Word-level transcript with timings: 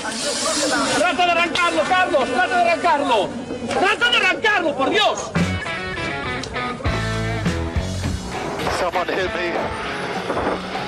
¡Trata 0.00 1.26
de 1.26 1.30
arrancarlo, 1.32 1.82
Carlos! 1.88 2.24
¡Trata 2.28 2.56
de 2.56 2.70
arrancarlo! 2.70 3.28
¡Trata 3.68 4.10
de 4.10 4.16
arrancarlo, 4.16 4.74
por 4.76 4.90
Dios! 4.90 5.30
Someone 8.78 9.06
hit 9.08 9.30
me. 9.34 9.52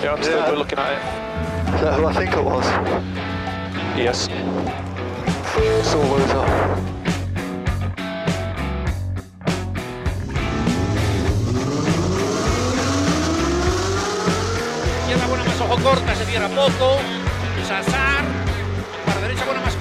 Yeah, 0.03 0.12
I'm 0.14 0.22
still 0.22 0.38
Yeah. 0.38 0.51
looking 0.53 0.79
at 0.79 0.93
it. 0.93 1.75
Is 1.75 1.80
that 1.83 1.95
who 1.98 2.06
I 2.06 2.12
think 2.14 2.33
it 2.33 2.43
was? 2.43 2.64
Yes. 3.96 4.29
Sore 5.84 6.08
loser. 6.08 6.46
Izquierda 15.00 15.26
buena 15.26 15.44
más 15.44 15.60
ojo 15.60 15.76
corta, 15.82 16.14
se 16.14 16.24
cierra 16.24 16.48
poco. 16.48 16.98
Sasar. 17.68 18.21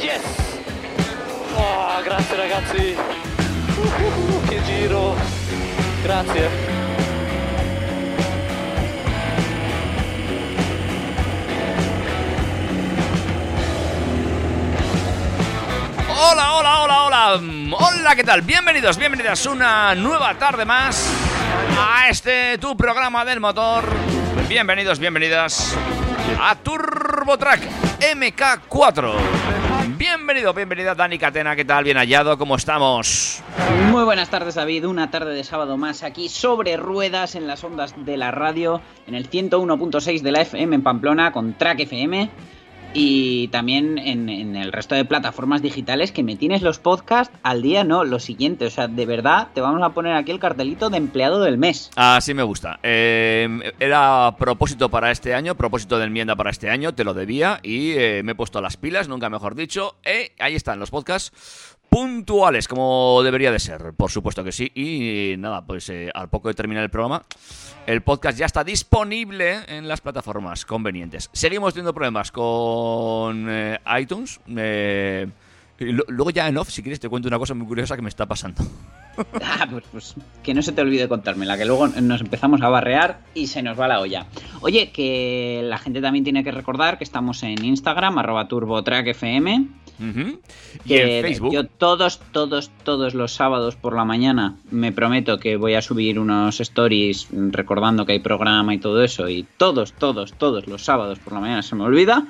Yes! 0.00 0.22
Oh, 1.56 2.02
grazie 2.04 2.36
ragazzi! 2.36 2.94
Uh, 2.94 4.48
che 4.48 4.62
giro! 4.62 5.16
Grazie! 6.04 6.48
Hola, 16.06 16.54
hola, 16.54 16.82
hola, 16.82 17.02
hola. 17.02 17.40
Hola, 17.72 18.14
¿qué 18.14 18.22
tal? 18.22 18.42
Bienvenidos, 18.42 18.96
bienvenidas 18.96 19.46
una 19.46 19.96
nueva 19.96 20.38
tarde 20.38 20.64
más 20.64 21.10
a 21.76 22.08
este 22.08 22.56
tu 22.58 22.76
programa 22.76 23.24
del 23.24 23.40
motor. 23.40 23.82
Bienvenidos, 24.46 25.00
bienvenidas 25.00 25.74
a 26.40 26.54
TurboTrack 27.24 27.62
MK4. 28.16 29.12
Bienvenido, 29.96 30.52
bienvenida 30.52 30.94
Dani 30.94 31.18
Catena, 31.18 31.56
¿qué 31.56 31.64
tal? 31.64 31.84
Bien 31.84 31.96
hallado, 31.96 32.36
¿cómo 32.36 32.54
estamos? 32.54 33.42
Muy 33.90 34.04
buenas 34.04 34.28
tardes, 34.28 34.56
David. 34.56 34.84
Una 34.86 35.10
tarde 35.10 35.32
de 35.32 35.42
sábado 35.42 35.78
más 35.78 36.02
aquí 36.02 36.28
sobre 36.28 36.76
ruedas 36.76 37.34
en 37.34 37.46
las 37.46 37.64
ondas 37.64 37.94
de 37.96 38.18
la 38.18 38.30
radio, 38.30 38.82
en 39.06 39.14
el 39.14 39.30
101.6 39.30 40.20
de 40.20 40.32
la 40.32 40.42
FM 40.42 40.76
en 40.76 40.82
Pamplona 40.82 41.32
con 41.32 41.54
Track 41.54 41.80
FM 41.80 42.28
y 42.94 43.48
también 43.48 43.98
en, 43.98 44.28
el 44.56 44.72
resto 44.72 44.94
de 44.94 45.04
plataformas 45.04 45.60
digitales 45.60 46.12
que 46.12 46.22
me 46.22 46.36
tienes 46.36 46.62
los 46.62 46.78
podcasts 46.78 47.36
al 47.42 47.60
día, 47.60 47.82
no, 47.84 48.04
lo 48.04 48.20
siguiente. 48.20 48.66
O 48.66 48.70
sea, 48.70 48.88
de 48.88 49.04
verdad, 49.04 49.48
te 49.52 49.60
vamos 49.60 49.82
a 49.82 49.90
poner 49.90 50.14
aquí 50.14 50.30
el 50.30 50.38
cartelito 50.38 50.88
de 50.90 50.98
empleado 50.98 51.42
del 51.42 51.58
mes. 51.58 51.90
Así 51.96 52.32
me 52.34 52.44
gusta. 52.44 52.78
Eh, 52.82 53.72
era 53.80 54.36
propósito 54.38 54.88
para 54.88 55.10
este 55.10 55.34
año, 55.34 55.56
propósito 55.56 55.98
de 55.98 56.06
enmienda 56.06 56.36
para 56.36 56.50
este 56.50 56.70
año, 56.70 56.94
te 56.94 57.04
lo 57.04 57.14
debía 57.14 57.58
y 57.62 57.92
eh, 57.92 58.22
me 58.24 58.32
he 58.32 58.34
puesto 58.36 58.60
las 58.60 58.76
pilas, 58.76 59.08
nunca 59.08 59.28
mejor 59.28 59.56
dicho. 59.56 59.96
Eh, 60.04 60.32
ahí 60.38 60.54
están 60.54 60.78
los 60.78 60.90
podcasts 60.90 61.73
puntuales, 61.88 62.66
como 62.68 63.20
debería 63.22 63.52
de 63.52 63.58
ser, 63.58 63.92
por 63.96 64.10
supuesto 64.10 64.42
que 64.42 64.52
sí. 64.52 64.70
Y 64.74 65.36
nada, 65.38 65.64
pues 65.64 65.88
eh, 65.90 66.10
al 66.14 66.28
poco 66.28 66.48
de 66.48 66.54
terminar 66.54 66.82
el 66.84 66.90
programa, 66.90 67.24
el 67.86 68.02
podcast 68.02 68.38
ya 68.38 68.46
está 68.46 68.64
disponible 68.64 69.58
en 69.68 69.86
las 69.88 70.00
plataformas 70.00 70.64
convenientes. 70.64 71.30
Seguimos 71.32 71.72
teniendo 71.74 71.94
problemas 71.94 72.32
con 72.32 73.46
eh, 73.48 73.78
iTunes. 74.00 74.40
eh, 74.56 75.26
lo- 75.78 76.04
luego 76.08 76.30
ya 76.30 76.48
en 76.48 76.56
off, 76.56 76.70
si 76.70 76.82
quieres, 76.82 77.00
te 77.00 77.08
cuento 77.08 77.28
una 77.28 77.38
cosa 77.38 77.52
muy 77.54 77.66
curiosa 77.66 77.96
que 77.96 78.02
me 78.02 78.08
está 78.08 78.26
pasando. 78.26 78.62
Ah, 79.40 79.68
pues, 79.70 79.84
pues 79.92 80.14
que 80.42 80.54
no 80.54 80.60
se 80.62 80.72
te 80.72 80.80
olvide 80.80 81.06
contármela, 81.08 81.56
que 81.56 81.64
luego 81.64 81.86
nos 81.86 82.20
empezamos 82.20 82.60
a 82.62 82.68
barrear 82.68 83.20
y 83.32 83.46
se 83.46 83.62
nos 83.62 83.78
va 83.78 83.86
la 83.86 84.00
olla. 84.00 84.26
Oye, 84.60 84.90
que 84.90 85.60
la 85.62 85.78
gente 85.78 86.00
también 86.00 86.24
tiene 86.24 86.42
que 86.42 86.50
recordar 86.50 86.98
que 86.98 87.04
estamos 87.04 87.44
en 87.44 87.64
Instagram, 87.64 88.18
arroba 88.18 88.48
turbotrackfm. 88.48 89.68
Y 89.98 90.88
que 90.88 91.18
en 91.18 91.24
Facebook. 91.24 91.52
Yo 91.52 91.66
todos, 91.66 92.20
todos, 92.32 92.70
todos 92.82 93.14
los 93.14 93.32
sábados 93.32 93.76
por 93.76 93.94
la 93.94 94.04
mañana 94.04 94.56
me 94.70 94.92
prometo 94.92 95.38
que 95.38 95.56
voy 95.56 95.74
a 95.74 95.82
subir 95.82 96.18
unos 96.18 96.60
stories 96.60 97.28
recordando 97.30 98.04
que 98.06 98.12
hay 98.12 98.18
programa 98.20 98.74
y 98.74 98.78
todo 98.78 99.02
eso. 99.02 99.28
Y 99.28 99.46
todos, 99.56 99.92
todos, 99.92 100.32
todos 100.32 100.66
los 100.66 100.84
sábados 100.84 101.18
por 101.18 101.32
la 101.32 101.40
mañana 101.40 101.62
se 101.62 101.74
me 101.76 101.84
olvida. 101.84 102.26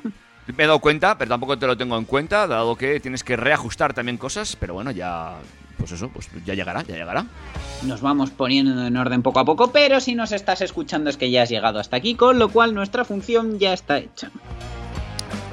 Me 0.47 0.65
he 0.65 0.67
dado 0.67 0.79
cuenta, 0.79 1.17
pero 1.17 1.31
tampoco 1.31 1.59
te 1.59 1.67
lo 1.67 1.77
tengo 1.77 1.97
en 1.97 2.05
cuenta, 2.05 2.47
dado 2.47 2.77
que 2.77 3.01
tienes 3.01 3.25
que 3.25 3.37
reajustar 3.37 3.95
también 3.95 4.19
cosas, 4.19 4.57
pero 4.57 4.75
bueno, 4.75 4.91
ya. 4.91 5.37
Pues 5.79 5.91
eso, 5.91 6.09
pues 6.09 6.31
ya 6.47 6.55
llegará, 6.55 6.83
ya 6.83 6.95
llegará. 6.95 7.27
Nos 7.83 8.01
vamos 8.01 8.31
poniendo 8.31 8.87
en 8.87 8.97
orden 8.97 9.23
poco 9.23 9.41
a 9.41 9.45
poco, 9.45 9.73
pero 9.73 10.01
si 10.01 10.15
nos 10.15 10.33
estás 10.33 10.61
escuchando 10.61 11.11
es 11.11 11.17
que 11.17 11.31
ya 11.31 11.43
has 11.43 11.49
llegado 11.49 11.81
hasta 11.81 11.97
aquí, 11.97 12.15
con 12.15 12.39
lo 12.39 12.49
cual 12.49 12.75
nuestra 12.75 13.05
función 13.05 13.59
ya 13.59 13.73
está 13.73 13.99
hecha. 13.99 14.31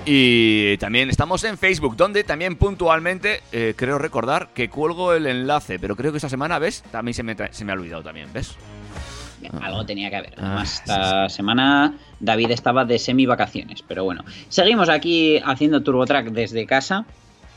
Y 0.05 0.77
también 0.77 1.09
estamos 1.09 1.43
en 1.43 1.57
Facebook, 1.57 1.95
donde 1.95 2.23
también 2.23 2.55
puntualmente 2.55 3.41
eh, 3.51 3.73
creo 3.75 3.99
recordar 3.99 4.49
que 4.53 4.69
cuelgo 4.69 5.13
el 5.13 5.27
enlace, 5.27 5.77
pero 5.77 5.95
creo 5.95 6.11
que 6.11 6.17
esta 6.17 6.29
semana, 6.29 6.57
¿ves? 6.57 6.83
También 6.91 7.13
se 7.13 7.23
me, 7.23 7.35
se 7.51 7.65
me 7.65 7.71
ha 7.71 7.75
olvidado 7.75 8.01
también, 8.01 8.27
¿ves? 8.33 8.55
Algo 9.61 9.85
tenía 9.85 10.09
que 10.09 10.15
haber. 10.15 10.33
Ah, 10.37 10.45
Además, 10.45 10.69
sí, 10.69 10.81
esta 10.85 11.29
semana 11.29 11.97
David 12.19 12.51
estaba 12.51 12.85
de 12.85 12.99
semi 12.99 13.25
vacaciones. 13.25 13.83
Pero 13.87 14.03
bueno, 14.03 14.23
seguimos 14.49 14.89
aquí 14.89 15.39
haciendo 15.43 15.81
TurboTrack 15.81 16.27
desde 16.27 16.65
casa. 16.65 17.05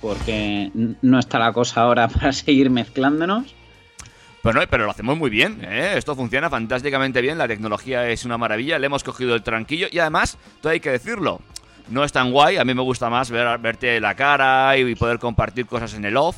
Porque 0.00 0.70
no 0.74 1.18
está 1.18 1.38
la 1.38 1.52
cosa 1.52 1.82
ahora 1.82 2.08
para 2.08 2.32
seguir 2.32 2.68
mezclándonos. 2.68 3.54
Bueno, 4.42 4.60
pero 4.68 4.84
lo 4.84 4.90
hacemos 4.90 5.16
muy 5.16 5.30
bien, 5.30 5.60
¿eh? 5.64 5.94
Esto 5.96 6.14
funciona 6.14 6.50
fantásticamente 6.50 7.22
bien, 7.22 7.38
la 7.38 7.48
tecnología 7.48 8.06
es 8.10 8.26
una 8.26 8.36
maravilla, 8.36 8.78
le 8.78 8.84
hemos 8.84 9.02
cogido 9.02 9.34
el 9.34 9.42
tranquillo 9.42 9.86
y 9.90 9.98
además, 9.98 10.36
todo 10.60 10.70
hay 10.70 10.80
que 10.80 10.90
decirlo, 10.90 11.40
no 11.88 12.04
es 12.04 12.12
tan 12.12 12.32
guay, 12.32 12.56
a 12.56 12.64
mí 12.64 12.74
me 12.74 12.82
gusta 12.82 13.10
más 13.10 13.30
ver, 13.30 13.58
verte 13.58 14.00
la 14.00 14.14
cara 14.14 14.76
y 14.76 14.94
poder 14.94 15.18
compartir 15.18 15.66
cosas 15.66 15.94
en 15.94 16.04
el 16.04 16.16
off, 16.16 16.36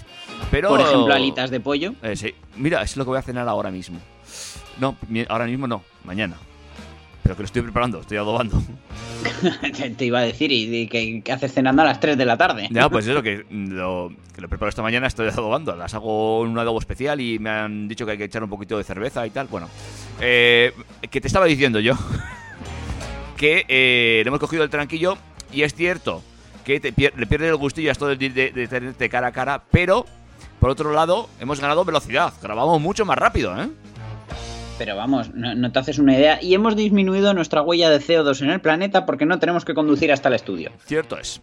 pero... 0.50 0.68
Por 0.68 0.80
ejemplo, 0.80 1.14
alitas 1.14 1.50
de 1.50 1.60
pollo. 1.60 1.94
Eh, 2.02 2.16
sí. 2.16 2.34
Mira, 2.56 2.82
es 2.82 2.96
lo 2.96 3.04
que 3.04 3.10
voy 3.10 3.18
a 3.18 3.22
cenar 3.22 3.48
ahora 3.48 3.70
mismo. 3.70 4.00
No, 4.78 4.96
ahora 5.28 5.46
mismo 5.46 5.66
no, 5.66 5.82
mañana. 6.04 6.36
Pero 7.22 7.34
que 7.34 7.42
lo 7.42 7.46
estoy 7.46 7.62
preparando, 7.62 8.00
estoy 8.00 8.18
adobando. 8.18 8.62
te, 9.96 10.04
iba 10.04 10.20
a 10.20 10.22
decir, 10.22 10.52
¿y, 10.52 10.82
y 10.82 10.86
qué, 10.86 11.22
qué 11.24 11.32
haces 11.32 11.52
cenando 11.52 11.82
a 11.82 11.84
las 11.84 11.98
3 11.98 12.16
de 12.16 12.24
la 12.24 12.36
tarde? 12.36 12.68
Ya, 12.70 12.88
pues 12.88 13.06
eso, 13.06 13.20
que 13.20 13.44
lo, 13.50 14.12
que 14.32 14.40
lo 14.40 14.48
preparo 14.48 14.68
esta 14.68 14.82
mañana, 14.82 15.08
estoy 15.08 15.28
adobando. 15.28 15.74
Las 15.74 15.94
hago 15.94 16.44
en 16.44 16.52
un 16.52 16.58
adobo 16.58 16.78
especial 16.78 17.20
y 17.20 17.38
me 17.38 17.50
han 17.50 17.88
dicho 17.88 18.06
que 18.06 18.12
hay 18.12 18.18
que 18.18 18.24
echar 18.24 18.44
un 18.44 18.50
poquito 18.50 18.78
de 18.78 18.84
cerveza 18.84 19.26
y 19.26 19.30
tal. 19.30 19.48
Bueno, 19.48 19.68
eh, 20.20 20.72
que 21.10 21.20
te 21.20 21.26
estaba 21.26 21.46
diciendo 21.46 21.80
yo 21.80 21.94
que 23.36 23.64
eh, 23.66 24.20
le 24.22 24.28
hemos 24.28 24.38
cogido 24.38 24.62
el 24.62 24.70
tranquillo 24.70 25.18
y 25.52 25.62
es 25.62 25.74
cierto 25.74 26.22
que 26.64 26.80
te 26.80 26.92
pier- 26.94 27.14
le 27.16 27.26
pierdes 27.26 27.50
el 27.50 27.56
gustillo 27.56 27.90
a 27.90 27.92
esto 27.92 28.06
de, 28.08 28.16
de, 28.16 28.50
de 28.50 28.68
tenerte 28.68 29.08
cara 29.08 29.28
a 29.28 29.32
cara, 29.32 29.62
pero 29.70 30.04
por 30.60 30.70
otro 30.70 30.92
lado 30.92 31.28
hemos 31.40 31.60
ganado 31.60 31.84
velocidad, 31.84 32.32
grabamos 32.42 32.80
mucho 32.80 33.04
más 33.04 33.16
rápido, 33.18 33.56
¿eh? 33.60 33.68
Pero 34.78 34.94
vamos, 34.94 35.32
no, 35.32 35.54
no 35.54 35.72
te 35.72 35.78
haces 35.78 35.98
una 35.98 36.14
idea. 36.18 36.38
Y 36.42 36.52
hemos 36.52 36.76
disminuido 36.76 37.32
nuestra 37.32 37.62
huella 37.62 37.88
de 37.88 37.98
CO2 37.98 38.42
en 38.42 38.50
el 38.50 38.60
planeta 38.60 39.06
porque 39.06 39.24
no 39.24 39.38
tenemos 39.38 39.64
que 39.64 39.72
conducir 39.72 40.12
hasta 40.12 40.28
el 40.28 40.34
estudio. 40.34 40.70
Cierto 40.84 41.19
es. 41.19 41.40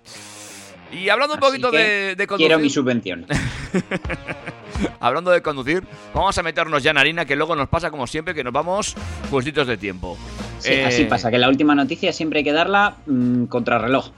Y 0.92 1.10
hablando 1.10 1.34
un 1.34 1.40
Así 1.40 1.48
poquito 1.50 1.72
que 1.72 1.78
de, 1.78 2.16
de 2.16 2.28
conducir, 2.28 2.48
Quiero 2.50 2.60
mi 2.62 2.70
subvención. 2.70 3.26
hablando 5.00 5.32
de 5.32 5.42
conducir, 5.42 5.84
vamos 6.14 6.38
a 6.38 6.44
meternos 6.44 6.84
ya 6.84 6.92
en 6.92 6.98
harina 7.00 7.26
que 7.26 7.36
luego 7.36 7.56
nos 7.56 7.68
pasa 7.70 7.90
como 7.90 8.06
siempre 8.06 8.36
que 8.36 8.44
nos 8.44 8.54
vamos 8.54 8.96
justitos 9.32 9.66
de 9.68 9.78
tiempo. 9.78 10.16
Sí, 10.64 10.72
Eh, 10.74 10.86
así 10.86 11.06
pasa, 11.06 11.30
que 11.30 11.38
la 11.38 11.50
última 11.50 11.76
noticia 11.76 12.14
siempre 12.14 12.40
hay 12.40 12.44
que 12.44 12.54
darla 12.54 12.96
mm, 13.06 13.46
contra 13.46 13.78
reloj. 13.78 14.10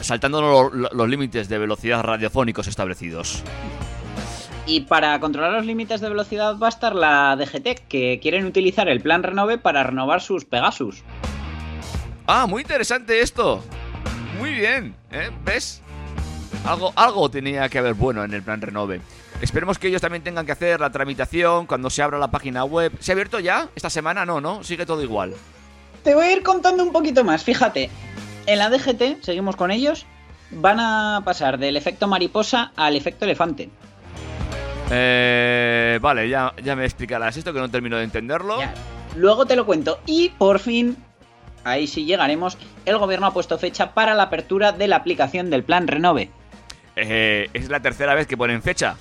Saltándonos 0.00 0.50
lo- 0.50 0.70
lo- 0.74 0.90
los 0.92 1.08
límites 1.08 1.48
de 1.48 1.58
velocidad 1.58 2.02
radiofónicos 2.02 2.66
establecidos. 2.66 3.42
Y 4.66 4.80
para 4.82 5.18
controlar 5.20 5.52
los 5.52 5.66
límites 5.66 6.00
de 6.00 6.08
velocidad 6.08 6.58
va 6.58 6.66
a 6.66 6.70
estar 6.70 6.94
la 6.94 7.36
DGT, 7.36 7.82
que 7.88 8.18
quieren 8.20 8.46
utilizar 8.46 8.88
el 8.88 9.00
plan 9.00 9.22
Renove 9.22 9.58
para 9.58 9.82
renovar 9.84 10.20
sus 10.22 10.44
Pegasus. 10.46 11.02
Ah, 12.26 12.46
muy 12.46 12.62
interesante 12.62 13.20
esto. 13.20 13.62
Muy 14.38 14.54
bien, 14.54 14.96
¿eh? 15.12 15.30
¿Ves? 15.44 15.80
Algo, 16.66 16.92
algo 16.96 17.30
tenía 17.30 17.68
que 17.68 17.78
haber 17.78 17.92
bueno 17.94 18.24
en 18.24 18.32
el 18.32 18.42
plan 18.42 18.60
Renove. 18.62 19.00
Esperemos 19.42 19.78
que 19.78 19.88
ellos 19.88 20.00
también 20.00 20.22
tengan 20.24 20.46
que 20.46 20.52
hacer 20.52 20.80
la 20.80 20.90
tramitación 20.90 21.66
cuando 21.66 21.90
se 21.90 22.02
abra 22.02 22.18
la 22.18 22.30
página 22.30 22.64
web. 22.64 22.92
¿Se 23.00 23.12
ha 23.12 23.14
abierto 23.14 23.40
ya? 23.40 23.68
¿Esta 23.76 23.90
semana? 23.90 24.24
No, 24.24 24.40
¿no? 24.40 24.64
Sigue 24.64 24.86
todo 24.86 25.02
igual. 25.02 25.34
Te 26.04 26.14
voy 26.14 26.26
a 26.26 26.32
ir 26.32 26.42
contando 26.42 26.82
un 26.84 26.92
poquito 26.92 27.24
más, 27.24 27.42
fíjate. 27.42 27.90
En 28.46 28.58
la 28.58 28.68
DGT, 28.68 29.22
seguimos 29.22 29.56
con 29.56 29.70
ellos, 29.70 30.04
van 30.50 30.78
a 30.78 31.22
pasar 31.24 31.58
del 31.58 31.78
efecto 31.78 32.06
mariposa 32.06 32.72
al 32.76 32.94
efecto 32.94 33.24
elefante. 33.24 33.70
Eh, 34.90 35.98
vale, 36.02 36.28
ya, 36.28 36.52
ya 36.62 36.76
me 36.76 36.84
explicarás 36.84 37.38
esto 37.38 37.54
que 37.54 37.58
no 37.58 37.70
termino 37.70 37.96
de 37.96 38.04
entenderlo. 38.04 38.58
Ya. 38.60 38.74
Luego 39.16 39.46
te 39.46 39.56
lo 39.56 39.64
cuento. 39.64 39.98
Y 40.04 40.28
por 40.28 40.58
fin, 40.58 40.94
ahí 41.64 41.86
sí 41.86 42.04
llegaremos, 42.04 42.58
el 42.84 42.98
gobierno 42.98 43.28
ha 43.28 43.32
puesto 43.32 43.58
fecha 43.58 43.94
para 43.94 44.14
la 44.14 44.24
apertura 44.24 44.72
de 44.72 44.88
la 44.88 44.96
aplicación 44.96 45.48
del 45.48 45.64
plan 45.64 45.88
Renove. 45.88 46.28
Eh, 46.96 47.48
es 47.54 47.70
la 47.70 47.80
tercera 47.80 48.14
vez 48.14 48.26
que 48.26 48.36
ponen 48.36 48.60
fecha. 48.62 48.96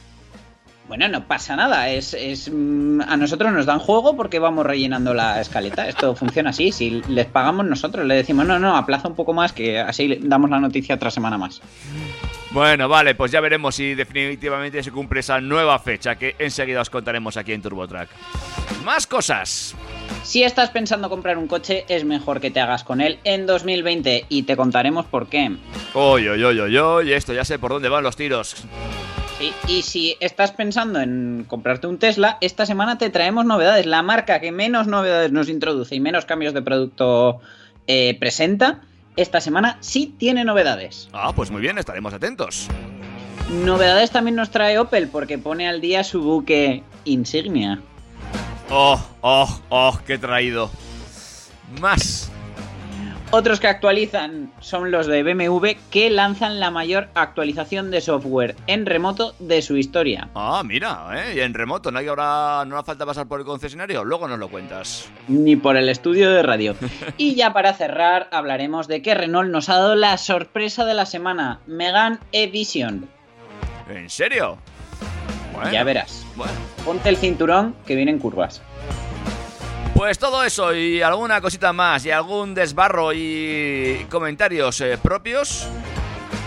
Bueno, 0.88 1.08
no 1.08 1.26
pasa 1.28 1.56
nada. 1.56 1.90
Es, 1.90 2.14
es, 2.14 2.50
mm, 2.52 3.02
a 3.02 3.16
nosotros 3.18 3.52
nos 3.54 3.66
dan 3.66 3.80
juego 3.80 4.16
porque 4.16 4.40
vamos 4.40 4.66
rellenando 4.66 5.14
la 5.14 5.40
escaleta. 5.40 5.88
Esto 5.88 6.16
funciona 6.16 6.50
así. 6.50 6.72
Si 6.72 7.02
les 7.08 7.26
pagamos 7.26 7.66
nosotros, 7.66 8.06
le 8.06 8.16
decimos, 8.16 8.46
no, 8.46 8.60
no, 8.60 8.76
aplaza 8.76 9.08
un 9.08 9.16
poco 9.16 9.34
más 9.34 9.54
que 9.54 9.80
así 9.80 10.20
damos 10.22 10.50
la 10.50 10.60
noticia 10.60 10.96
otra 10.96 11.12
semana 11.12 11.38
más. 11.38 11.62
Bueno, 12.52 12.88
vale, 12.88 13.16
pues 13.16 13.32
ya 13.32 13.42
veremos 13.42 13.74
si 13.76 13.96
definitivamente 13.96 14.84
se 14.84 14.92
cumple 14.92 15.22
esa 15.22 15.42
nueva 15.42 15.80
fecha 15.80 16.16
que 16.16 16.36
enseguida 16.38 16.82
os 16.82 16.90
contaremos 16.90 17.36
aquí 17.36 17.52
en 17.52 17.64
TurboTrack. 17.64 18.10
Más 18.84 19.08
cosas. 19.08 19.76
Si 20.22 20.44
estás 20.44 20.70
pensando 20.70 21.10
comprar 21.10 21.40
un 21.40 21.48
coche, 21.48 21.84
es 21.88 22.06
mejor 22.06 22.40
que 22.40 22.52
te 22.52 22.60
hagas 22.60 22.84
con 22.84 23.02
él 23.02 23.18
en 23.24 23.48
2020 23.48 24.26
y 24.30 24.44
te 24.44 24.56
contaremos 24.56 25.06
por 25.06 25.28
qué. 25.28 25.52
Oy, 25.96 26.28
oy, 26.28 26.44
oy, 26.44 26.60
oy, 26.60 26.78
oy, 26.78 27.14
esto 27.14 27.34
ya 27.34 27.44
sé 27.44 27.58
por 27.58 27.72
dónde 27.72 27.90
van 27.90 28.04
los 28.04 28.16
tiros. 28.16 28.56
Sí, 29.44 29.54
y 29.68 29.82
si 29.82 30.16
estás 30.22 30.54
pensando 30.54 31.02
en 31.02 31.44
comprarte 31.50 31.88
un 31.88 32.00
Tesla, 32.00 32.38
esta 32.40 32.66
semana 32.66 32.98
te 32.98 33.10
traemos 33.10 33.44
novedades. 33.44 33.86
La 33.86 34.02
marca 34.02 34.40
que 34.40 34.54
menos 34.54 34.88
novedades 34.88 35.34
nos 35.34 35.50
introduce 35.50 35.94
y 35.96 36.00
menos 36.00 36.24
cambios 36.24 36.54
de 36.54 36.62
producto 36.62 37.42
eh, 37.86 38.16
presenta, 38.22 38.84
esta 39.18 39.42
semana 39.42 39.76
sí 39.82 40.16
tiene 40.18 40.46
novedades. 40.46 41.10
Ah, 41.12 41.34
pues 41.36 41.52
muy 41.52 41.60
bien, 41.60 41.78
estaremos 41.78 42.14
atentos. 42.14 42.70
Novedades 43.66 44.12
también 44.12 44.38
nos 44.38 44.50
trae 44.50 44.80
Opel 44.80 45.10
porque 45.10 45.38
pone 45.38 45.68
al 45.68 45.82
día 45.82 46.06
su 46.06 46.22
buque 46.22 46.82
insignia. 47.04 47.82
Oh, 48.70 48.98
oh, 49.20 49.62
oh, 49.68 50.00
qué 50.08 50.18
traído. 50.18 50.72
Más. 51.82 52.32
Otros 53.36 53.60
que 53.60 53.66
actualizan 53.66 54.54
son 54.60 54.92
los 54.92 55.08
de 55.08 55.24
BMW 55.24 55.70
que 55.90 56.12
lanzan 56.12 56.60
la 56.60 56.70
mayor 56.70 57.10
actualización 57.16 57.90
de 57.90 58.00
software 58.00 58.56
en 58.68 58.86
remoto 58.86 59.34
de 59.40 59.64
su 59.64 59.76
historia. 59.76 60.30
Ah, 60.36 60.62
mira, 60.64 61.08
¿eh? 61.16 61.38
Y 61.38 61.40
en 61.40 61.56
remoto, 61.56 61.90
¿no 61.90 61.98
hay 61.98 62.08
ahora 62.08 62.64
no 62.68 62.78
hace 62.78 62.86
falta 62.86 63.08
pasar 63.08 63.28
por 63.28 63.40
el 63.40 63.46
concesionario? 63.48 64.04
Luego 64.04 64.28
nos 64.28 64.38
lo 64.38 64.50
cuentas. 64.50 65.10
Ni 65.28 65.56
por 65.56 65.78
el 65.78 65.90
estudio 65.90 66.30
de 66.30 66.44
radio. 66.44 66.76
y 67.18 67.34
ya 67.34 67.54
para 67.54 67.74
cerrar 67.74 68.30
hablaremos 68.32 68.88
de 68.88 69.02
que 69.02 69.16
Renault 69.16 69.50
nos 69.50 69.68
ha 69.68 69.78
dado 69.80 69.96
la 69.96 70.16
sorpresa 70.20 70.86
de 70.86 70.94
la 70.94 71.08
semana, 71.08 71.60
Megan 71.66 72.20
E-Vision. 72.34 73.10
¿En 73.90 74.12
serio? 74.12 74.60
Bueno, 75.54 75.72
Ya 75.72 75.84
verás. 75.84 76.24
Bueno. 76.36 76.54
Ponte 76.86 77.10
el 77.10 77.18
cinturón 77.18 77.76
que 77.88 77.96
vienen 77.96 78.20
curvas. 78.20 78.62
Pues 80.04 80.20
todo 80.20 80.44
eso 80.44 80.76
y 80.76 81.02
alguna 81.02 81.40
cosita 81.40 81.72
más 81.72 82.06
y 82.06 82.12
algún 82.12 82.54
desbarro 82.54 83.14
y 83.14 84.06
comentarios 84.10 84.82
eh, 84.82 85.00
propios 85.02 85.66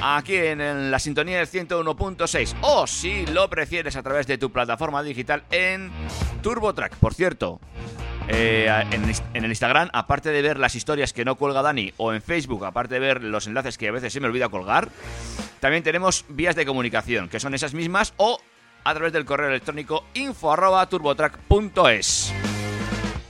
aquí 0.03 0.37
en, 0.37 0.91
la 0.91 0.99
sintonía 0.99 1.39
del 1.39 1.49
101.6 1.49 2.55
o 2.61 2.87
si 2.87 3.25
lo 3.25 3.49
prefieres 3.49 3.97
a 3.97 4.03
través 4.03 4.27
de 4.27 4.37
tu 4.37 4.53
plataforma 4.53 5.03
digital 5.03 5.43
en 5.51 5.91
TurboTrack. 6.43 6.97
Por 6.97 7.15
cierto, 7.15 7.59
eh, 8.29 8.69
en, 8.91 9.11
en 9.33 9.45
el 9.45 9.51
Instagram, 9.51 9.89
aparte 9.95 10.33
de 10.33 10.43
ver 10.43 10.59
las 10.59 10.75
historias 10.75 11.15
que 11.15 11.25
no 11.25 11.37
cuelga 11.37 11.63
Dani 11.63 11.95
o 11.97 12.13
en 12.13 12.21
Facebook, 12.21 12.67
aparte 12.67 12.97
de 12.97 13.01
ver 13.01 13.25
los 13.25 13.47
enlaces 13.47 13.79
que 13.79 13.89
a 13.89 13.93
veces 13.93 14.13
se 14.13 14.21
me 14.21 14.27
olvida 14.27 14.51
colgar, 14.51 14.91
también 15.61 15.83
tenemos 15.83 16.27
vías 16.29 16.57
de 16.57 16.67
comunicación 16.67 17.31
que 17.31 17.41
son 17.41 17.55
esas 17.55 17.73
mismas 17.73 18.13
o 18.19 18.39
a 18.85 18.93
través 18.93 19.15
del 19.15 19.25
correo 19.25 19.49
electrónico 19.49 20.05
info 20.13 20.53
arroba 20.53 20.87
turbotrack.es. 20.87 22.35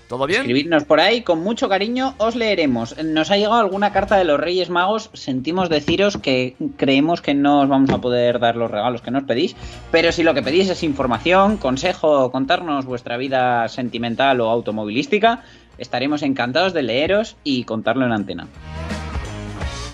¿Todo 0.09 0.27
bien? 0.27 0.43
Escribidnos 0.43 0.85
por 0.85 1.01
ahí, 1.01 1.23
con 1.23 1.41
mucho 1.41 1.69
cariño 1.69 2.15
os 2.19 2.37
leeremos. 2.37 2.97
Nos 3.03 3.31
ha 3.31 3.37
llegado 3.37 3.57
alguna 3.57 3.93
carta 3.93 4.17
de 4.17 4.25
los 4.25 4.39
Reyes 4.39 4.71
Magos. 4.71 5.11
Sentimos 5.15 5.69
deciros 5.69 6.17
que 6.17 6.55
creemos 6.77 7.21
que 7.21 7.35
no 7.35 7.63
os 7.63 7.69
vamos 7.69 7.91
a 7.91 8.01
poder 8.01 8.39
dar 8.39 8.55
los 8.55 8.71
regalos 8.71 9.03
que 9.03 9.11
nos 9.11 9.25
pedís. 9.25 9.57
Pero 9.91 10.13
si 10.13 10.23
lo 10.23 10.33
que 10.33 10.43
pedís 10.43 10.71
es 10.71 10.85
información, 10.85 11.57
consejo, 11.57 12.31
contarnos 12.31 12.85
vuestra 12.85 13.17
vida 13.17 13.67
sentimental 13.69 14.41
o 14.41 14.49
automovilística, 14.49 15.43
estaremos 15.77 16.23
encantados 16.23 16.73
de 16.73 16.83
leeros 16.83 17.37
y 17.43 17.65
contarlo 17.65 18.07
en 18.07 18.13
antena. 18.13 18.47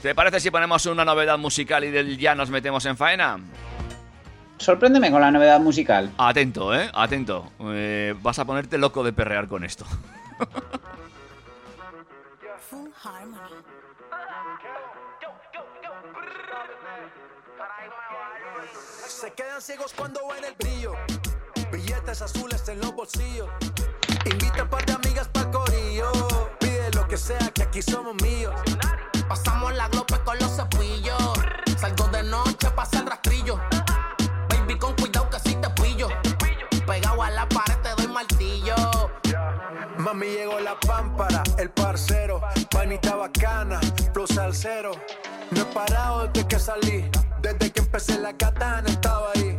¿Te 0.03 0.15
parece 0.15 0.41
si 0.41 0.51
ponemos 0.51 0.85
una 0.87 1.05
novedad 1.05 1.39
musical 1.39 1.85
y 1.85 1.91
del 1.91 2.19
ya 2.19 2.35
nos 2.35 2.51
metemos 2.51 2.85
en 2.87 2.97
faena? 2.97 3.39
Sorpréndeme 4.63 5.11
con 5.11 5.21
la 5.21 5.33
novedad 5.33 5.59
musical. 5.59 6.13
Atento, 6.19 6.73
¿eh? 6.73 6.89
Atento. 6.95 7.51
Eh, 7.63 8.15
vas 8.23 8.39
a 8.39 8.45
ponerte 8.45 8.79
loco 8.79 9.03
de 9.03 9.13
perrear 9.13 9.49
con 9.49 9.65
esto. 9.65 9.85
Full 12.71 12.91
Harmony. 13.03 13.57
Se 19.09 19.33
quedan 19.33 19.61
ciegos 19.61 19.93
cuando 19.97 20.21
ven 20.29 20.45
el 20.45 20.55
brillo. 20.55 20.93
Billetes 21.73 22.23
azules 22.23 22.69
en 22.69 22.79
los 22.79 22.95
bolsillos. 22.95 23.49
Invita 24.27 24.63
a 24.63 24.71
par 24.71 24.87
de 24.87 24.93
amigas 24.93 25.27
para 25.27 25.51
corillo. 25.51 26.13
Pide 26.61 26.89
lo 26.93 27.09
que 27.09 27.17
sea, 27.17 27.51
que 27.53 27.65
aquí 27.65 27.83
somos 27.83 28.15
míos. 28.23 28.55
Pasamos 29.29 29.75
la 29.75 29.89
glope 29.89 30.21
con 30.25 30.39
los 30.39 30.55
cepillos. 30.55 31.33
Salgo 31.77 32.07
de 32.09 32.23
noche, 32.23 32.52
Mami 40.13 40.27
llegó 40.27 40.61
la 40.61 40.79
pámpara, 40.79 41.43
el 41.57 41.71
parcero. 41.71 42.39
Panita 42.71 43.17
bacana, 43.17 43.81
plus 44.13 44.37
al 44.37 44.55
cero. 44.55 44.91
No 45.51 45.63
he 45.63 45.65
parado 45.65 46.29
desde 46.29 46.47
que 46.47 46.59
salí. 46.59 47.11
Desde 47.41 47.71
que 47.71 47.81
empecé 47.81 48.19
la 48.19 48.37
katana 48.37 48.91
estaba 48.91 49.31
ahí. 49.35 49.59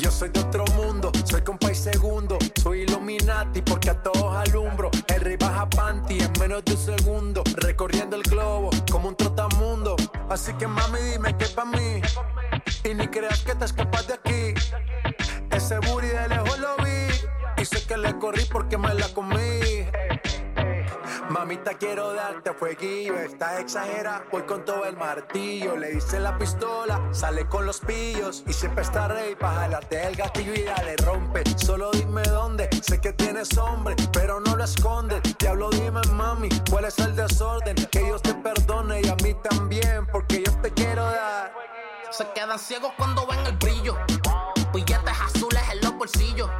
Yo 0.00 0.10
soy 0.10 0.30
de 0.30 0.40
otro 0.40 0.64
mundo, 0.74 1.12
soy 1.24 1.42
compa 1.42 1.70
y 1.70 1.76
segundo. 1.76 2.36
Soy 2.60 2.80
Illuminati 2.80 3.62
porque 3.62 3.90
a 3.90 4.02
todos 4.02 4.34
alumbro. 4.34 4.90
El 5.06 5.20
rey 5.20 5.36
baja 5.36 5.70
panty 5.70 6.18
en 6.18 6.32
menos 6.40 6.64
de 6.64 6.72
un 6.72 6.78
segundo. 6.78 7.44
Recorriendo 7.54 8.16
el 8.16 8.24
globo 8.24 8.70
como 8.90 9.10
un 9.10 9.16
trotamundo. 9.16 9.94
Así 10.28 10.52
que 10.54 10.66
mami, 10.66 10.98
dime 11.12 11.36
que 11.36 11.46
pa' 11.46 11.64
mí. 11.64 12.02
Y 12.82 12.92
ni 12.92 13.06
creas 13.06 13.38
que 13.44 13.54
te 13.54 13.64
escapas 13.64 14.08
de 14.08 14.14
aquí. 14.14 14.54
Ese 15.52 15.78
booty 15.78 16.08
de 16.08 16.28
lejos 16.28 16.58
lo 16.58 16.75
sé 17.66 17.86
que 17.86 17.96
le 17.96 18.16
corrí 18.18 18.44
porque 18.50 18.78
me 18.78 18.94
la 18.94 19.08
comí. 19.12 19.86
Mamita, 21.28 21.74
quiero 21.74 22.14
darte 22.14 22.52
fueguillo. 22.54 23.18
Estás 23.18 23.60
exagera, 23.60 24.24
voy 24.30 24.42
con 24.42 24.64
todo 24.64 24.84
el 24.84 24.96
martillo. 24.96 25.76
Le 25.76 25.94
hice 25.94 26.20
la 26.20 26.38
pistola, 26.38 27.00
sale 27.12 27.46
con 27.46 27.66
los 27.66 27.80
pillos. 27.80 28.44
Y 28.46 28.52
siempre 28.52 28.82
está 28.82 29.08
rey 29.08 29.34
para 29.34 29.60
jalarte 29.60 30.06
el 30.06 30.14
gatillo 30.16 30.54
y 30.54 30.62
dale 30.62 30.96
rompe. 30.98 31.42
Solo 31.56 31.90
dime 31.90 32.22
dónde, 32.22 32.68
sé 32.82 33.00
que 33.00 33.12
tienes 33.12 33.56
hombre, 33.58 33.96
pero 34.12 34.40
no 34.40 34.56
lo 34.56 34.64
escondes. 34.64 35.20
Diablo, 35.38 35.70
dime 35.70 36.00
mami, 36.12 36.48
cuál 36.70 36.84
es 36.84 36.98
el 36.98 37.16
desorden. 37.16 37.74
Que 37.90 38.04
Dios 38.04 38.22
te 38.22 38.34
perdone 38.34 39.00
y 39.02 39.08
a 39.08 39.16
mí 39.16 39.34
también, 39.42 40.06
porque 40.12 40.44
yo 40.46 40.52
te 40.60 40.70
quiero 40.70 41.04
dar. 41.04 41.52
Se 42.10 42.24
quedan 42.34 42.58
ciegos 42.58 42.92
cuando 42.96 43.26
ven 43.26 43.40
el 43.46 43.56
brillo. 43.56 43.96
Billetes 44.72 45.20
azules 45.20 45.62
en 45.72 45.80
los 45.80 45.96
bolsillos. 45.96 46.50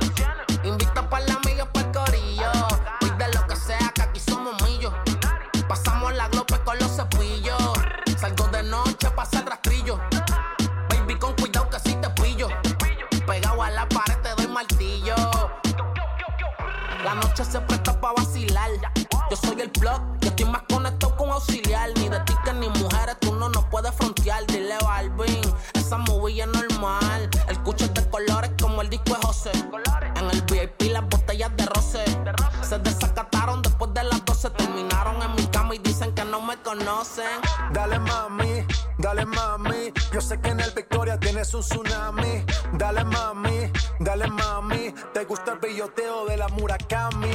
sé 40.37 40.43
que 40.43 40.51
en 40.51 40.61
el 40.61 40.71
Victoria 40.73 41.19
tienes 41.19 41.55
un 41.55 41.61
tsunami. 41.61 42.45
Dale 42.73 43.05
mami, 43.05 43.73
dale 44.01 44.27
mami. 44.29 44.95
Te 45.13 45.25
gusta 45.25 45.53
el 45.53 45.59
billoteo 45.59 46.27
de 46.27 46.37
la 46.37 46.49
Murakami. 46.49 47.31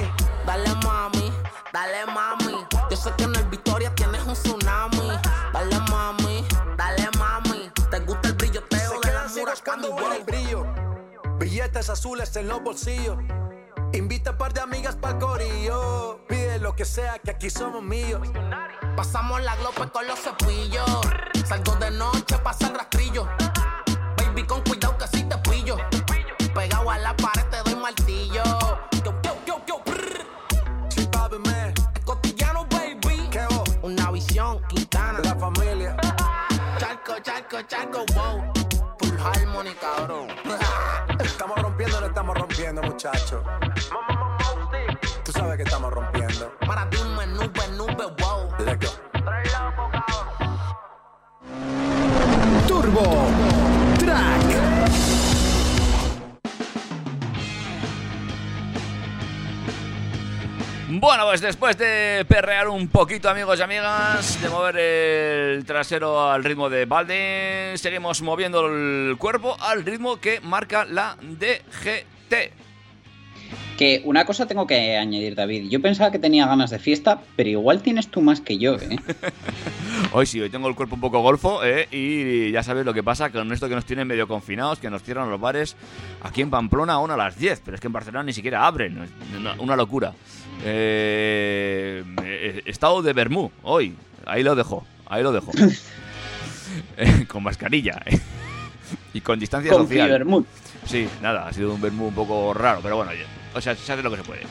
Dale 0.45 0.75
mami, 0.83 1.31
dale 1.73 2.05
mami. 2.07 2.65
Yo 2.89 2.97
sé 2.97 3.11
que 3.17 3.23
en 3.23 3.35
el 3.35 3.45
Victoria 3.45 3.93
tienes 3.95 4.23
un 4.25 4.33
tsunami. 4.33 5.09
Dale 5.53 5.79
mami, 5.89 6.45
dale 6.77 7.09
mami. 7.17 7.71
Te 7.89 7.99
gusta 7.99 8.29
el 8.29 8.35
brilloteo 8.35 8.99
de 9.01 9.13
la 9.13 9.27
Murakami. 9.27 9.87
Cuando 9.87 10.13
el 10.13 10.23
brillo. 10.23 10.65
Billetes 11.39 11.89
azules 11.89 12.35
en 12.35 12.47
los 12.47 12.61
bolsillos. 12.61 13.17
Invita 13.93 14.29
a 14.31 14.37
par 14.37 14.53
de 14.53 14.61
amigas 14.61 14.95
pa'l 14.95 15.19
corillo. 15.19 16.19
Pide 16.27 16.59
lo 16.59 16.73
que 16.75 16.85
sea, 16.85 17.19
que 17.19 17.31
aquí 17.31 17.49
somos 17.49 17.83
míos. 17.83 18.21
Pasamos 18.95 19.41
la 19.41 19.55
glope 19.57 19.89
con 19.91 20.07
los 20.07 20.17
cepillos. 20.17 20.89
Salgo 21.45 21.75
de 21.75 21.91
noche, 21.91 22.37
pasa 22.37 22.67
el 22.67 22.75
rastrillo. 22.75 23.27
Baby, 24.15 24.43
con 24.43 24.61
cuidado 24.61 24.97
que 24.97 25.07
si 25.07 25.23
te 25.23 25.37
pillo. 25.39 25.75
Pegado 26.53 26.89
a 26.89 26.97
la 26.99 27.15
pared 27.17 27.45
te 27.49 27.57
doy 27.69 27.75
martillo. 27.75 28.43
Yo, 29.03 29.13
yo, 29.45 29.61
yo. 29.67 29.81
Sí, 30.89 31.05
papi, 31.07 31.37
man. 31.39 31.73
Costillano, 32.05 32.65
baby. 32.69 33.27
¿Qué 33.29 33.45
vos? 33.49 33.69
Una 33.81 34.09
visión, 34.11 34.61
Quintana. 34.69 35.19
La 35.19 35.35
familia. 35.35 35.97
Charco, 36.77 37.19
charco, 37.21 37.61
charco, 37.63 38.05
wow. 38.13 38.41
Full 38.99 39.19
harmony, 39.19 39.73
cabrón. 39.81 40.29
Estamos 41.19 41.61
rompiendo, 41.61 41.99
no 41.99 42.07
estamos 42.07 42.37
rompiendo, 42.37 42.81
muchachos. 42.81 43.43
Sabes 45.41 45.57
que 45.57 45.63
estamos 45.63 45.91
rompiendo. 45.91 46.53
Para 46.67 46.85
dime, 46.85 47.25
nube, 47.25 47.67
nube, 47.75 48.05
wow. 48.19 48.47
Let's 48.63 48.85
go. 48.85 48.91
Turbo 52.67 53.27
Track. 53.97 54.41
Bueno, 60.89 61.25
pues 61.25 61.41
después 61.41 61.75
de 61.75 62.23
perrear 62.29 62.67
un 62.67 62.87
poquito, 62.89 63.27
amigos 63.27 63.57
y 63.57 63.63
amigas, 63.63 64.39
de 64.43 64.47
mover 64.47 64.77
el 64.77 65.65
trasero 65.65 66.29
al 66.29 66.43
ritmo 66.43 66.69
de 66.69 66.85
Balde, 66.85 67.73
seguimos 67.77 68.21
moviendo 68.21 68.67
el 68.67 69.17
cuerpo 69.17 69.57
al 69.59 69.83
ritmo 69.83 70.17
que 70.17 70.39
marca 70.39 70.85
la 70.85 71.17
DGT. 71.19 72.70
Que 73.81 73.99
una 74.05 74.25
cosa 74.25 74.45
tengo 74.45 74.67
que 74.67 74.95
añadir, 74.95 75.33
David. 75.33 75.67
Yo 75.67 75.81
pensaba 75.81 76.11
que 76.11 76.19
tenía 76.19 76.45
ganas 76.45 76.69
de 76.69 76.77
fiesta, 76.77 77.19
pero 77.35 77.49
igual 77.49 77.81
tienes 77.81 78.09
tú 78.09 78.21
más 78.21 78.39
que 78.39 78.59
yo, 78.59 78.75
¿eh? 78.75 78.95
Hoy 80.13 80.27
sí, 80.27 80.39
hoy 80.39 80.51
tengo 80.51 80.67
el 80.67 80.75
cuerpo 80.75 80.93
un 80.93 81.01
poco 81.01 81.19
golfo 81.21 81.63
¿eh? 81.63 81.87
y 81.89 82.51
ya 82.51 82.61
sabes 82.61 82.85
lo 82.85 82.93
que 82.93 83.01
pasa 83.01 83.31
con 83.31 83.51
esto 83.51 83.67
que 83.67 83.73
nos 83.73 83.85
tienen 83.85 84.07
medio 84.07 84.27
confinados, 84.27 84.77
que 84.77 84.91
nos 84.91 85.01
cierran 85.01 85.31
los 85.31 85.41
bares 85.41 85.75
aquí 86.21 86.41
en 86.41 86.51
Pamplona 86.51 86.93
aún 86.93 87.09
a 87.09 87.17
las 87.17 87.39
10, 87.39 87.63
pero 87.65 87.73
es 87.73 87.81
que 87.81 87.87
en 87.87 87.93
Barcelona 87.93 88.23
ni 88.23 88.33
siquiera 88.33 88.67
abren, 88.67 88.99
una, 89.35 89.53
una 89.53 89.75
locura. 89.75 90.13
Eh, 90.63 92.03
eh, 92.23 92.61
estado 92.67 93.01
de 93.01 93.13
Bermú 93.13 93.49
hoy, 93.63 93.95
ahí 94.27 94.43
lo 94.43 94.53
dejo, 94.53 94.85
ahí 95.07 95.23
lo 95.23 95.31
dejo. 95.31 95.51
Eh, 96.97 97.25
con 97.27 97.43
mascarilla 97.43 98.01
eh, 98.05 98.17
y 99.13 99.19
con 99.19 99.37
distancia 99.39 99.71
Con 99.73 99.87
social. 99.89 100.25
Sí, 100.85 101.05
nada, 101.21 101.47
ha 101.47 101.51
sido 101.51 101.73
un 101.73 101.81
Bermú 101.81 102.07
un 102.07 102.13
poco 102.13 102.53
raro, 102.53 102.79
pero 102.81 102.95
bueno, 102.95 103.11
o 103.53 103.61
sea, 103.61 103.75
se 103.75 103.91
hace 103.91 104.03
lo 104.03 104.11
que 104.11 104.17
se 104.17 104.23
puede. 104.23 104.41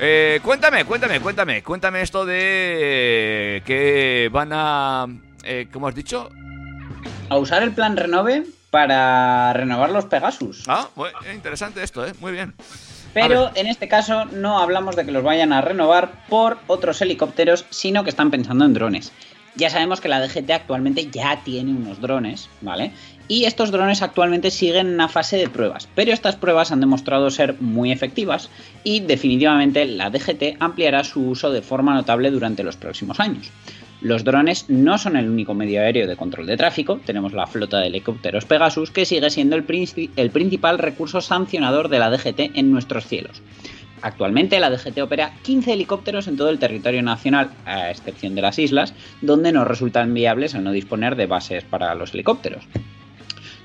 Eh, 0.00 0.40
cuéntame, 0.42 0.84
cuéntame, 0.84 1.20
cuéntame, 1.20 1.62
cuéntame 1.62 2.02
esto 2.02 2.24
de 2.24 3.62
que 3.66 4.30
van 4.32 4.50
a, 4.52 5.06
eh, 5.42 5.68
¿cómo 5.72 5.88
has 5.88 5.94
dicho? 5.94 6.30
A 7.28 7.36
usar 7.36 7.62
el 7.62 7.72
plan 7.72 7.96
Renove 7.96 8.44
para 8.70 9.52
renovar 9.52 9.90
los 9.90 10.04
Pegasus. 10.04 10.64
Ah, 10.68 10.88
bueno, 10.94 11.18
interesante 11.34 11.82
esto, 11.82 12.06
¿eh? 12.06 12.12
Muy 12.20 12.32
bien. 12.32 12.54
Pero 13.14 13.50
en 13.54 13.66
este 13.66 13.88
caso 13.88 14.26
no 14.26 14.60
hablamos 14.60 14.94
de 14.94 15.04
que 15.04 15.10
los 15.10 15.24
vayan 15.24 15.52
a 15.52 15.60
renovar 15.60 16.26
por 16.28 16.58
otros 16.66 17.00
helicópteros, 17.02 17.64
sino 17.70 18.04
que 18.04 18.10
están 18.10 18.30
pensando 18.30 18.64
en 18.64 18.74
drones. 18.74 19.12
Ya 19.56 19.70
sabemos 19.70 20.00
que 20.00 20.08
la 20.08 20.20
DGT 20.20 20.50
actualmente 20.50 21.10
ya 21.10 21.42
tiene 21.42 21.72
unos 21.72 22.00
drones, 22.00 22.48
¿vale? 22.60 22.92
Y 23.30 23.44
estos 23.44 23.70
drones 23.70 24.00
actualmente 24.00 24.50
siguen 24.50 24.86
en 24.86 24.94
una 24.94 25.08
fase 25.08 25.36
de 25.36 25.50
pruebas, 25.50 25.86
pero 25.94 26.12
estas 26.12 26.36
pruebas 26.36 26.72
han 26.72 26.80
demostrado 26.80 27.30
ser 27.30 27.60
muy 27.60 27.92
efectivas 27.92 28.48
y 28.84 29.00
definitivamente 29.00 29.84
la 29.84 30.08
DGT 30.08 30.56
ampliará 30.60 31.04
su 31.04 31.20
uso 31.28 31.52
de 31.52 31.60
forma 31.60 31.92
notable 31.92 32.30
durante 32.30 32.64
los 32.64 32.76
próximos 32.76 33.20
años. 33.20 33.50
Los 34.00 34.24
drones 34.24 34.66
no 34.68 34.96
son 34.96 35.16
el 35.16 35.28
único 35.28 35.52
medio 35.52 35.80
aéreo 35.80 36.06
de 36.06 36.16
control 36.16 36.46
de 36.46 36.56
tráfico, 36.56 37.00
tenemos 37.04 37.34
la 37.34 37.46
flota 37.46 37.80
de 37.80 37.88
helicópteros 37.88 38.46
Pegasus 38.46 38.90
que 38.90 39.04
sigue 39.04 39.28
siendo 39.28 39.56
el, 39.56 39.64
el 40.16 40.30
principal 40.30 40.78
recurso 40.78 41.20
sancionador 41.20 41.88
de 41.88 41.98
la 41.98 42.10
DGT 42.10 42.56
en 42.56 42.70
nuestros 42.70 43.06
cielos. 43.06 43.42
Actualmente 44.00 44.60
la 44.60 44.70
DGT 44.70 44.98
opera 45.00 45.32
15 45.42 45.72
helicópteros 45.72 46.28
en 46.28 46.36
todo 46.36 46.48
el 46.48 46.58
territorio 46.58 47.02
nacional, 47.02 47.50
a 47.66 47.90
excepción 47.90 48.34
de 48.34 48.42
las 48.42 48.58
islas, 48.58 48.94
donde 49.20 49.52
no 49.52 49.64
resultan 49.64 50.14
viables 50.14 50.54
al 50.54 50.64
no 50.64 50.72
disponer 50.72 51.16
de 51.16 51.26
bases 51.26 51.64
para 51.64 51.94
los 51.94 52.14
helicópteros. 52.14 52.64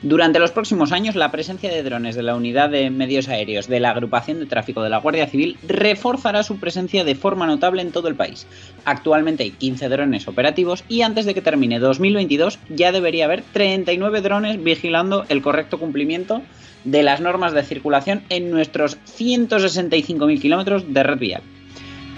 Durante 0.03 0.39
los 0.39 0.51
próximos 0.51 0.91
años, 0.91 1.15
la 1.15 1.31
presencia 1.31 1.71
de 1.71 1.81
drones 1.81 2.15
de 2.15 2.23
la 2.23 2.35
Unidad 2.35 2.69
de 2.69 2.89
Medios 2.89 3.29
Aéreos 3.29 3.69
de 3.69 3.79
la 3.79 3.91
Agrupación 3.91 4.37
de 4.37 4.47
Tráfico 4.47 4.83
de 4.83 4.89
la 4.89 4.97
Guardia 4.97 5.27
Civil 5.27 5.57
reforzará 5.65 6.43
su 6.43 6.59
presencia 6.59 7.05
de 7.05 7.15
forma 7.15 7.47
notable 7.47 7.81
en 7.81 7.93
todo 7.93 8.09
el 8.09 8.15
país. 8.15 8.45
Actualmente 8.83 9.43
hay 9.43 9.51
15 9.51 9.87
drones 9.87 10.27
operativos 10.27 10.83
y 10.89 11.03
antes 11.03 11.25
de 11.25 11.33
que 11.33 11.41
termine 11.41 11.79
2022 11.79 12.59
ya 12.67 12.91
debería 12.91 13.23
haber 13.23 13.43
39 13.53 14.19
drones 14.19 14.61
vigilando 14.61 15.23
el 15.29 15.41
correcto 15.41 15.79
cumplimiento 15.79 16.41
de 16.83 17.01
las 17.01 17.21
normas 17.21 17.53
de 17.53 17.63
circulación 17.63 18.23
en 18.27 18.51
nuestros 18.51 18.97
165.000 19.17 20.41
kilómetros 20.41 20.93
de 20.93 21.03
red 21.03 21.17
vial. 21.17 21.43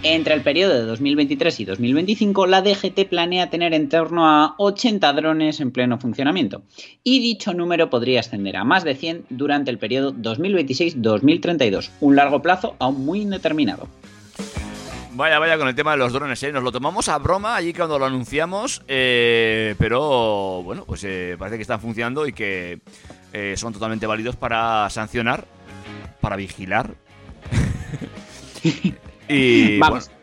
Entre 0.08 0.36
el 0.36 0.44
periodo 0.44 0.76
de 0.76 0.84
2023 0.84 1.62
y 1.62 1.66
2025, 1.66 2.46
la 2.46 2.62
DGT 2.62 3.10
planea 3.10 3.50
tener 3.50 3.74
en 3.74 3.90
torno 3.90 4.30
a 4.30 4.54
80 4.60 5.12
drones 5.14 5.60
en 5.60 5.72
pleno 5.72 5.98
funcionamiento, 5.98 6.62
y 7.04 7.22
dicho 7.22 7.56
número 7.56 7.90
podría 7.90 8.20
ascender 8.20 8.56
a 8.56 8.64
más 8.64 8.84
de 8.84 8.94
100 8.94 9.26
durante 9.32 9.72
el 9.72 9.80
periodo 9.80 10.14
2026-2032, 10.14 11.90
un 12.02 12.16
largo 12.16 12.44
plazo 12.44 12.76
aún 12.78 13.04
muy 13.04 13.22
indeterminado. 13.22 13.88
Vaya, 15.14 15.40
vaya 15.40 15.58
con 15.58 15.70
el 15.70 15.74
tema 15.74 15.94
de 15.94 15.98
los 15.98 16.14
drones, 16.14 16.44
¿eh? 16.44 16.52
Nos 16.52 16.62
lo 16.62 16.72
tomamos 16.72 17.10
a 17.10 17.18
broma 17.18 17.56
allí 17.56 17.74
cuando 17.74 17.98
lo 17.98 18.06
anunciamos, 18.06 18.84
eh, 18.88 19.74
pero 19.80 20.62
bueno, 20.62 20.86
pues 20.86 21.04
eh, 21.04 21.36
parece 21.40 21.56
que 21.58 21.64
están 21.64 21.82
funcionando 21.82 22.28
y 22.28 22.34
que 22.34 22.80
son 23.56 23.74
totalmente 23.74 24.06
válidos 24.06 24.36
para 24.36 24.88
sancionar, 24.92 25.46
para 26.22 26.36
vigilar. 26.36 26.94
y 29.30 29.80
Vamos. 29.80 30.08
bueno, 30.08 30.16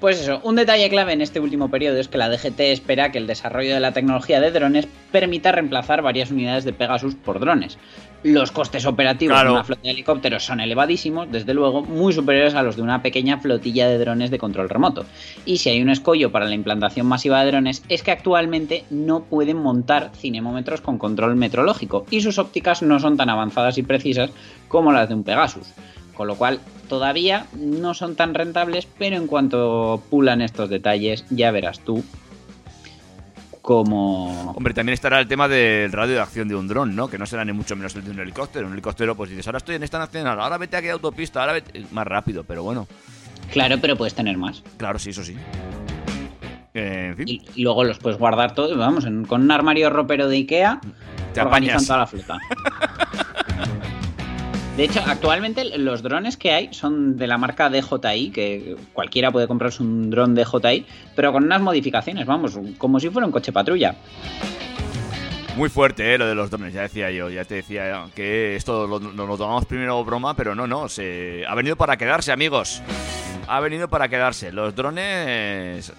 Pues 0.00 0.20
eso, 0.20 0.40
un 0.44 0.56
detalle 0.56 0.88
clave 0.90 1.14
en 1.14 1.22
este 1.22 1.40
último 1.40 1.70
periodo 1.70 1.98
es 1.98 2.08
que 2.08 2.18
la 2.18 2.28
DGT 2.28 2.60
espera 2.60 3.10
que 3.10 3.18
el 3.18 3.26
desarrollo 3.26 3.72
de 3.72 3.80
la 3.80 3.92
tecnología 3.92 4.40
de 4.40 4.50
drones 4.50 4.86
permita 5.10 5.52
reemplazar 5.52 6.02
varias 6.02 6.30
unidades 6.30 6.64
de 6.64 6.74
Pegasus 6.74 7.14
por 7.14 7.40
drones. 7.40 7.78
Los 8.22 8.50
costes 8.50 8.84
operativos 8.86 9.34
Claro. 9.34 9.50
de 9.50 9.54
una 9.54 9.64
flota 9.64 9.82
de 9.82 9.90
helicópteros 9.90 10.44
son 10.44 10.60
elevadísimos, 10.60 11.30
desde 11.30 11.54
luego 11.54 11.82
muy 11.82 12.12
superiores 12.12 12.54
a 12.54 12.62
los 12.62 12.76
de 12.76 12.82
una 12.82 13.00
pequeña 13.00 13.38
flotilla 13.38 13.88
de 13.88 13.98
drones 13.98 14.30
de 14.30 14.38
control 14.38 14.68
remoto. 14.68 15.06
Y 15.46 15.58
si 15.58 15.70
hay 15.70 15.80
un 15.80 15.88
escollo 15.90 16.30
para 16.30 16.44
la 16.46 16.54
implantación 16.54 17.06
masiva 17.06 17.42
de 17.42 17.50
drones 17.52 17.82
es 17.88 18.02
que 18.02 18.10
actualmente 18.10 18.84
no 18.90 19.24
pueden 19.24 19.56
montar 19.58 20.10
cinemómetros 20.14 20.80
con 20.82 20.98
control 20.98 21.36
metrológico 21.36 22.04
y 22.10 22.20
sus 22.20 22.38
ópticas 22.38 22.82
no 22.82 22.98
son 23.00 23.16
tan 23.16 23.30
avanzadas 23.30 23.78
y 23.78 23.82
precisas 23.82 24.30
como 24.68 24.92
las 24.92 25.08
de 25.08 25.14
un 25.14 25.22
Pegasus. 25.24 25.68
Con 26.14 26.26
lo 26.28 26.34
cual, 26.36 26.60
todavía 26.88 27.46
no 27.56 27.94
son 27.94 28.16
tan 28.16 28.34
rentables, 28.34 28.86
pero 28.98 29.16
en 29.16 29.26
cuanto 29.26 30.02
pulan 30.10 30.40
estos 30.42 30.68
detalles, 30.70 31.24
ya 31.30 31.50
verás 31.50 31.80
tú 31.80 32.04
cómo... 33.62 34.52
hombre, 34.52 34.74
también 34.74 34.94
estará 34.94 35.18
el 35.18 35.26
tema 35.26 35.48
del 35.48 35.90
radio 35.92 36.14
de 36.14 36.20
acción 36.20 36.46
de 36.48 36.54
un 36.54 36.68
dron, 36.68 36.94
¿no? 36.94 37.08
Que 37.08 37.18
no 37.18 37.26
será 37.26 37.44
ni 37.44 37.52
mucho 37.52 37.74
menos 37.76 37.94
el 37.96 38.04
de 38.04 38.10
un 38.12 38.20
helicóptero. 38.20 38.66
Un 38.66 38.72
helicóptero, 38.74 39.16
pues 39.16 39.30
dices, 39.30 39.46
ahora 39.48 39.58
estoy 39.58 39.74
en 39.74 39.82
esta 39.82 39.98
nacional, 39.98 40.40
ahora 40.40 40.56
vete 40.58 40.76
a 40.76 40.78
aquella 40.78 40.94
autopista, 40.94 41.40
ahora 41.40 41.54
vete... 41.54 41.84
Más 41.90 42.06
rápido, 42.06 42.44
pero 42.44 42.62
bueno. 42.62 42.86
Claro, 43.50 43.76
pero 43.80 43.96
puedes 43.96 44.14
tener 44.14 44.36
más. 44.38 44.62
Claro, 44.76 44.98
sí, 44.98 45.10
eso 45.10 45.24
sí. 45.24 45.34
Eh, 46.74 47.08
en 47.10 47.16
fin, 47.16 47.28
Y, 47.28 47.42
y 47.56 47.62
luego 47.62 47.82
los 47.84 47.98
puedes 47.98 48.18
guardar 48.18 48.54
todos, 48.54 48.76
vamos, 48.76 49.04
en- 49.04 49.24
con 49.24 49.42
un 49.42 49.50
armario 49.50 49.90
ropero 49.90 50.28
de 50.28 50.36
Ikea, 50.36 50.80
Te 51.32 51.40
organizan 51.40 51.76
apañas. 51.76 51.86
toda 51.86 51.98
la 51.98 52.06
flota. 52.06 52.38
De 54.76 54.84
hecho, 54.84 55.00
actualmente 55.06 55.78
los 55.78 56.02
drones 56.02 56.36
que 56.36 56.52
hay 56.52 56.68
son 56.74 57.16
de 57.16 57.26
la 57.26 57.38
marca 57.38 57.70
DJI, 57.70 58.30
que 58.30 58.76
cualquiera 58.92 59.30
puede 59.32 59.46
comprarse 59.48 59.82
un 59.82 60.10
dron 60.10 60.34
DJI, 60.34 60.84
pero 61.14 61.32
con 61.32 61.44
unas 61.44 61.62
modificaciones, 61.62 62.26
vamos, 62.26 62.58
como 62.76 63.00
si 63.00 63.08
fuera 63.08 63.24
un 63.24 63.32
coche 63.32 63.52
patrulla. 63.52 63.94
Muy 65.56 65.70
fuerte, 65.70 66.14
¿eh? 66.14 66.18
Lo 66.18 66.26
de 66.26 66.34
los 66.34 66.50
drones, 66.50 66.74
ya 66.74 66.82
decía 66.82 67.10
yo, 67.10 67.30
ya 67.30 67.46
te 67.46 67.54
decía 67.54 68.04
que 68.14 68.54
esto 68.56 68.86
lo, 68.86 68.98
lo- 68.98 69.26
lo 69.26 69.36
tomamos 69.38 69.64
primero 69.64 70.04
broma, 70.04 70.36
pero 70.36 70.54
no, 70.54 70.66
no, 70.66 70.90
se, 70.90 71.44
ha 71.48 71.54
venido 71.54 71.76
para 71.76 71.96
quedarse, 71.96 72.30
amigos. 72.30 72.82
Ha 73.48 73.60
venido 73.60 73.88
para 73.88 74.08
quedarse. 74.08 74.52
Los 74.52 74.74
drones, 74.74 75.90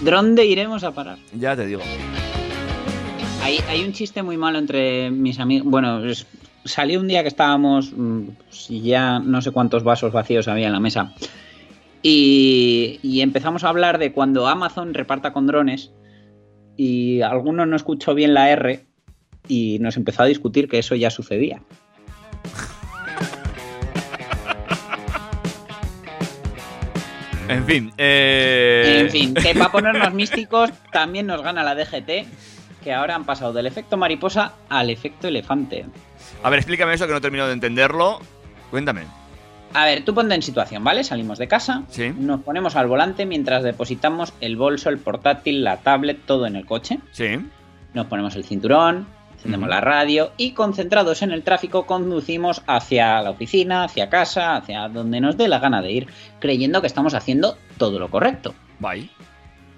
¿Dónde 0.00 0.46
iremos 0.46 0.84
a 0.84 0.92
parar? 0.92 1.18
ya 1.34 1.54
te 1.54 1.66
digo. 1.66 1.82
Hay, 3.42 3.58
hay 3.68 3.84
un 3.84 3.92
chiste 3.92 4.22
muy 4.22 4.38
malo 4.38 4.58
entre 4.58 5.10
mis 5.10 5.38
amigos. 5.38 5.70
Bueno, 5.70 6.02
es- 6.06 6.26
salió 6.68 7.00
un 7.00 7.08
día 7.08 7.22
que 7.22 7.28
estábamos. 7.28 7.92
mm, 7.94 8.22
pues, 8.46 8.68
ya 8.68 9.18
no 9.18 9.42
sé 9.42 9.50
cuántos 9.50 9.82
vasos 9.84 10.12
vacíos 10.12 10.48
había 10.48 10.66
en 10.66 10.72
la 10.72 10.80
mesa. 10.80 11.12
Y, 12.02 13.00
y 13.02 13.20
empezamos 13.22 13.64
a 13.64 13.70
hablar 13.70 13.98
de 13.98 14.12
cuando 14.12 14.46
Amazon 14.46 14.94
reparta 14.94 15.32
con 15.32 15.46
drones. 15.46 15.92
Y 16.76 17.22
alguno 17.22 17.66
no 17.66 17.74
escuchó 17.74 18.14
bien 18.14 18.34
la 18.34 18.50
R. 18.50 18.86
y 19.48 19.78
nos 19.80 19.96
empezó 19.96 20.22
a 20.22 20.26
discutir 20.26 20.68
que 20.68 20.78
eso 20.78 20.94
ya 20.94 21.10
sucedía. 21.10 21.62
En 27.48 27.64
fin, 27.64 27.92
eh... 27.96 29.00
En 29.00 29.10
fin, 29.10 29.34
que 29.34 29.54
para 29.54 29.72
ponernos 29.72 30.12
místicos 30.14 30.70
también 30.92 31.26
nos 31.26 31.42
gana 31.42 31.64
la 31.64 31.74
DGT, 31.74 32.26
que 32.84 32.92
ahora 32.92 33.14
han 33.14 33.24
pasado 33.24 33.52
del 33.52 33.66
efecto 33.66 33.96
mariposa 33.96 34.52
al 34.68 34.90
efecto 34.90 35.28
elefante. 35.28 35.86
A 36.42 36.50
ver, 36.50 36.58
explícame 36.60 36.94
eso 36.94 37.06
que 37.06 37.12
no 37.12 37.20
termino 37.20 37.46
de 37.46 37.52
entenderlo. 37.52 38.20
Cuéntame. 38.70 39.02
A 39.74 39.84
ver, 39.84 40.04
tú 40.04 40.14
ponte 40.14 40.34
en 40.34 40.42
situación, 40.42 40.82
¿vale? 40.82 41.04
Salimos 41.04 41.38
de 41.38 41.46
casa, 41.46 41.82
Sí. 41.88 42.10
nos 42.16 42.40
ponemos 42.40 42.74
al 42.76 42.86
volante 42.86 43.26
mientras 43.26 43.62
depositamos 43.62 44.32
el 44.40 44.56
bolso, 44.56 44.88
el 44.88 44.98
portátil, 44.98 45.62
la 45.62 45.78
tablet, 45.78 46.18
todo 46.24 46.46
en 46.46 46.56
el 46.56 46.64
coche. 46.64 47.00
Sí. 47.12 47.38
Nos 47.92 48.06
ponemos 48.06 48.34
el 48.36 48.44
cinturón, 48.44 49.06
encendemos 49.34 49.68
la 49.68 49.80
radio 49.82 50.32
y 50.38 50.52
concentrados 50.52 51.20
en 51.22 51.32
el 51.32 51.42
tráfico 51.42 51.84
conducimos 51.86 52.62
hacia 52.66 53.20
la 53.20 53.30
oficina, 53.30 53.84
hacia 53.84 54.08
casa, 54.08 54.56
hacia 54.56 54.88
donde 54.88 55.20
nos 55.20 55.36
dé 55.36 55.48
la 55.48 55.58
gana 55.58 55.82
de 55.82 55.92
ir, 55.92 56.08
creyendo 56.38 56.80
que 56.80 56.86
estamos 56.86 57.12
haciendo 57.14 57.58
todo 57.76 57.98
lo 57.98 58.08
correcto. 58.08 58.54
Bye. 58.78 59.10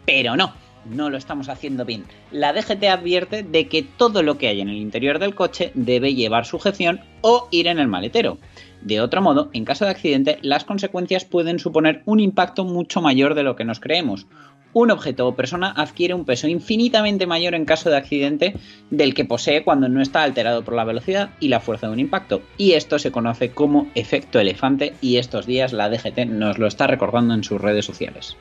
Pero 0.07 0.37
no, 0.37 0.53
no 0.85 1.11
lo 1.11 1.17
estamos 1.17 1.49
haciendo 1.49 1.85
bien. 1.85 2.05
La 2.31 2.53
DGT 2.53 2.85
advierte 2.85 3.43
de 3.43 3.69
que 3.69 3.83
todo 3.83 4.23
lo 4.23 4.39
que 4.39 4.49
hay 4.49 4.61
en 4.61 4.69
el 4.69 4.77
interior 4.77 5.19
del 5.19 5.35
coche 5.35 5.73
debe 5.75 6.15
llevar 6.15 6.47
sujeción 6.47 7.01
o 7.21 7.49
ir 7.51 7.67
en 7.67 7.79
el 7.79 7.89
maletero. 7.89 8.39
De 8.83 9.01
otro 9.01 9.21
modo, 9.21 9.51
en 9.53 9.65
caso 9.65 9.85
de 9.85 9.91
accidente, 9.91 10.39
las 10.43 10.65
consecuencias 10.65 11.25
pueden 11.25 11.59
suponer 11.59 12.03
un 12.07 12.21
impacto 12.21 12.65
mucho 12.65 13.03
mayor 13.03 13.35
de 13.35 13.43
lo 13.43 13.55
que 13.57 13.65
nos 13.65 13.81
creemos. 13.81 14.27
Un 14.73 14.91
objeto 14.93 15.27
o 15.27 15.35
persona 15.35 15.73
adquiere 15.77 16.15
un 16.15 16.25
peso 16.25 16.47
infinitamente 16.47 17.27
mayor 17.27 17.55
en 17.55 17.65
caso 17.65 17.91
de 17.91 17.97
accidente 17.97 18.55
del 18.91 19.15
que 19.15 19.25
posee 19.25 19.65
cuando 19.65 19.89
no 19.89 20.01
está 20.01 20.23
alterado 20.23 20.63
por 20.63 20.75
la 20.75 20.85
velocidad 20.85 21.31
y 21.41 21.49
la 21.49 21.61
fuerza 21.61 21.89
de 21.89 21.93
un 21.93 22.01
impacto. 22.01 22.41
Y 22.57 22.73
esto 22.73 22.99
se 22.99 23.11
conoce 23.11 23.51
como 23.51 23.89
efecto 23.97 24.39
elefante 24.39 24.95
y 25.01 25.17
estos 25.17 25.47
días 25.47 25.73
la 25.73 25.91
DGT 25.91 26.27
nos 26.27 26.59
lo 26.59 26.69
está 26.69 26.87
recordando 26.87 27.35
en 27.35 27.43
sus 27.43 27.61
redes 27.61 27.85
sociales. 27.85 28.37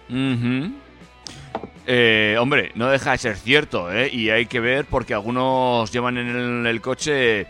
Eh, 1.91 2.38
hombre, 2.39 2.72
no 2.75 2.89
deja 2.89 3.13
de 3.13 3.18
ser 3.18 3.36
cierto, 3.36 3.91
¿eh? 3.91 4.10
Y 4.13 4.29
hay 4.29 4.46
que 4.46 4.60
ver 4.60 4.86
porque 4.86 5.13
algunos 5.15 5.91
llevan 5.91 6.18
en 6.18 6.68
el, 6.68 6.82
coche, 6.82 7.48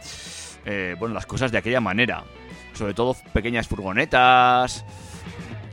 eh, 0.66 0.96
bueno, 0.98 1.14
las 1.14 1.26
cosas 1.26 1.52
de 1.52 1.58
aquella 1.58 1.82
manera. 1.82 2.24
Sobre 2.74 2.94
todo 2.94 3.18
pequeñas 3.34 3.68
furgonetas. 3.68 4.86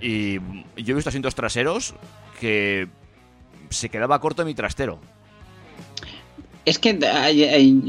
Y 0.00 0.40
yo 0.76 0.92
he 0.92 0.95
visto 0.95 1.09
asientos 1.09 1.35
traseros 1.35 1.95
que 2.40 2.88
se 3.71 3.88
quedaba 3.88 4.21
corto 4.21 4.45
mi 4.45 4.54
trastero. 4.54 4.99
Es 6.64 6.80
que, 6.80 6.99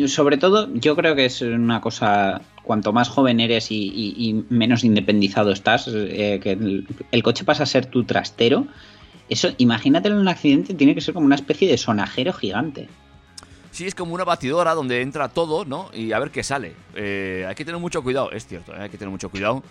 sobre 0.08 0.38
todo, 0.38 0.72
yo 0.76 0.96
creo 0.96 1.16
que 1.16 1.26
es 1.26 1.42
una 1.42 1.82
cosa, 1.82 2.42
cuanto 2.62 2.94
más 2.94 3.10
joven 3.10 3.40
eres 3.40 3.72
y, 3.72 4.46
menos 4.50 4.84
independizado 4.84 5.52
estás, 5.52 5.90
eh, 5.92 6.40
que 6.42 6.52
el 7.12 7.24
coche 7.24 7.44
pasa 7.44 7.64
a 7.64 7.66
ser 7.66 7.88
tu 7.88 8.04
trastero. 8.04 8.68
Eso, 9.30 9.50
imagínatelo 9.58 10.16
en 10.16 10.22
un 10.22 10.28
accidente, 10.28 10.74
tiene 10.74 10.96
que 10.96 11.02
ser 11.02 11.14
como 11.14 11.26
una 11.26 11.36
especie 11.36 11.68
de 11.68 11.78
sonajero 11.78 12.34
gigante. 12.34 12.88
Sí, 13.78 13.86
es 13.86 13.94
como 13.94 14.16
una 14.16 14.24
batidora 14.24 14.74
donde 14.74 15.04
entra 15.04 15.30
todo, 15.30 15.64
¿no? 15.64 15.92
Y 15.94 16.12
a 16.12 16.18
ver 16.18 16.32
qué 16.32 16.42
sale. 16.42 16.74
Eh, 16.96 17.46
hay 17.48 17.54
que 17.54 17.64
tener 17.64 17.80
mucho 17.80 18.02
cuidado, 18.02 18.32
es 18.32 18.48
cierto, 18.48 18.74
¿eh? 18.74 18.80
hay 18.80 18.90
que 18.90 18.98
tener 18.98 19.12
mucho 19.12 19.30
cuidado. 19.30 19.62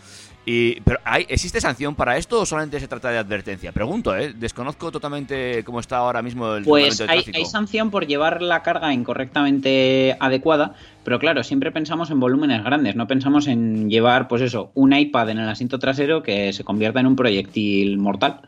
Y, 0.44 0.80
pero 0.82 1.00
¿hay, 1.02 1.26
¿existe 1.28 1.60
sanción 1.60 1.96
para 1.96 2.16
esto 2.16 2.40
o 2.40 2.46
solamente 2.46 2.78
se 2.78 2.86
trata 2.86 3.10
de 3.10 3.18
advertencia? 3.18 3.72
Pregunto, 3.72 4.16
¿eh? 4.16 4.32
Desconozco 4.32 4.92
totalmente 4.92 5.64
cómo 5.64 5.80
está 5.80 5.96
ahora 5.96 6.22
mismo 6.22 6.54
el 6.54 6.62
Pues 6.62 7.00
hay, 7.00 7.24
hay 7.34 7.44
sanción 7.46 7.90
por 7.90 8.06
llevar 8.06 8.42
la 8.42 8.62
carga 8.62 8.92
incorrectamente 8.92 10.16
adecuada, 10.20 10.76
pero 11.02 11.18
claro, 11.18 11.42
siempre 11.42 11.72
pensamos 11.72 12.12
en 12.12 12.20
volúmenes 12.20 12.62
grandes, 12.62 12.94
no 12.94 13.08
pensamos 13.08 13.48
en 13.48 13.90
llevar, 13.90 14.28
pues 14.28 14.40
eso, 14.40 14.70
un 14.74 14.92
iPad 14.92 15.30
en 15.30 15.38
el 15.38 15.48
asiento 15.48 15.80
trasero 15.80 16.22
que 16.22 16.52
se 16.52 16.62
convierta 16.62 17.00
en 17.00 17.08
un 17.08 17.16
proyectil 17.16 17.98
mortal. 17.98 18.42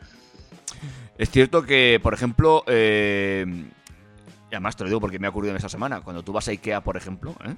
Es 1.19 1.29
cierto 1.29 1.63
que, 1.63 1.99
por 2.01 2.13
ejemplo, 2.13 2.63
eh, 2.67 3.45
y 4.49 4.55
además 4.55 4.75
te 4.77 4.83
lo 4.85 4.89
digo 4.89 5.01
porque 5.01 5.19
me 5.19 5.27
ha 5.27 5.29
ocurrido 5.29 5.51
en 5.51 5.57
esta 5.57 5.67
semana, 5.69 5.99
cuando 6.01 6.23
tú 6.23 6.31
vas 6.33 6.47
a 6.47 6.51
Ikea, 6.51 6.81
por 6.81 6.95
ejemplo, 6.97 7.35
¿eh? 7.45 7.53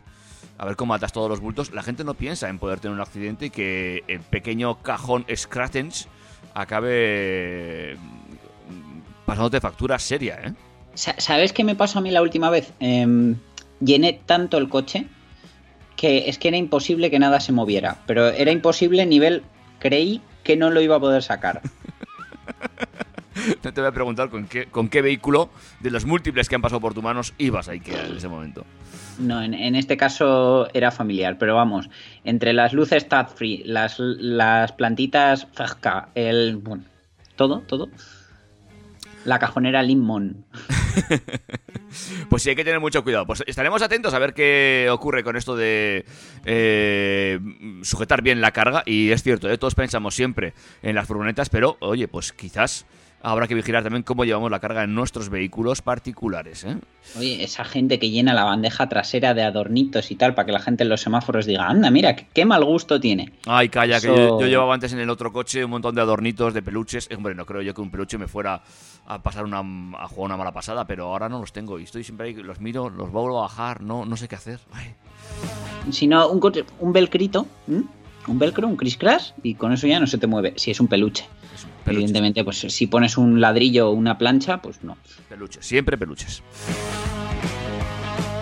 a 0.58 0.66
ver 0.66 0.76
cómo 0.76 0.94
atas 0.96 1.14
todos 1.14 1.30
los 1.30 1.40
bultos, 1.40 1.72
la 1.72 1.84
gente 1.84 2.04
no 2.04 2.16
piensa 2.16 2.50
en 2.50 2.58
poder 2.60 2.80
tener 2.80 2.96
un 2.96 3.02
accidente 3.02 3.46
y 3.46 3.50
que 3.52 4.04
el 4.08 4.20
pequeño 4.22 4.82
cajón 4.82 5.26
Scratens 5.34 6.08
acabe 6.56 7.96
mm, 7.98 9.26
pasándote 9.28 9.62
factura 9.62 9.98
seria, 10.00 10.40
¿eh? 10.44 10.54
Sa- 10.96 11.16
¿Sabes 11.20 11.54
qué 11.54 11.64
me 11.64 11.76
pasó 11.76 12.00
a 12.00 12.02
mí 12.02 12.10
la 12.12 12.22
última 12.24 12.50
vez? 12.50 12.74
Em, 12.80 13.36
llené 13.80 14.20
tanto 14.26 14.58
el 14.58 14.68
coche 14.70 15.06
que 15.96 16.28
es 16.30 16.40
que 16.40 16.48
era 16.48 16.58
imposible 16.58 17.12
que 17.12 17.20
nada 17.20 17.40
se 17.40 17.52
moviera, 17.52 17.98
pero 18.08 18.28
era 18.28 18.52
imposible 18.52 19.06
nivel 19.06 19.44
creí 19.80 20.20
que 20.44 20.58
no 20.58 20.72
lo 20.72 20.82
iba 20.82 20.96
a 20.96 21.00
poder 21.00 21.22
sacar. 21.22 21.62
No 23.64 23.74
te 23.74 23.82
voy 23.82 23.88
a 23.90 23.94
preguntar 23.94 24.30
con 24.30 24.48
qué, 24.48 24.66
con 24.66 24.90
qué 24.90 25.02
vehículo 25.02 25.50
de 25.80 25.92
los 25.92 26.06
múltiples 26.06 26.50
que 26.50 26.56
han 26.56 26.62
pasado 26.62 26.82
por 26.82 26.94
tus 26.94 27.04
manos 27.04 27.34
ibas 27.38 27.70
a 27.70 27.72
Ikea 27.72 28.06
en 28.06 28.18
ese 28.18 28.28
momento. 28.28 28.66
No, 29.20 29.42
en, 29.42 29.54
en 29.54 29.76
este 29.76 29.98
caso 29.98 30.68
era 30.74 30.92
familiar, 30.92 31.38
pero 31.38 31.56
vamos, 31.56 31.90
entre 32.24 32.54
las 32.54 32.74
luces 32.74 33.08
touch 33.08 33.30
free, 33.30 33.64
las, 33.66 34.00
las 34.00 34.72
plantitas 34.72 35.48
Fajka, 35.54 36.10
el. 36.16 36.58
Bueno, 36.58 36.84
todo, 37.36 37.60
todo. 37.62 37.90
La 39.26 39.38
cajonera 39.40 39.84
Limón. 39.84 40.46
Pues 42.30 42.44
sí, 42.44 42.50
hay 42.50 42.56
que 42.56 42.64
tener 42.64 42.80
mucho 42.80 43.04
cuidado. 43.04 43.26
Pues 43.26 43.44
estaremos 43.46 43.82
atentos 43.82 44.14
a 44.14 44.20
ver 44.20 44.34
qué 44.34 44.88
ocurre 44.90 45.24
con 45.24 45.36
esto 45.36 45.56
de 45.56 46.06
eh, 46.46 47.38
sujetar 47.82 48.22
bien 48.22 48.40
la 48.40 48.52
carga. 48.52 48.84
Y 48.86 49.12
es 49.12 49.24
cierto, 49.24 49.50
¿eh? 49.50 49.58
todos 49.58 49.76
pensamos 49.76 50.16
siempre 50.16 50.54
en 50.82 50.96
las 50.96 51.08
furgonetas, 51.08 51.50
pero 51.50 51.76
oye, 51.82 52.08
pues 52.08 52.32
quizás 52.32 52.86
habrá 53.24 53.48
que 53.48 53.56
vigilar 53.56 53.84
también 53.84 54.04
cómo 54.04 54.26
llevamos 54.26 54.50
la 54.52 54.60
carga 54.60 54.84
en 54.84 54.94
nuestros 54.96 55.30
vehículos 55.30 55.82
particulares. 55.82 56.64
¿eh? 56.64 56.78
Oye, 57.18 57.44
esa 57.44 57.64
gente 57.64 58.00
que 58.00 58.10
llena 58.10 58.34
la 58.34 58.44
bandeja 58.44 58.88
trasera 58.90 59.34
de 59.34 59.44
adornitos 59.44 60.12
y 60.12 60.16
tal 60.16 60.34
para 60.36 60.46
que 60.46 60.52
la 60.52 60.60
gente 60.60 60.84
en 60.84 60.90
los 60.90 61.02
semáforos 61.02 61.46
diga, 61.46 61.68
anda, 61.68 61.92
mira, 61.92 62.16
qué, 62.16 62.46
mal 62.46 62.64
gusto 62.66 63.00
tiene. 63.00 63.32
Ay, 63.46 63.70
calla, 63.70 64.00
que 64.00 64.08
yo, 64.08 64.40
yo 64.40 64.48
llevaba 64.48 64.74
antes 64.74 64.94
en 64.94 65.00
el 65.00 65.10
otro 65.10 65.32
coche 65.32 65.64
un 65.66 65.72
montón 65.72 65.96
de 65.96 66.02
adornitos, 66.02 66.54
de 66.54 66.62
peluches. 66.62 67.08
Eh, 67.12 67.16
Hombre, 67.16 67.36
no 67.36 67.46
creo 67.46 67.62
yo 67.62 67.74
que 67.74 67.82
un 67.82 67.92
peluche 67.92 68.18
me 68.18 68.28
fuera 68.28 68.62
a 69.08 69.22
pasar 69.22 69.44
una, 69.46 69.60
a 69.60 70.08
jugar 70.08 70.26
una 70.26 70.38
mala 70.38 70.52
pasada, 70.52 70.86
pero 70.86 71.06
ahora 71.06 71.28
no 71.30 71.40
los 71.40 71.52
tengo 71.52 71.80
y 71.80 71.84
estoy 71.84 72.04
siempre 72.04 72.28
ahí, 72.28 72.34
los 72.36 72.60
miro, 72.60 72.90
los 72.90 73.12
vuelvo 73.12 73.40
a 73.40 73.44
bajar, 73.44 73.82
no, 73.82 74.06
no 74.06 74.16
sé 74.18 74.28
qué 74.28 74.36
hacer. 74.36 74.60
Ay. 74.72 74.94
Si 75.92 76.08
no, 76.08 76.28
un, 76.30 76.40
coche- 76.40 76.66
un 76.80 76.94
velcrito, 76.94 77.48
¿m? 77.68 77.84
un 78.28 78.40
velcro, 78.40 78.68
un 78.68 78.76
criss 78.78 78.98
crash, 78.98 79.32
y 79.42 79.56
con 79.56 79.74
eso 79.74 79.88
ya 79.88 80.00
no 80.00 80.06
se 80.08 80.18
te 80.20 80.28
mueve, 80.28 80.54
si 80.56 80.70
es 80.72 80.80
un 80.80 80.88
peluche. 80.88 81.26
Es 81.56 81.64
un 81.64 81.71
Evidentemente, 81.86 82.44
pues 82.44 82.60
si 82.60 82.88
pones 82.88 83.18
un 83.18 83.42
ladrillo 83.42 83.90
o 83.90 83.94
una 83.94 84.18
plancha, 84.18 84.62
pues 84.62 84.84
no. 84.84 84.98
Peluches, 85.30 85.66
siempre 85.66 85.98
peluches. 85.98 86.44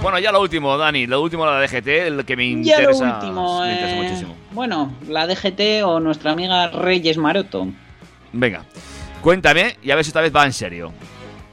Bueno, 0.02 0.18
ya 0.20 0.32
lo 0.32 0.40
último, 0.42 0.78
Dani, 0.78 1.08
lo 1.08 1.22
último 1.22 1.46
de 1.46 1.52
la 1.52 1.62
DGT, 1.62 1.88
el 1.88 2.26
que 2.26 2.38
me 2.38 2.50
Ya 2.64 2.76
interesa, 2.80 3.06
lo 3.06 3.16
último, 3.16 3.62
me 3.62 3.72
interesa 3.74 3.96
eh, 3.98 4.02
muchísimo. 4.04 4.36
bueno, 4.52 4.94
la 5.08 5.28
DGT 5.28 5.84
o 5.84 6.00
nuestra 6.00 6.32
amiga 6.32 6.68
Reyes 6.70 7.18
Maroto. 7.18 7.68
Venga, 8.32 8.64
cuéntame 9.22 9.76
y 9.84 9.92
a 9.92 9.96
ver 9.96 10.06
si 10.06 10.10
esta 10.10 10.22
vez 10.22 10.34
va 10.34 10.46
en 10.46 10.54
serio. 10.54 10.94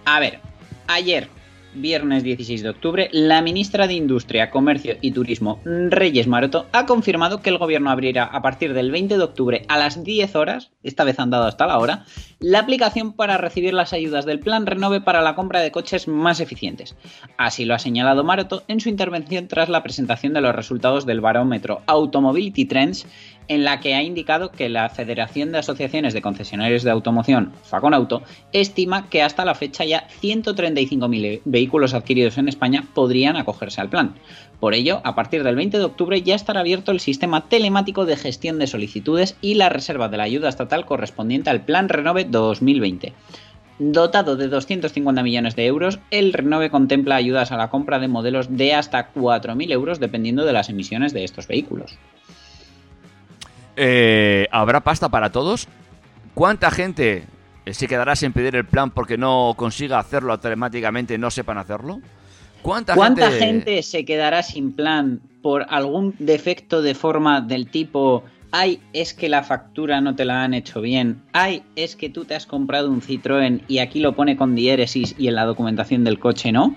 A 0.05 0.21
ver, 0.21 0.39
ayer, 0.87 1.29
viernes 1.77 2.23
16 2.23 2.63
de 2.63 2.71
octubre, 2.71 3.09
la 3.13 3.43
ministra 3.43 3.87
de 3.87 3.95
Industria, 3.95 4.51
Comercio 4.51 4.97
y 5.01 5.13
Turismo, 5.13 5.61
Reyes 5.65 6.27
Maroto, 6.27 6.67
ha 6.73 6.87
confirmado 6.87 7.43
que 7.43 7.51
el 7.51 7.59
gobierno 7.59 7.91
abrirá 7.91 8.25
a 8.25 8.43
partir 8.43 8.75
del 8.75 8.91
20 8.91 9.17
de 9.17 9.23
octubre 9.23 9.65
a 9.69 9.79
las 9.79 10.03
10 10.03 10.37
horas, 10.37 10.71
esta 10.83 11.05
vez 11.05 11.19
han 11.19 11.31
dado 11.31 11.45
hasta 11.45 11.67
la 11.67 11.79
hora, 11.79 12.05
la 12.41 12.59
aplicación 12.59 13.13
para 13.13 13.39
recibir 13.39 13.75
las 13.75 13.93
ayudas 13.93 14.27
del 14.27 14.41
Plan 14.41 14.67
Renove 14.67 15.01
para 15.01 15.23
la 15.23 15.35
compra 15.35 15.61
de 15.61 15.71
coches 15.71 16.09
más 16.09 16.41
eficientes. 16.41 16.97
Así 17.39 17.65
lo 17.65 17.75
ha 17.75 17.79
señalado 17.79 18.25
Maroto 18.25 18.63
en 18.69 18.81
su 18.81 18.89
intervención 18.89 19.49
tras 19.49 19.69
la 19.69 19.83
presentación 19.83 20.33
de 20.33 20.41
los 20.41 20.55
resultados 20.55 21.07
del 21.07 21.21
barómetro 21.21 21.83
Automobility 21.87 22.65
Trends 22.65 23.07
en 23.49 23.65
la 23.65 23.81
que 23.81 23.95
ha 23.95 24.03
indicado 24.03 24.51
que 24.51 24.69
la 24.69 24.89
Federación 24.89 25.53
de 25.53 25.59
Asociaciones 25.59 26.15
de 26.15 26.23
Concesionarios 26.23 26.83
de 26.83 26.91
Automoción, 26.91 27.53
Faconauto, 27.63 28.23
estima 28.53 29.09
que 29.09 29.23
hasta 29.23 29.45
la 29.45 29.55
fecha 29.55 29.85
ya 29.85 30.09
135.000 30.23 31.43
vehículos 31.45 31.95
adquiridos 31.95 32.39
en 32.39 32.49
España 32.49 32.85
podrían 32.95 33.37
acogerse 33.37 33.81
al 33.81 33.91
plan. 33.91 34.15
Por 34.61 34.75
ello, 34.75 35.01
a 35.05 35.15
partir 35.15 35.45
del 35.45 35.57
20 35.57 35.79
de 35.79 35.85
octubre 35.85 36.23
ya 36.23 36.35
estará 36.35 36.61
abierto 36.61 36.93
el 36.93 37.01
sistema 37.01 37.49
telemático 37.49 38.07
de 38.07 38.17
gestión 38.17 38.59
de 38.59 38.67
solicitudes 38.67 39.37
y 39.41 39.55
la 39.55 39.69
reserva 39.69 40.09
de 40.09 40.17
la 40.17 40.25
ayuda 40.25 40.49
estatal 40.49 40.87
correspondiente 40.87 41.51
al 41.51 41.65
Plan 41.65 41.89
Renove 41.89 42.25
2020. 42.25 43.13
Dotado 43.79 44.37
de 44.37 44.49
250 44.49 45.23
millones 45.23 45.55
de 45.55 45.67
euros, 45.67 45.99
el 46.11 46.33
Renove 46.33 46.71
contempla 46.71 47.17
ayudas 47.17 47.53
a 47.53 47.59
la 47.59 47.69
compra 47.69 47.99
de 47.99 48.09
modelos 48.09 48.57
de 48.57 48.73
hasta 48.73 49.13
4.000 49.13 49.71
euros 49.71 50.01
dependiendo 50.01 50.47
de 50.47 50.55
las 50.55 50.71
emisiones 50.71 51.13
de 51.13 51.25
estos 51.25 51.47
vehículos. 51.47 51.99
Eh, 53.77 54.49
¿Habrá 54.51 54.81
pasta 54.81 55.09
para 55.09 55.31
todos? 55.31 55.69
¿Cuánta 56.35 56.71
gente 56.71 57.25
se 57.71 57.89
quedará 57.89 58.17
sin 58.17 58.33
pedir 58.33 58.57
el 58.57 58.65
plan 58.65 58.91
porque 58.91 59.19
no 59.19 59.55
consiga 59.57 59.99
hacerlo 59.99 60.39
telemáticamente, 60.39 61.19
no 61.19 61.31
sepan 61.31 61.59
hacerlo? 61.59 62.01
¿Cuánta, 62.63 62.95
¿Cuánta 62.95 63.31
gente... 63.31 63.83
se 63.83 64.05
quedará 64.05 64.43
sin 64.43 64.73
plan 64.73 65.21
por 65.43 65.67
algún 65.69 66.15
defecto 66.19 66.83
de 66.83 66.95
forma 66.95 67.41
del 67.41 67.71
tipo, 67.71 68.25
ay, 68.51 68.81
es 68.93 69.15
que 69.15 69.29
la 69.29 69.45
factura 69.45 70.01
no 70.01 70.17
te 70.17 70.25
la 70.25 70.43
han 70.43 70.55
hecho 70.55 70.81
bien, 70.81 71.23
ay, 71.33 71.63
es 71.77 71.95
que 71.95 72.09
tú 72.09 72.25
te 72.25 72.35
has 72.35 72.47
comprado 72.47 72.91
un 72.91 73.01
Citroën 73.01 73.63
y 73.69 73.79
aquí 73.79 74.01
lo 74.01 74.17
pone 74.17 74.37
con 74.37 74.57
diéresis 74.57 75.15
y 75.17 75.29
en 75.29 75.37
la 75.37 75.45
documentación 75.45 76.03
del 76.03 76.19
coche 76.19 76.51
no? 76.51 76.75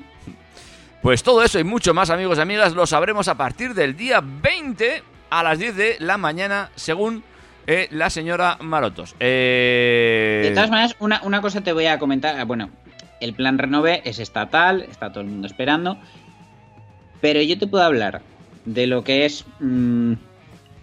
Pues 1.02 1.24
todo 1.24 1.44
eso 1.44 1.60
y 1.60 1.64
mucho 1.64 1.94
más, 1.94 2.10
amigos 2.10 2.38
y 2.38 2.42
amigas, 2.42 2.74
lo 2.74 2.86
sabremos 2.86 3.28
a 3.28 3.36
partir 3.36 3.74
del 3.74 3.96
día 3.96 4.22
20 4.22 5.02
a 5.30 5.44
las 5.44 5.60
10 5.60 5.76
de 5.76 5.96
la 6.00 6.18
mañana, 6.18 6.70
según 6.76 7.24
eh, 7.68 7.88
la 7.92 8.10
señora 8.10 8.58
Marotos. 8.62 9.16
Eh... 9.20 10.42
De 10.44 10.52
todas 10.52 10.70
maneras, 10.70 10.96
una, 11.00 11.22
una 11.24 11.42
cosa 11.42 11.62
te 11.62 11.74
voy 11.74 11.86
a 11.86 12.00
comentar. 12.00 12.44
Bueno, 12.46 12.70
el 13.20 13.34
plan 13.34 13.58
Renove 13.58 14.02
es 14.06 14.20
estatal, 14.20 14.82
está 14.82 15.12
todo 15.12 15.22
el 15.22 15.30
mundo 15.30 15.48
esperando. 15.48 15.98
Pero 17.22 17.42
yo 17.42 17.58
te 17.58 17.68
puedo 17.68 17.84
hablar 17.84 18.22
de 18.66 18.88
lo 18.88 19.04
que 19.04 19.26
es 19.26 19.46
mmm, 19.60 20.14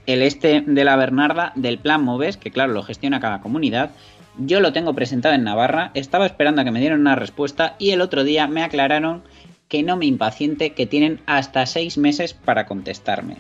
el 0.07 0.23
este 0.23 0.63
de 0.67 0.85
la 0.85 0.97
Bernarda, 0.97 1.53
del 1.55 1.79
plan 1.79 2.03
Moves, 2.03 2.37
que 2.37 2.51
claro, 2.51 2.73
lo 2.73 2.83
gestiona 2.83 3.21
cada 3.21 3.41
comunidad. 3.41 3.91
Yo 4.39 4.61
lo 4.61 4.73
tengo 4.73 4.95
presentado 4.95 5.35
en 5.35 5.45
Navarra, 5.45 5.91
estaba 5.95 6.27
esperando 6.27 6.61
a 6.61 6.65
que 6.65 6.71
me 6.71 6.81
dieran 6.81 7.01
una 7.01 7.17
respuesta 7.17 7.75
y 7.79 7.91
el 7.91 8.03
otro 8.03 8.23
día 8.23 8.47
me 8.47 8.63
aclararon 8.63 9.23
que 9.69 9.83
no 9.83 9.97
me 9.97 10.07
impaciente, 10.07 10.75
que 10.75 10.87
tienen 10.87 11.21
hasta 11.27 11.67
seis 11.67 11.99
meses 11.99 12.35
para 12.35 12.67
contestarme. 12.67 13.39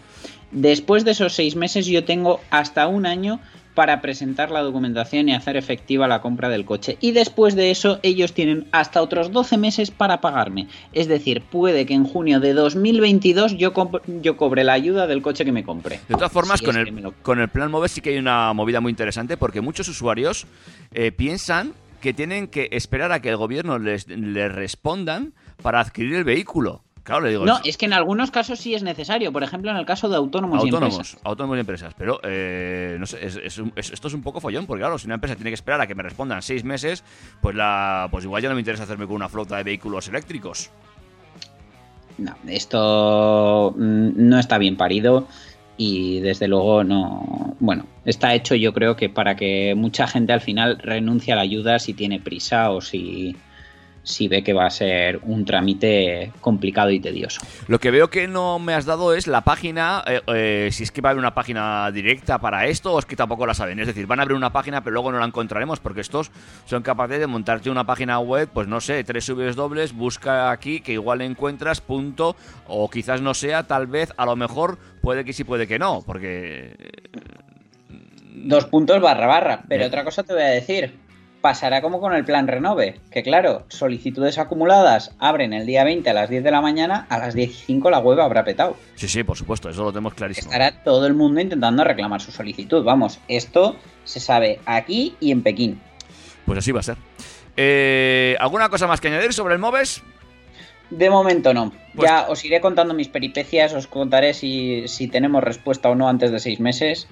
Después 0.50 1.04
de 1.04 1.12
esos 1.12 1.34
seis 1.34 1.56
meses 1.56 1.86
yo 1.86 2.04
tengo 2.04 2.40
hasta 2.50 2.86
un 2.86 3.06
año 3.06 3.40
para 3.76 4.00
presentar 4.00 4.50
la 4.50 4.62
documentación 4.62 5.28
y 5.28 5.34
hacer 5.34 5.56
efectiva 5.56 6.08
la 6.08 6.22
compra 6.22 6.48
del 6.48 6.64
coche. 6.64 6.96
Y 6.98 7.12
después 7.12 7.54
de 7.54 7.70
eso 7.70 8.00
ellos 8.02 8.32
tienen 8.32 8.66
hasta 8.72 9.02
otros 9.02 9.30
12 9.30 9.58
meses 9.58 9.90
para 9.90 10.22
pagarme. 10.22 10.66
Es 10.94 11.08
decir, 11.08 11.42
puede 11.42 11.84
que 11.84 11.92
en 11.92 12.04
junio 12.04 12.40
de 12.40 12.54
2022 12.54 13.58
yo, 13.58 13.74
yo 14.22 14.36
cobre 14.38 14.64
la 14.64 14.72
ayuda 14.72 15.06
del 15.06 15.20
coche 15.20 15.44
que 15.44 15.52
me 15.52 15.62
compré. 15.62 16.00
De 16.08 16.14
todas 16.14 16.32
formas, 16.32 16.60
si 16.60 16.64
con, 16.64 16.78
el, 16.78 16.86
lo... 17.02 17.12
con 17.20 17.38
el 17.38 17.48
plan 17.48 17.70
Move 17.70 17.90
sí 17.90 18.00
que 18.00 18.10
hay 18.10 18.18
una 18.18 18.54
movida 18.54 18.80
muy 18.80 18.90
interesante 18.90 19.36
porque 19.36 19.60
muchos 19.60 19.88
usuarios 19.88 20.46
eh, 20.92 21.12
piensan 21.12 21.74
que 22.00 22.14
tienen 22.14 22.48
que 22.48 22.70
esperar 22.72 23.12
a 23.12 23.20
que 23.20 23.28
el 23.28 23.36
gobierno 23.36 23.78
les, 23.78 24.08
les 24.08 24.50
respondan 24.52 25.34
para 25.62 25.80
adquirir 25.80 26.14
el 26.14 26.24
vehículo. 26.24 26.85
Claro, 27.06 27.20
le 27.22 27.30
digo, 27.30 27.46
no, 27.46 27.60
es 27.62 27.76
que 27.76 27.86
en 27.86 27.92
algunos 27.92 28.32
casos 28.32 28.58
sí 28.58 28.74
es 28.74 28.82
necesario. 28.82 29.32
Por 29.32 29.44
ejemplo, 29.44 29.70
en 29.70 29.76
el 29.76 29.86
caso 29.86 30.08
de 30.08 30.16
autónomos, 30.16 30.60
autónomos 30.60 30.94
y 30.94 30.96
empresas. 30.96 31.20
Autónomos 31.22 31.56
y 31.56 31.60
empresas. 31.60 31.94
Pero, 31.96 32.18
eh, 32.24 32.96
no 32.98 33.06
sé, 33.06 33.24
es, 33.24 33.36
es, 33.36 33.62
es, 33.76 33.92
esto 33.92 34.08
es 34.08 34.14
un 34.14 34.22
poco 34.22 34.40
follón, 34.40 34.66
porque 34.66 34.80
claro, 34.80 34.98
si 34.98 35.06
una 35.06 35.14
empresa 35.14 35.36
tiene 35.36 35.50
que 35.50 35.54
esperar 35.54 35.80
a 35.80 35.86
que 35.86 35.94
me 35.94 36.02
respondan 36.02 36.42
seis 36.42 36.64
meses, 36.64 37.04
pues, 37.40 37.54
la, 37.54 38.08
pues 38.10 38.24
igual 38.24 38.42
ya 38.42 38.48
no 38.48 38.56
me 38.56 38.60
interesa 38.60 38.82
hacerme 38.82 39.06
con 39.06 39.14
una 39.14 39.28
flota 39.28 39.56
de 39.56 39.62
vehículos 39.62 40.08
eléctricos. 40.08 40.70
No, 42.18 42.34
esto 42.48 43.72
no 43.76 44.38
está 44.40 44.58
bien 44.58 44.76
parido 44.76 45.28
y 45.76 46.18
desde 46.18 46.48
luego 46.48 46.82
no. 46.82 47.54
Bueno, 47.60 47.86
está 48.04 48.34
hecho 48.34 48.56
yo 48.56 48.72
creo 48.72 48.96
que 48.96 49.08
para 49.08 49.36
que 49.36 49.76
mucha 49.76 50.08
gente 50.08 50.32
al 50.32 50.40
final 50.40 50.78
renuncie 50.78 51.32
a 51.32 51.36
la 51.36 51.42
ayuda 51.42 51.78
si 51.78 51.94
tiene 51.94 52.18
prisa 52.18 52.72
o 52.72 52.80
si 52.80 53.36
si 54.06 54.28
ve 54.28 54.44
que 54.44 54.52
va 54.52 54.66
a 54.66 54.70
ser 54.70 55.18
un 55.24 55.44
trámite 55.44 56.32
complicado 56.40 56.90
y 56.90 57.00
tedioso. 57.00 57.40
Lo 57.66 57.80
que 57.80 57.90
veo 57.90 58.08
que 58.08 58.28
no 58.28 58.60
me 58.60 58.72
has 58.72 58.86
dado 58.86 59.12
es 59.14 59.26
la 59.26 59.40
página, 59.40 60.04
eh, 60.06 60.20
eh, 60.28 60.68
si 60.70 60.84
es 60.84 60.92
que 60.92 61.00
va 61.00 61.08
a 61.08 61.10
haber 61.10 61.20
una 61.20 61.34
página 61.34 61.90
directa 61.90 62.38
para 62.38 62.66
esto 62.66 62.92
o 62.92 62.98
es 63.00 63.04
que 63.04 63.16
tampoco 63.16 63.46
la 63.46 63.54
saben. 63.54 63.80
Es 63.80 63.88
decir, 63.88 64.06
van 64.06 64.20
a 64.20 64.22
abrir 64.22 64.36
una 64.36 64.52
página 64.52 64.82
pero 64.82 64.94
luego 64.94 65.10
no 65.10 65.18
la 65.18 65.26
encontraremos 65.26 65.80
porque 65.80 66.02
estos 66.02 66.30
son 66.66 66.84
capaces 66.84 67.18
de 67.18 67.26
montarte 67.26 67.68
una 67.68 67.84
página 67.84 68.20
web, 68.20 68.48
pues 68.52 68.68
no 68.68 68.80
sé, 68.80 69.02
tres 69.02 69.24
subes 69.24 69.56
dobles, 69.56 69.92
busca 69.92 70.52
aquí 70.52 70.80
que 70.80 70.92
igual 70.92 71.20
encuentras 71.20 71.80
punto 71.80 72.36
o 72.68 72.88
quizás 72.88 73.20
no 73.20 73.34
sea, 73.34 73.64
tal 73.64 73.88
vez, 73.88 74.12
a 74.16 74.24
lo 74.24 74.36
mejor 74.36 74.78
puede 75.02 75.24
que 75.24 75.32
sí, 75.32 75.42
puede 75.42 75.66
que 75.66 75.80
no, 75.80 76.02
porque... 76.06 76.76
Dos 78.36 78.66
puntos 78.66 79.00
barra 79.00 79.26
barra, 79.26 79.64
pero 79.68 79.80
Bien. 79.80 79.88
otra 79.88 80.04
cosa 80.04 80.22
te 80.22 80.32
voy 80.32 80.42
a 80.42 80.46
decir 80.46 81.05
pasará 81.46 81.80
como 81.80 82.00
con 82.00 82.12
el 82.12 82.24
plan 82.24 82.48
Renove, 82.48 82.98
que 83.08 83.22
claro, 83.22 83.62
solicitudes 83.68 84.36
acumuladas 84.36 85.12
abren 85.20 85.52
el 85.52 85.64
día 85.64 85.84
20 85.84 86.10
a 86.10 86.12
las 86.12 86.28
10 86.28 86.42
de 86.42 86.50
la 86.50 86.60
mañana, 86.60 87.06
a 87.08 87.18
las 87.18 87.36
15 87.36 87.88
la 87.88 88.00
web 88.00 88.20
habrá 88.20 88.42
petado. 88.42 88.76
Sí, 88.96 89.06
sí, 89.06 89.22
por 89.22 89.36
supuesto, 89.36 89.70
eso 89.70 89.84
lo 89.84 89.92
tenemos 89.92 90.14
clarísimo. 90.14 90.50
Estará 90.50 90.82
todo 90.82 91.06
el 91.06 91.14
mundo 91.14 91.40
intentando 91.40 91.84
reclamar 91.84 92.20
su 92.20 92.32
solicitud, 92.32 92.82
vamos, 92.82 93.20
esto 93.28 93.76
se 94.02 94.18
sabe 94.18 94.58
aquí 94.66 95.14
y 95.20 95.30
en 95.30 95.44
Pekín. 95.44 95.80
Pues 96.46 96.58
así 96.58 96.72
va 96.72 96.80
a 96.80 96.82
ser. 96.82 96.96
Eh, 97.56 98.34
¿Alguna 98.40 98.68
cosa 98.68 98.88
más 98.88 99.00
que 99.00 99.06
añadir 99.06 99.32
sobre 99.32 99.54
el 99.54 99.60
Moves? 99.60 100.02
De 100.90 101.10
momento 101.10 101.54
no. 101.54 101.72
Pues... 101.94 102.10
Ya 102.10 102.26
os 102.28 102.44
iré 102.44 102.60
contando 102.60 102.92
mis 102.92 103.06
peripecias, 103.06 103.72
os 103.72 103.86
contaré 103.86 104.34
si, 104.34 104.88
si 104.88 105.06
tenemos 105.06 105.44
respuesta 105.44 105.90
o 105.90 105.94
no 105.94 106.08
antes 106.08 106.32
de 106.32 106.40
seis 106.40 106.58
meses 106.58 107.06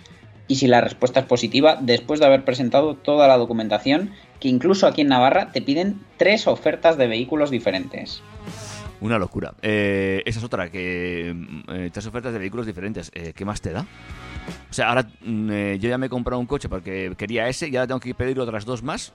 y 0.46 0.56
si 0.56 0.66
la 0.66 0.80
respuesta 0.80 1.20
es 1.20 1.26
positiva, 1.26 1.78
después 1.80 2.20
de 2.20 2.26
haber 2.26 2.44
presentado 2.44 2.94
toda 2.94 3.28
la 3.28 3.38
documentación, 3.38 4.12
que 4.40 4.48
incluso 4.48 4.86
aquí 4.86 5.00
en 5.00 5.08
Navarra 5.08 5.52
te 5.52 5.62
piden 5.62 6.00
tres 6.16 6.46
ofertas 6.46 6.98
de 6.98 7.06
vehículos 7.06 7.50
diferentes. 7.50 8.22
Una 9.00 9.18
locura. 9.18 9.54
Eh, 9.62 10.22
esa 10.24 10.38
es 10.38 10.44
otra, 10.44 10.70
que 10.70 11.34
eh, 11.68 11.90
tres 11.92 12.06
ofertas 12.06 12.32
de 12.32 12.38
vehículos 12.38 12.66
diferentes. 12.66 13.10
Eh, 13.14 13.32
¿Qué 13.34 13.44
más 13.44 13.60
te 13.60 13.70
da? 13.70 13.86
O 14.70 14.72
sea, 14.72 14.88
ahora 14.88 15.08
mm, 15.22 15.74
yo 15.74 15.88
ya 15.88 15.98
me 15.98 16.06
he 16.06 16.08
comprado 16.08 16.40
un 16.40 16.46
coche 16.46 16.68
porque 16.68 17.12
quería 17.16 17.48
ese 17.48 17.68
y 17.68 17.76
ahora 17.76 17.86
tengo 17.86 18.00
que 18.00 18.14
pedir 18.14 18.38
otras 18.40 18.64
dos 18.64 18.82
más. 18.82 19.12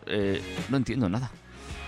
no 0.69 0.77
entiendo 0.77 1.09
nada. 1.09 1.31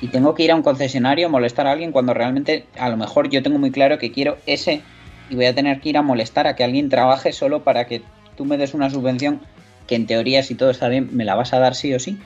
Y 0.01 0.07
tengo 0.07 0.33
que 0.33 0.43
ir 0.43 0.51
a 0.51 0.55
un 0.55 0.63
concesionario 0.63 1.27
a 1.27 1.29
molestar 1.29 1.67
a 1.67 1.71
alguien 1.71 1.91
cuando 1.91 2.13
realmente 2.13 2.65
a 2.79 2.89
lo 2.89 2.97
mejor 2.97 3.29
yo 3.29 3.43
tengo 3.43 3.59
muy 3.59 3.69
claro 3.69 3.99
que 3.99 4.11
quiero 4.11 4.37
ese 4.47 4.81
y 5.29 5.35
voy 5.35 5.45
a 5.45 5.53
tener 5.53 5.79
que 5.79 5.89
ir 5.89 5.97
a 5.97 6.01
molestar 6.01 6.47
a 6.47 6.55
que 6.55 6.63
alguien 6.63 6.89
trabaje 6.89 7.31
solo 7.33 7.63
para 7.63 7.85
que 7.85 8.01
tú 8.41 8.45
me 8.45 8.57
des 8.57 8.73
una 8.73 8.89
subvención 8.89 9.39
que 9.85 9.93
en 9.93 10.07
teoría, 10.07 10.41
si 10.41 10.55
todo 10.55 10.71
está 10.71 10.87
bien, 10.87 11.09
me 11.11 11.25
la 11.25 11.35
vas 11.35 11.53
a 11.53 11.59
dar 11.59 11.75
sí 11.75 11.93
o 11.93 11.99
sí. 11.99 12.17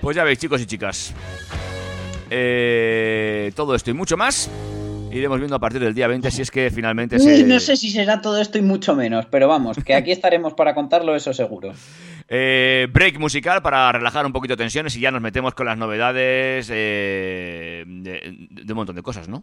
Pues 0.00 0.16
ya 0.16 0.24
veis, 0.24 0.40
chicos 0.40 0.60
y 0.60 0.66
chicas. 0.66 1.14
Eh, 2.28 3.52
todo 3.54 3.76
esto 3.76 3.92
y 3.92 3.94
mucho 3.94 4.16
más. 4.16 4.50
Iremos 5.12 5.38
viendo 5.38 5.54
a 5.54 5.60
partir 5.60 5.80
del 5.80 5.94
día 5.94 6.08
20 6.08 6.28
si 6.32 6.42
es 6.42 6.50
que 6.50 6.72
finalmente 6.72 7.20
se... 7.20 7.44
No 7.44 7.60
sé 7.60 7.76
si 7.76 7.88
será 7.88 8.20
todo 8.20 8.40
esto 8.40 8.58
y 8.58 8.62
mucho 8.62 8.96
menos, 8.96 9.26
pero 9.26 9.46
vamos, 9.46 9.76
que 9.76 9.94
aquí 9.94 10.10
estaremos 10.10 10.54
para 10.54 10.74
contarlo, 10.74 11.14
eso 11.14 11.32
seguro. 11.32 11.72
Eh, 12.26 12.88
break 12.90 13.18
musical 13.18 13.60
para 13.60 13.92
relajar 13.92 14.24
un 14.24 14.32
poquito 14.32 14.56
tensiones 14.56 14.96
y 14.96 15.00
ya 15.00 15.10
nos 15.10 15.20
metemos 15.20 15.52
con 15.52 15.66
las 15.66 15.76
novedades 15.76 16.70
eh, 16.72 17.84
de, 17.86 18.48
de 18.48 18.72
un 18.72 18.76
montón 18.76 18.96
de 18.96 19.02
cosas, 19.02 19.28
¿no? 19.28 19.42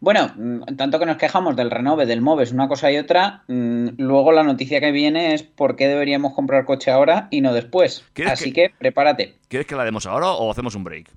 Bueno, 0.00 0.32
mm, 0.36 0.76
tanto 0.76 0.98
que 0.98 1.06
nos 1.06 1.16
quejamos 1.16 1.56
del 1.56 1.70
renove, 1.70 2.06
del 2.06 2.20
Moves, 2.20 2.52
una 2.52 2.68
cosa 2.68 2.90
y 2.92 2.98
otra, 2.98 3.44
mmm, 3.48 3.88
luego 3.96 4.32
la 4.32 4.42
noticia 4.42 4.80
que 4.80 4.92
viene 4.92 5.34
es 5.34 5.42
por 5.42 5.76
qué 5.76 5.88
deberíamos 5.88 6.34
comprar 6.34 6.64
coche 6.64 6.90
ahora 6.90 7.28
y 7.30 7.40
no 7.40 7.52
después. 7.52 8.04
Así 8.26 8.52
que... 8.52 8.68
que... 8.68 8.74
prepárate. 8.78 9.36
¿Quieres 9.48 9.66
que 9.66 9.76
la 9.76 9.84
demos 9.84 10.06
ahora 10.06 10.30
o 10.30 10.50
hacemos 10.50 10.74
un 10.74 10.84
break? 10.84 11.10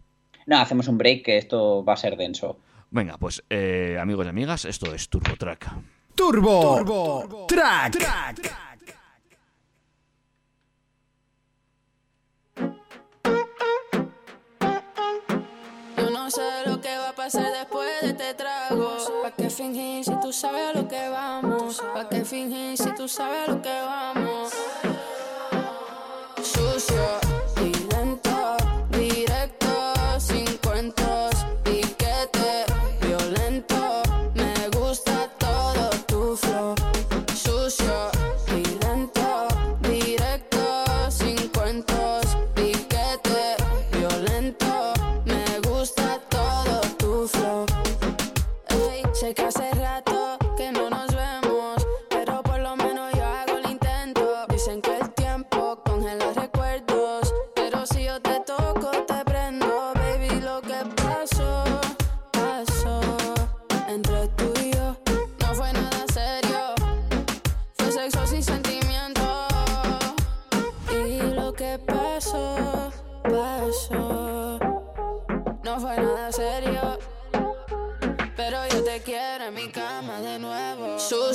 No, 0.46 0.60
hacemos 0.60 0.88
un 0.88 0.98
break 0.98 1.24
que 1.24 1.38
esto 1.38 1.84
va 1.86 1.94
a 1.94 1.98
ser 1.98 2.18
denso. 2.18 2.60
Venga, 2.92 3.18
pues 3.18 3.44
eh, 3.50 3.98
amigos 4.00 4.26
y 4.26 4.30
amigas, 4.30 4.66
esto 4.66 4.94
es 4.94 5.10
Turbo 5.10 5.36
Track. 5.36 5.72
Turbo, 6.16 6.78
Turbo 6.78 7.46
Track. 7.48 7.98
Track. 7.98 8.73
Este 18.74 19.12
trago. 19.12 19.22
¿Pa' 19.24 19.32
qué 19.32 19.50
fingir 19.50 20.06
si 20.06 20.20
tú 20.20 20.34
sabes 20.34 20.76
a 20.76 20.80
lo 20.80 20.88
que 20.88 21.10
vamos? 21.10 21.82
¿Pa' 21.94 22.10
qué 22.10 22.26
fingir 22.26 22.78
si 22.78 22.94
tú 22.96 23.08
sabes 23.08 23.48
a 23.48 23.52
lo 23.52 23.62
que 23.62 23.70
vamos? 23.70 24.52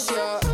Nuevo. 0.06 0.38
Sucio 0.38 0.47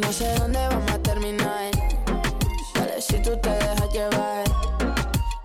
No 0.00 0.12
sé 0.12 0.34
dónde 0.38 0.58
vamos 0.58 0.90
a 0.90 0.98
terminar. 0.98 1.70
Dale 2.74 3.00
si 3.00 3.20
tú 3.22 3.36
te 3.40 3.50
dejas 3.50 3.92
llevar. 3.92 4.44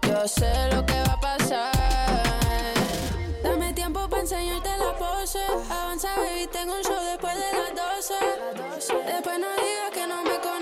Yo 0.08 0.28
sé 0.28 0.52
lo 0.74 0.86
que 0.86 0.94
va 0.94 1.14
a 1.14 1.20
pasar. 1.20 1.72
Dame 3.44 3.74
tiempo 3.74 4.08
para 4.10 4.22
enseñarte 4.22 4.70
la 4.78 4.96
pose. 4.98 5.40
Avanza, 5.70 6.16
baby, 6.18 6.48
tengo 6.52 6.74
un 6.74 6.84
show 6.84 7.04
después 7.12 7.36
de 7.36 7.50
las 7.58 7.76
12. 7.76 8.14
Después 9.14 9.40
no 9.40 9.48
digas 9.64 9.92
que 9.94 10.08
no 10.08 10.24
me 10.24 10.40
conoces. 10.40 10.55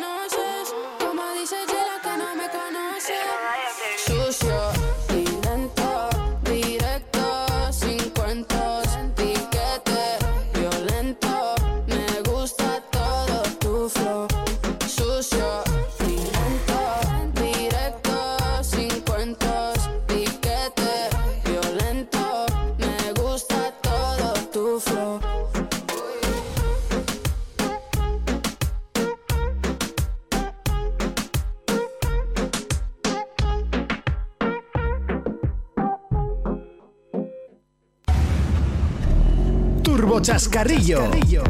Turbo 40.54 40.70
Chascarrillo. 40.70 41.44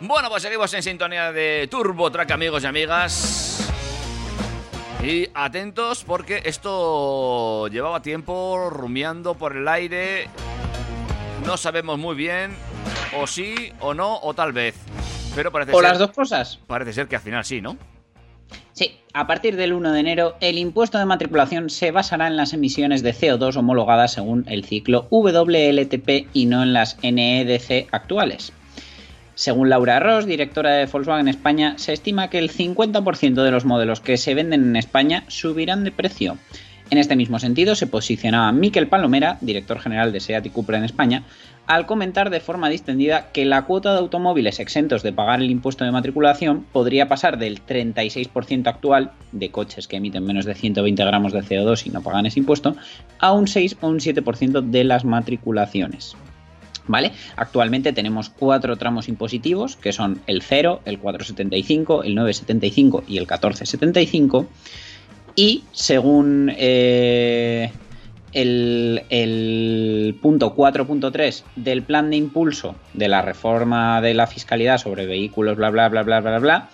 Bueno, 0.00 0.28
pues 0.28 0.42
seguimos 0.42 0.74
en 0.74 0.82
sintonía 0.82 1.32
de 1.32 1.68
Turbo 1.70 2.10
Track, 2.10 2.32
amigos 2.32 2.64
y 2.64 2.66
amigas. 2.66 3.70
Y 5.02 5.28
atentos 5.32 6.02
porque 6.04 6.42
esto 6.44 7.68
llevaba 7.68 8.02
tiempo 8.02 8.70
rumiando 8.70 9.34
por 9.34 9.56
el 9.56 9.68
aire. 9.68 10.28
No 11.46 11.56
sabemos 11.56 11.98
muy 11.98 12.16
bien, 12.16 12.56
o 13.20 13.26
sí, 13.26 13.72
o 13.80 13.94
no, 13.94 14.18
o 14.18 14.34
tal 14.34 14.52
vez. 14.52 14.74
Pero 15.34 15.50
parece 15.50 15.72
O 15.72 15.80
ser, 15.80 15.88
las 15.88 15.98
dos 15.98 16.12
cosas. 16.12 16.58
Parece 16.66 16.92
ser 16.92 17.08
que 17.08 17.16
al 17.16 17.22
final 17.22 17.44
sí, 17.44 17.60
¿no? 17.60 17.76
Sí, 18.72 18.98
a 19.12 19.26
partir 19.26 19.56
del 19.56 19.72
1 19.72 19.92
de 19.92 20.00
enero, 20.00 20.36
el 20.40 20.58
impuesto 20.58 20.98
de 20.98 21.06
matriculación 21.06 21.70
se 21.70 21.90
basará 21.90 22.26
en 22.26 22.36
las 22.36 22.52
emisiones 22.52 23.02
de 23.02 23.14
CO2 23.14 23.56
homologadas 23.56 24.12
según 24.12 24.44
el 24.48 24.64
ciclo 24.64 25.06
WLTP 25.10 26.28
y 26.32 26.46
no 26.46 26.62
en 26.62 26.72
las 26.72 26.98
NEDC 27.02 27.88
actuales. 27.92 28.52
Según 29.36 29.68
Laura 29.68 29.98
Ross, 29.98 30.26
directora 30.26 30.74
de 30.74 30.86
Volkswagen 30.86 31.26
España, 31.26 31.74
se 31.76 31.92
estima 31.92 32.30
que 32.30 32.38
el 32.38 32.52
50% 32.52 33.42
de 33.42 33.50
los 33.50 33.64
modelos 33.64 34.00
que 34.00 34.16
se 34.16 34.34
venden 34.34 34.62
en 34.62 34.76
España 34.76 35.24
subirán 35.26 35.82
de 35.82 35.90
precio. 35.90 36.38
En 36.90 36.98
este 36.98 37.16
mismo 37.16 37.38
sentido, 37.38 37.74
se 37.74 37.86
posicionaba 37.86 38.52
Miquel 38.52 38.88
Palomera, 38.88 39.38
director 39.40 39.80
general 39.80 40.12
de 40.12 40.20
SEAT 40.20 40.46
y 40.46 40.50
Cupra 40.50 40.76
en 40.76 40.84
España, 40.84 41.24
al 41.66 41.86
comentar 41.86 42.28
de 42.28 42.40
forma 42.40 42.68
distendida 42.68 43.32
que 43.32 43.46
la 43.46 43.62
cuota 43.62 43.92
de 43.92 43.98
automóviles 43.98 44.60
exentos 44.60 45.02
de 45.02 45.12
pagar 45.12 45.40
el 45.40 45.50
impuesto 45.50 45.84
de 45.84 45.92
matriculación 45.92 46.66
podría 46.72 47.08
pasar 47.08 47.38
del 47.38 47.64
36% 47.64 48.66
actual 48.66 49.12
de 49.32 49.50
coches 49.50 49.88
que 49.88 49.96
emiten 49.96 50.24
menos 50.24 50.44
de 50.44 50.54
120 50.54 51.04
gramos 51.04 51.32
de 51.32 51.40
CO2 51.40 51.86
y 51.86 51.90
no 51.90 52.02
pagan 52.02 52.26
ese 52.26 52.40
impuesto 52.40 52.76
a 53.18 53.32
un 53.32 53.48
6 53.48 53.78
o 53.80 53.88
un 53.88 53.98
7% 53.98 54.60
de 54.60 54.84
las 54.84 55.04
matriculaciones. 55.04 56.16
¿Vale? 56.86 57.12
Actualmente 57.36 57.94
tenemos 57.94 58.28
cuatro 58.28 58.76
tramos 58.76 59.08
impositivos, 59.08 59.76
que 59.76 59.94
son 59.94 60.20
el 60.26 60.42
0, 60.42 60.82
el 60.84 60.98
475, 60.98 62.02
el 62.02 62.14
975 62.14 63.04
y 63.08 63.16
el 63.16 63.22
1475. 63.22 64.46
Y 65.36 65.64
según 65.72 66.52
eh, 66.56 67.70
el, 68.32 70.16
punto 70.20 70.54
4.3 70.54 71.42
del 71.56 71.82
plan 71.82 72.10
de 72.10 72.16
impulso 72.16 72.76
de 72.92 73.08
la 73.08 73.22
reforma 73.22 74.00
de 74.00 74.14
la 74.14 74.26
fiscalidad 74.26 74.78
sobre 74.78 75.06
vehículos, 75.06 75.56
bla, 75.56 75.70
bla, 75.70 75.88
bla, 75.88 76.02
bla, 76.02 76.20
bla, 76.20 76.38
bla, 76.38 76.68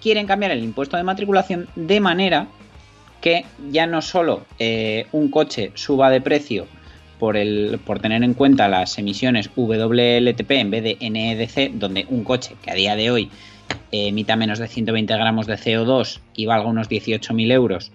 quieren 0.00 0.26
cambiar 0.26 0.52
el 0.52 0.62
impuesto 0.62 0.96
de 0.96 1.02
matriculación 1.02 1.68
de 1.74 2.00
manera 2.00 2.48
que 3.20 3.44
ya 3.70 3.86
no 3.86 4.02
solo 4.02 4.44
eh, 4.58 5.06
un 5.12 5.30
coche 5.30 5.72
suba 5.74 6.10
de 6.10 6.20
precio 6.20 6.66
por, 7.18 7.36
el, 7.36 7.80
por 7.84 7.98
tener 7.98 8.22
en 8.22 8.34
cuenta 8.34 8.68
las 8.68 8.98
emisiones 8.98 9.50
WLTP 9.56 10.50
en 10.52 10.70
vez 10.70 10.84
de 10.84 10.98
NEDC, 11.00 11.72
donde 11.72 12.06
un 12.10 12.24
coche 12.24 12.56
que 12.62 12.70
a 12.70 12.74
día 12.74 12.94
de 12.94 13.10
hoy 13.10 13.30
eh, 13.90 14.08
emita 14.08 14.36
menos 14.36 14.58
de 14.58 14.68
120 14.68 15.14
gramos 15.14 15.46
de 15.46 15.54
CO2 15.54 16.20
y 16.34 16.46
valga 16.46 16.68
unos 16.68 16.88
18.000 16.88 17.52
euros, 17.52 17.92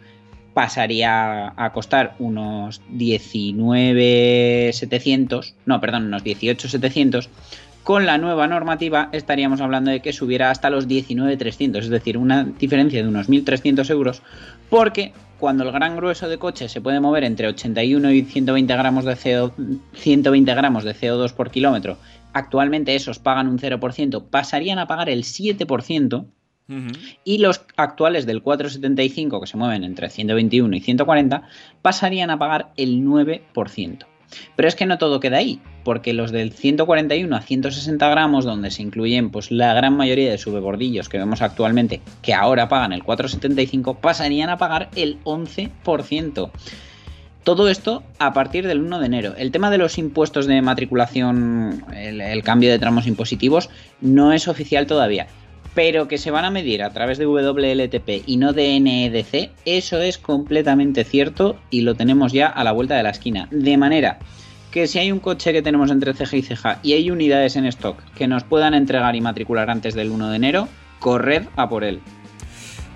pasaría 0.54 1.54
a 1.56 1.74
costar 1.74 2.16
unos 2.20 2.82
19.700, 2.92 5.54
no, 5.66 5.82
perdón, 5.82 6.06
unos 6.08 6.24
18.700. 6.24 7.30
Con 7.84 8.06
la 8.06 8.20
nueva 8.20 8.48
normativa 8.48 9.10
estaríamos 9.12 9.60
hablando 9.60 9.90
de 9.90 10.02
que 10.02 10.14
subiera 10.14 10.52
hasta 10.52 10.70
los 10.70 10.88
19.300, 10.88 11.80
es 11.80 11.90
decir, 11.90 12.16
una 12.18 12.44
diferencia 12.44 13.02
de 13.02 13.10
unos 13.10 13.28
1.300 13.28 13.90
euros, 13.90 14.22
porque 14.70 15.14
cuando 15.40 15.64
el 15.64 15.72
gran 15.72 15.96
grueso 15.96 16.30
de 16.30 16.38
coches 16.38 16.72
se 16.72 16.82
puede 16.82 17.00
mover 17.00 17.24
entre 17.24 17.48
81 17.48 18.12
y 18.12 18.22
120 18.22 18.76
gramos 18.76 19.06
de, 19.06 19.16
CO, 19.16 19.52
120 19.94 20.54
gramos 20.54 20.84
de 20.84 20.94
CO2 20.94 21.34
por 21.34 21.50
kilómetro, 21.50 21.98
actualmente 22.34 22.94
esos 22.94 23.18
pagan 23.18 23.48
un 23.48 23.58
0%, 23.58 24.26
pasarían 24.30 24.78
a 24.78 24.86
pagar 24.86 25.10
el 25.10 25.24
7%, 25.24 26.26
y 27.24 27.38
los 27.40 27.62
actuales 27.78 28.26
del 28.26 28.42
475, 28.42 29.42
que 29.42 29.48
se 29.48 29.58
mueven 29.58 29.84
entre 29.84 30.10
121 30.10 30.76
y 30.76 30.80
140, 30.80 31.44
pasarían 31.82 32.30
a 32.30 32.40
pagar 32.40 32.72
el 32.78 33.04
9%. 33.04 34.06
Pero 34.56 34.68
es 34.68 34.76
que 34.76 34.86
no 34.86 34.98
todo 34.98 35.20
queda 35.20 35.38
ahí, 35.38 35.60
porque 35.84 36.14
los 36.14 36.32
del 36.32 36.54
141 36.54 37.36
a 37.36 37.42
160 37.42 38.10
gramos, 38.10 38.46
donde 38.46 38.72
se 38.72 38.82
incluyen 38.82 39.30
pues, 39.30 39.52
la 39.52 39.74
gran 39.74 39.96
mayoría 39.96 40.32
de 40.32 40.38
subebordillos 40.38 41.10
que 41.10 41.18
vemos 41.18 41.42
actualmente, 41.42 42.02
que 42.22 42.34
ahora 42.34 42.70
pagan 42.70 42.94
el 42.94 43.04
4,75, 43.04 43.98
pasarían 43.98 44.50
a 44.50 44.58
pagar 44.58 44.90
el 44.96 45.22
11%. 45.24 46.52
Todo 47.44 47.70
esto 47.70 48.04
a 48.20 48.34
partir 48.34 48.68
del 48.68 48.82
1 48.82 49.00
de 49.00 49.06
enero. 49.08 49.34
El 49.36 49.52
tema 49.52 49.72
de 49.72 49.80
los 49.80 49.98
impuestos 49.98 50.46
de 50.46 50.62
matriculación, 50.62 51.84
el, 51.96 52.22
el 52.22 52.44
cambio 52.44 52.70
de 52.70 52.78
tramos 52.78 53.08
impositivos, 53.08 53.70
no 54.00 54.32
es 54.32 54.48
oficial 54.48 54.86
todavía 54.86 55.28
pero 55.74 56.08
que 56.08 56.18
se 56.18 56.32
van 56.32 56.46
a 56.46 56.52
medir 56.52 56.84
a 56.84 56.92
través 56.92 57.18
de 57.18 57.26
WLTP 57.26 58.24
y 58.26 58.38
no 58.38 58.54
de 58.54 58.80
NEDC, 58.80 59.52
eso 59.66 60.02
es 60.02 60.18
completamente 60.18 61.04
cierto 61.04 61.58
y 61.70 61.82
lo 61.82 61.96
tenemos 61.96 62.34
ya 62.34 62.48
a 62.48 62.64
la 62.64 62.72
vuelta 62.72 62.96
de 62.96 63.04
la 63.04 63.12
esquina. 63.12 63.48
De 63.52 63.78
manera 63.78 64.20
que 64.72 64.88
si 64.88 65.00
hay 65.00 65.12
un 65.12 65.20
coche 65.20 65.52
que 65.52 65.62
tenemos 65.62 65.92
entre 65.92 66.14
ceja 66.14 66.38
y 66.38 66.42
ceja 66.42 66.80
y 66.82 66.94
hay 66.94 67.12
unidades 67.12 67.56
en 67.56 67.66
stock 67.66 68.02
que 68.16 68.28
nos 68.28 68.44
puedan 68.44 68.74
entregar 68.74 69.16
y 69.16 69.22
matricular 69.22 69.70
antes 69.70 69.94
del 69.94 70.12
1 70.12 70.30
de 70.30 70.36
enero, 70.36 70.68
corred 71.00 71.44
a 71.56 71.70
por 71.70 71.84
él. 71.84 72.02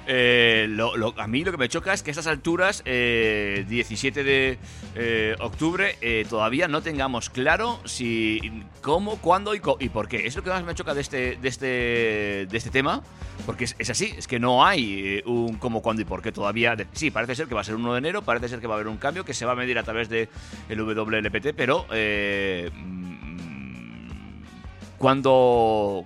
Eh, 0.07 0.77
a 1.17 1.27
mí 1.27 1.43
lo 1.43 1.51
que 1.51 1.57
me 1.57 1.69
choca 1.69 1.93
es 1.93 2.03
que 2.03 2.11
a 2.11 2.13
estas 2.13 2.27
alturas, 2.27 2.81
eh, 2.85 3.65
17 3.67 4.23
de 4.23 4.57
eh, 4.95 5.35
octubre, 5.39 5.97
eh, 6.01 6.25
todavía 6.29 6.67
no 6.67 6.81
tengamos 6.81 7.29
claro 7.29 7.79
si 7.85 8.63
cómo, 8.81 9.17
cuándo 9.17 9.55
y, 9.55 9.59
por 9.59 10.07
qué. 10.07 10.27
Es 10.27 10.35
lo 10.35 10.43
que 10.43 10.49
más 10.49 10.63
me 10.63 10.75
choca 10.75 10.93
de 10.93 11.01
este, 11.01 11.37
de 11.37 11.47
este, 11.47 11.65
de 12.49 12.57
este 12.57 12.69
tema, 12.69 13.01
porque 13.45 13.65
es, 13.65 13.89
así, 13.89 14.13
es 14.17 14.27
que 14.27 14.39
no 14.39 14.65
hay 14.65 15.21
un 15.25 15.55
cómo, 15.55 15.81
cuándo 15.81 16.01
y 16.01 16.05
por 16.05 16.21
qué 16.21 16.31
todavía. 16.31 16.75
Sí, 16.93 17.11
parece 17.11 17.35
ser 17.35 17.47
que 17.47 17.55
va 17.55 17.61
a 17.61 17.63
ser 17.65 17.75
1 17.75 17.93
de 17.93 17.97
enero, 17.97 18.21
parece 18.21 18.49
ser 18.49 18.59
que 18.59 18.67
va 18.67 18.75
a 18.75 18.77
haber 18.77 18.87
un 18.87 18.97
cambio 18.97 19.25
que 19.25 19.33
se 19.33 19.45
va 19.45 19.53
a 19.53 19.55
medir 19.55 19.77
a 19.79 19.83
través 19.83 20.09
del 20.09 20.29
el 20.69 20.81
WLPT, 20.81 21.55
pero 21.55 21.85
eh, 21.91 22.69
cuando 24.97 26.05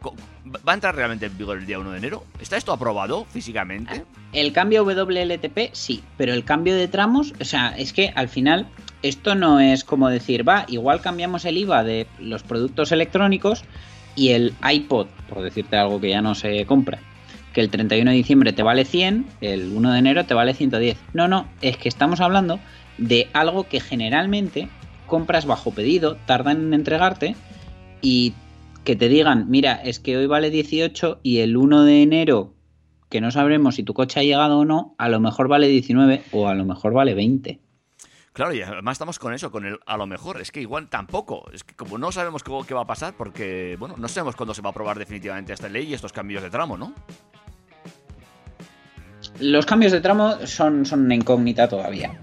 va 0.68 0.74
a 0.74 0.76
entrar 0.76 0.96
realmente 0.96 1.26
en 1.26 1.38
vigor 1.38 1.58
el 1.58 1.66
día 1.66 1.80
1 1.80 1.92
de 1.92 1.98
enero. 1.98 2.24
¿Está 2.40 2.58
esto 2.58 2.72
aprobado 2.72 3.26
físicamente? 3.26 4.04
El 4.34 4.54
cambio 4.54 4.84
WLTP 4.84 5.74
sí, 5.74 6.04
pero 6.18 6.34
el 6.34 6.44
cambio 6.44 6.76
de 6.76 6.88
tramos, 6.88 7.34
o 7.40 7.46
sea, 7.46 7.70
es 7.78 7.94
que 7.94 8.12
al 8.16 8.30
final 8.30 8.68
esto 9.02 9.36
no 9.36 9.60
es 9.60 9.84
como 9.84 10.10
decir, 10.10 10.48
va, 10.48 10.66
igual 10.68 11.02
cambiamos 11.02 11.46
el 11.46 11.58
IVA 11.58 11.84
de 11.84 12.08
los 12.20 12.44
productos 12.44 12.92
electrónicos 12.92 13.64
y 14.16 14.30
el 14.30 14.54
iPod, 14.70 15.08
por 15.30 15.42
decirte 15.42 15.78
algo 15.78 16.02
que 16.02 16.10
ya 16.10 16.22
no 16.22 16.36
se 16.36 16.66
compra, 16.66 17.00
que 17.54 17.62
el 17.62 17.70
31 17.70 18.12
de 18.12 18.18
diciembre 18.18 18.54
te 18.54 18.64
vale 18.64 18.86
100, 18.86 19.26
el 19.42 19.72
1 19.72 19.92
de 19.92 20.00
enero 20.00 20.26
te 20.26 20.34
vale 20.34 20.54
110. 20.54 20.98
No, 21.14 21.28
no, 21.28 21.48
es 21.62 21.78
que 21.78 21.90
estamos 21.90 22.20
hablando 22.20 22.60
de 22.98 23.30
algo 23.34 23.68
que 23.68 23.80
generalmente 23.80 24.68
compras 25.08 25.46
bajo 25.46 25.72
pedido, 25.72 26.18
tardan 26.26 26.58
en 26.68 26.74
entregarte 26.74 27.36
y 28.02 28.34
que 28.90 28.96
te 28.96 29.08
digan, 29.08 29.46
mira, 29.50 29.76
es 29.76 30.00
que 30.00 30.18
hoy 30.18 30.26
vale 30.26 30.50
18 30.50 31.20
y 31.22 31.42
el 31.42 31.58
1 31.58 31.84
de 31.84 32.02
enero, 32.02 32.56
que 33.08 33.22
no 33.22 33.30
sabremos 33.30 33.76
si 33.76 33.84
tu 33.84 33.94
coche 33.94 34.20
ha 34.20 34.24
llegado 34.24 34.58
o 34.58 34.66
no, 34.66 34.96
a 34.98 35.10
lo 35.10 35.20
mejor 35.20 35.48
vale 35.48 35.68
19 35.68 36.24
o 36.32 36.48
a 36.48 36.56
lo 36.56 36.66
mejor 36.66 36.94
vale 36.94 37.14
20. 37.14 37.60
Claro, 38.34 38.52
y 38.52 38.64
además 38.64 38.94
estamos 38.94 39.20
con 39.20 39.36
eso, 39.36 39.52
con 39.52 39.68
el 39.68 39.78
a 39.86 39.96
lo 39.96 40.08
mejor. 40.08 40.42
Es 40.42 40.52
que 40.52 40.60
igual 40.60 40.90
tampoco. 40.90 41.52
Es 41.54 41.64
que 41.64 41.76
como 41.76 42.00
no 42.00 42.12
sabemos 42.12 42.42
cómo, 42.42 42.66
qué 42.66 42.74
va 42.74 42.82
a 42.82 42.88
pasar, 42.88 43.14
porque, 43.16 43.76
bueno, 43.78 43.94
no 43.96 44.08
sabemos 44.08 44.36
cuándo 44.36 44.56
se 44.56 44.64
va 44.64 44.70
a 44.70 44.72
aprobar 44.72 44.98
definitivamente 44.98 45.54
esta 45.54 45.70
ley 45.70 45.86
y 45.86 45.94
estos 45.94 46.12
cambios 46.12 46.42
de 46.42 46.50
tramo, 46.50 46.76
¿no? 46.76 46.96
Los 49.40 49.68
cambios 49.68 49.92
de 49.92 50.02
tramo 50.02 50.48
son, 50.48 50.84
son 50.88 51.06
una 51.06 51.14
incógnita 51.14 51.70
todavía. 51.70 52.20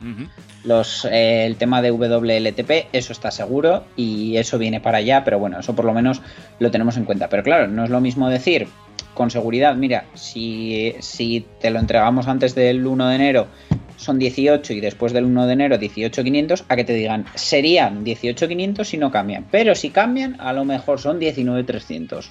Eh, 0.00 1.44
el 1.46 1.56
tema 1.56 1.82
de 1.82 1.90
WLTP, 1.90 2.88
eso 2.92 3.12
está 3.12 3.30
seguro 3.30 3.84
y 3.96 4.36
eso 4.36 4.58
viene 4.58 4.80
para 4.80 4.98
allá, 4.98 5.24
pero 5.24 5.38
bueno, 5.38 5.60
eso 5.60 5.74
por 5.74 5.84
lo 5.84 5.94
menos 5.94 6.22
lo 6.58 6.70
tenemos 6.70 6.96
en 6.96 7.04
cuenta. 7.04 7.28
Pero 7.28 7.42
claro, 7.42 7.68
no 7.68 7.84
es 7.84 7.90
lo 7.90 8.00
mismo 8.00 8.28
decir 8.28 8.68
con 9.14 9.30
seguridad, 9.30 9.74
mira, 9.74 10.04
si, 10.14 10.94
si 11.00 11.44
te 11.60 11.70
lo 11.70 11.80
entregamos 11.80 12.28
antes 12.28 12.54
del 12.54 12.86
1 12.86 13.08
de 13.08 13.14
enero 13.16 13.48
son 13.96 14.18
18 14.18 14.72
y 14.74 14.80
después 14.80 15.12
del 15.12 15.24
1 15.24 15.46
de 15.46 15.52
enero 15.52 15.76
18.500, 15.76 16.64
a 16.68 16.76
que 16.76 16.84
te 16.84 16.94
digan 16.94 17.24
serían 17.34 18.04
18.500 18.04 18.84
si 18.84 18.96
no 18.96 19.10
cambian, 19.10 19.46
pero 19.50 19.74
si 19.74 19.90
cambian 19.90 20.40
a 20.40 20.52
lo 20.52 20.64
mejor 20.64 21.00
son 21.00 21.18
19.300. 21.18 22.26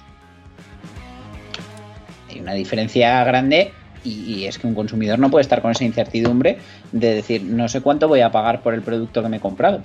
Hay 2.30 2.40
una 2.40 2.54
diferencia 2.54 3.22
grande 3.24 3.72
y, 4.04 4.44
es 4.44 4.58
que 4.58 4.66
un 4.66 4.74
consumidor 4.74 5.18
no 5.18 5.30
puede 5.30 5.42
estar 5.42 5.62
con 5.62 5.70
esa 5.70 5.84
incertidumbre 5.84 6.58
de 6.92 7.14
decir 7.14 7.42
no 7.42 7.68
sé 7.68 7.80
cuánto 7.80 8.08
voy 8.08 8.20
a 8.20 8.30
pagar 8.30 8.62
por 8.62 8.74
el 8.74 8.82
producto 8.82 9.22
que 9.22 9.28
me 9.28 9.38
he 9.38 9.40
comprado. 9.40 9.82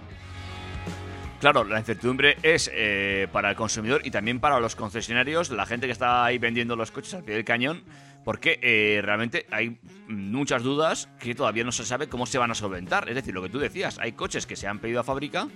Claro, 1.43 1.65
la 1.65 1.77
incertidumbre 1.77 2.37
es 2.41 2.71
eh, 2.73 3.27
para 3.33 3.49
el 3.49 3.57
consumidor 3.57 3.99
y 4.05 4.11
también 4.11 4.39
para 4.39 4.61
los 4.61 4.77
concesionarios, 4.77 5.51
la 5.51 5.65
gente 5.65 5.87
que 5.87 5.91
está 5.91 6.23
ahí 6.23 6.37
vendiendo 6.37 6.77
los 6.77 6.89
coches 6.91 7.15
al 7.15 7.23
pie 7.25 7.35
del 7.35 7.43
cañón, 7.43 7.83
porque 8.23 8.59
eh, 8.61 9.01
realmente 9.03 9.45
hay 9.51 9.77
muchas 10.07 10.63
dudas 10.63 11.09
que 11.19 11.35
todavía 11.35 11.65
no 11.65 11.73
se 11.73 11.83
sabe 11.83 12.07
cómo 12.07 12.25
se 12.27 12.37
van 12.37 12.51
a 12.51 12.55
solventar. 12.55 13.09
Es 13.09 13.15
decir, 13.15 13.33
lo 13.33 13.41
que 13.41 13.49
tú 13.49 13.59
decías, 13.59 13.99
hay 13.99 14.13
coches 14.13 14.45
que 14.45 14.55
se 14.55 14.69
han 14.69 14.79
pedido 14.79 15.01
a 15.01 15.03
fábrica, 15.03 15.49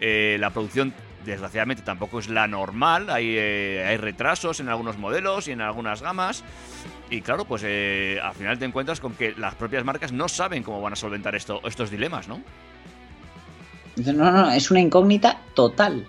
eh, 0.00 0.36
la 0.40 0.50
producción 0.50 0.92
desgraciadamente 1.24 1.84
tampoco 1.84 2.18
es 2.18 2.28
la 2.28 2.48
normal, 2.48 3.08
hay, 3.08 3.38
hay 3.38 3.96
retrasos 3.98 4.58
en 4.58 4.68
algunos 4.68 4.98
modelos 4.98 5.46
y 5.46 5.52
en 5.52 5.60
algunas 5.60 6.02
gamas, 6.02 6.42
y 7.10 7.20
claro, 7.22 7.44
pues 7.44 7.62
eh, 7.66 8.18
al 8.22 8.34
final 8.34 8.58
te 8.58 8.64
encuentras 8.64 9.00
con 9.00 9.14
que 9.14 9.34
las 9.36 9.54
propias 9.56 9.84
marcas 9.84 10.12
no 10.12 10.28
saben 10.28 10.62
cómo 10.62 10.80
van 10.80 10.92
a 10.92 10.96
solventar 10.96 11.34
esto, 11.34 11.60
estos 11.64 11.90
dilemas, 11.90 12.28
¿no? 12.28 12.40
No, 13.96 14.30
no, 14.30 14.50
es 14.50 14.70
una 14.70 14.80
incógnita 14.80 15.40
total. 15.54 16.06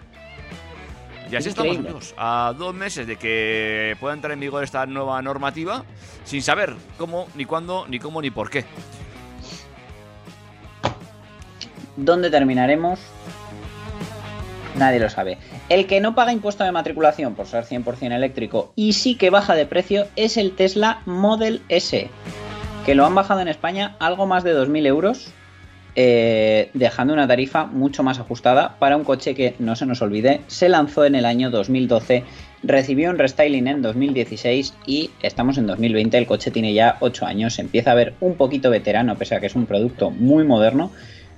Y 1.31 1.35
así 1.35 1.49
estamos, 1.49 1.77
amigos, 1.77 2.13
a 2.17 2.53
dos 2.57 2.75
meses 2.75 3.07
de 3.07 3.15
que 3.15 3.95
pueda 3.99 4.13
entrar 4.13 4.33
en 4.33 4.39
vigor 4.41 4.63
esta 4.63 4.85
nueva 4.85 5.21
normativa, 5.21 5.85
sin 6.25 6.41
saber 6.41 6.75
cómo, 6.97 7.27
ni 7.35 7.45
cuándo, 7.45 7.87
ni 7.87 7.99
cómo, 7.99 8.21
ni 8.21 8.29
por 8.29 8.49
qué. 8.49 8.65
¿Dónde 11.95 12.29
terminaremos? 12.29 12.99
Nadie 14.77 14.99
lo 14.99 15.09
sabe. 15.09 15.37
El 15.69 15.87
que 15.87 15.99
no 15.99 16.15
paga 16.15 16.31
impuesto 16.31 16.63
de 16.63 16.71
matriculación 16.71 17.35
por 17.35 17.47
ser 17.47 17.65
100% 17.65 18.15
eléctrico 18.15 18.71
y 18.75 18.93
sí 18.93 19.15
que 19.15 19.29
baja 19.29 19.55
de 19.55 19.65
precio 19.65 20.07
es 20.15 20.37
el 20.37 20.55
Tesla 20.55 21.01
Model 21.05 21.61
S, 21.69 22.09
que 22.85 22.95
lo 22.95 23.05
han 23.05 23.15
bajado 23.15 23.41
en 23.41 23.47
España 23.47 23.95
algo 23.99 24.25
más 24.25 24.43
de 24.43 24.55
2.000 24.55 24.87
euros 24.87 25.33
eh, 25.93 26.69
dejando 26.73 27.13
una 27.13 27.27
tarifa 27.27 27.65
mucho 27.65 28.01
más 28.01 28.17
ajustada 28.17 28.77
para 28.79 28.95
un 28.95 29.03
coche 29.03 29.35
que, 29.35 29.55
no 29.59 29.75
se 29.75 29.85
nos 29.85 30.01
olvide, 30.01 30.39
se 30.47 30.69
lanzó 30.69 31.03
en 31.03 31.15
el 31.15 31.25
año 31.25 31.51
2012, 31.51 32.23
recibió 32.63 33.09
un 33.09 33.17
restyling 33.17 33.67
en 33.67 33.81
2016 33.81 34.73
y 34.85 35.09
estamos 35.21 35.57
en 35.57 35.67
2020, 35.67 36.17
el 36.17 36.27
coche 36.27 36.49
tiene 36.49 36.73
ya 36.73 36.95
8 37.01 37.25
años, 37.25 37.55
se 37.55 37.61
empieza 37.61 37.91
a 37.91 37.95
ver 37.95 38.13
un 38.21 38.35
poquito 38.35 38.69
veterano, 38.69 39.17
pese 39.17 39.35
a 39.35 39.41
que 39.41 39.47
es 39.47 39.55
un 39.55 39.65
producto 39.65 40.11
muy 40.11 40.45
moderno, 40.45 40.91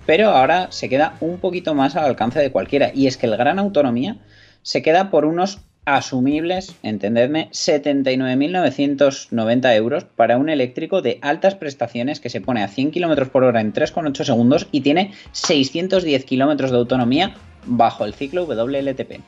pero 0.06 0.30
ahora 0.30 0.72
se 0.72 0.90
queda 0.90 1.16
un 1.20 1.40
poquito 1.40 1.74
más 1.76 1.96
al 1.96 2.06
alcance 2.06 2.40
de 2.40 2.52
cualquiera, 2.52 2.92
y 2.94 3.08
es 3.08 3.18
que 3.18 3.26
el 3.28 3.38
gran 3.38 3.60
autonomía 3.60 4.18
se 4.62 4.82
queda 4.82 5.10
por 5.10 5.26
unos 5.26 5.60
asumibles, 5.86 6.76
entendedme, 6.82 7.50
79.990 7.52 9.76
euros 9.76 10.06
para 10.06 10.38
un 10.38 10.48
eléctrico 10.50 11.02
de 11.02 11.20
altas 11.22 11.56
prestaciones 11.56 12.22
que 12.22 12.30
se 12.30 12.40
pone 12.42 12.64
a 12.64 12.70
100 12.70 12.92
km 12.92 13.30
por 13.30 13.44
hora 13.44 13.62
en 13.62 13.74
3,8 13.74 14.24
segundos 14.24 14.68
y 14.72 14.82
tiene 14.82 15.14
610 15.34 16.26
km 16.26 16.70
de 16.70 16.78
autonomía 16.78 17.36
bajo 17.66 18.06
el 18.06 18.14
ciclo 18.14 18.46
WLTP. 18.46 19.20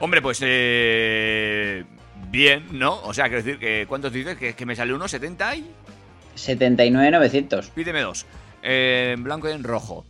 Hombre, 0.00 0.20
pues 0.20 0.40
eh, 0.42 1.84
bien, 2.30 2.64
¿no? 2.72 3.00
O 3.04 3.14
sea, 3.14 3.26
quiero 3.26 3.42
decir 3.42 3.60
que 3.60 3.86
¿cuántos 3.88 4.12
dices? 4.12 4.36
¿Que, 4.36 4.54
que 4.54 4.66
me 4.66 4.76
sale 4.76 4.92
uno? 4.92 5.06
¿70 5.06 5.58
y? 5.58 5.64
79.900. 6.36 7.70
Pídeme 7.70 8.02
dos. 8.02 8.26
Eh, 8.68 9.12
en 9.14 9.22
blanco 9.22 9.48
y 9.48 9.52
en 9.52 9.62
rojo. 9.62 10.04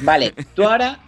Vale, 0.00 0.32
tú 0.54 0.64
ahora 0.64 0.98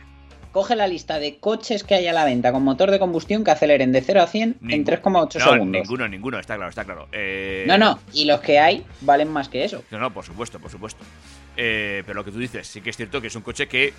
coge 0.53 0.77
la 0.77 0.87
lista 0.87 1.19
de 1.19 1.37
coches 1.37 1.85
que 1.85 1.97
hay 1.97 2.07
a 2.07 2.15
la 2.15 2.25
venta 2.25 2.51
con 2.53 2.63
motor 2.63 2.91
de 2.91 2.99
combustión 2.99 3.45
que 3.45 3.51
aceleren 3.51 3.93
de 3.93 4.01
0 4.01 4.23
a 4.23 4.27
100 4.27 4.57
en 4.71 4.87
3,8 4.87 5.13
no, 5.13 5.29
segundos. 5.29 5.83
Ninguno, 5.83 6.09
ninguno, 6.09 6.39
está 6.39 6.55
claro, 6.55 6.71
está 6.71 6.85
claro. 6.85 7.09
Eh, 7.13 7.65
No, 7.69 7.77
no, 7.77 7.99
y 8.15 8.25
los 8.25 8.41
que 8.41 8.59
hay 8.59 8.83
valen 9.03 9.31
más 9.31 9.51
que 9.51 9.65
eso. 9.65 9.83
No, 9.91 9.99
no, 9.99 10.11
por 10.15 10.25
supuesto, 10.25 10.59
por 10.59 10.71
supuesto. 10.71 11.05
Eh, 11.59 12.03
pero 12.07 12.21
lo 12.21 12.25
que 12.25 12.31
tú 12.31 12.39
dices, 12.39 12.67
sí 12.67 12.81
que 12.81 12.91
es 12.91 12.97
cierto 12.97 13.21
que 13.21 13.27
es 13.27 13.35
un 13.35 13.43
coche 13.43 13.67
que 13.67 13.93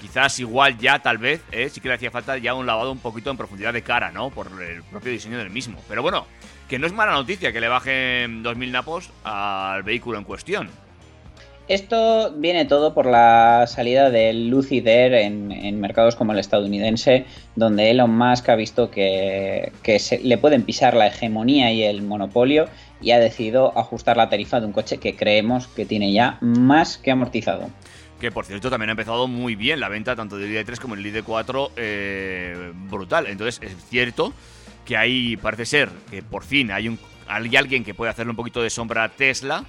quizás 0.00 0.40
igual 0.40 0.78
ya, 0.78 0.98
tal 0.98 1.18
vez, 1.18 1.42
eh, 1.52 1.68
sí 1.68 1.80
que 1.80 1.88
le 1.88 1.94
hacía 1.94 2.10
falta 2.10 2.38
ya 2.38 2.54
un 2.54 2.66
lavado 2.66 2.90
un 2.90 2.98
poquito 2.98 3.30
en 3.30 3.36
profundidad 3.36 3.72
de 3.72 3.82
cara, 3.82 4.10
¿no? 4.10 4.30
Por 4.30 4.48
el 4.60 4.82
propio 4.82 5.12
diseño 5.12 5.38
del 5.38 5.50
mismo. 5.50 5.80
Pero 5.88 6.02
bueno, 6.02 6.26
que 6.68 6.78
no 6.78 6.88
es 6.88 6.92
mala 6.92 7.12
noticia 7.12 7.52
que 7.52 7.60
le 7.60 7.68
bajen 7.68 8.42
2.000 8.42 8.70
napos 8.70 9.10
al 9.22 9.84
vehículo 9.84 10.18
en 10.18 10.24
cuestión. 10.24 10.70
Esto 11.70 12.32
viene 12.36 12.64
todo 12.64 12.94
por 12.94 13.06
la 13.06 13.64
salida 13.68 14.10
del 14.10 14.48
Lucid 14.48 14.84
Air 14.88 15.14
en, 15.14 15.80
mercados 15.80 16.16
como 16.16 16.32
el 16.32 16.40
estadounidense, 16.40 17.26
donde 17.54 17.92
Elon 17.92 18.10
Musk 18.10 18.48
ha 18.48 18.56
visto 18.56 18.90
que, 18.90 19.70
que 19.84 20.00
le 20.24 20.36
pueden 20.36 20.64
pisar 20.64 20.94
la 20.94 21.06
hegemonía 21.06 21.72
y 21.72 21.84
el 21.84 22.02
monopolio 22.02 22.64
y 23.00 23.12
ha 23.12 23.20
decidido 23.20 23.78
ajustar 23.78 24.16
la 24.16 24.28
tarifa 24.28 24.58
de 24.58 24.66
un 24.66 24.72
coche 24.72 24.98
que 24.98 25.14
creemos 25.14 25.68
que 25.68 25.86
tiene 25.86 26.12
ya 26.12 26.38
más 26.40 26.98
que 26.98 27.12
amortizado. 27.12 27.70
Que 28.18 28.32
por 28.32 28.46
cierto 28.46 28.68
también 28.68 28.88
ha 28.88 28.94
empezado 28.94 29.28
muy 29.28 29.54
bien 29.54 29.78
la 29.78 29.88
venta 29.88 30.16
tanto 30.16 30.38
del 30.38 30.50
ID3 30.50 30.76
como 30.80 30.96
el 30.96 31.04
ID4 31.06 31.70
eh, 31.76 32.72
brutal. 32.90 33.28
Entonces 33.28 33.60
es 33.62 33.76
cierto 33.88 34.32
que 34.84 34.96
ahí 34.96 35.36
parece 35.36 35.66
ser 35.66 35.88
que 36.10 36.20
por 36.24 36.42
fin 36.42 36.72
hay, 36.72 36.88
un, 36.88 36.98
hay 37.28 37.54
alguien 37.54 37.84
que 37.84 37.94
puede 37.94 38.10
hacerle 38.10 38.30
un 38.30 38.36
poquito 38.36 38.60
de 38.60 38.70
sombra 38.70 39.04
a 39.04 39.08
Tesla 39.10 39.64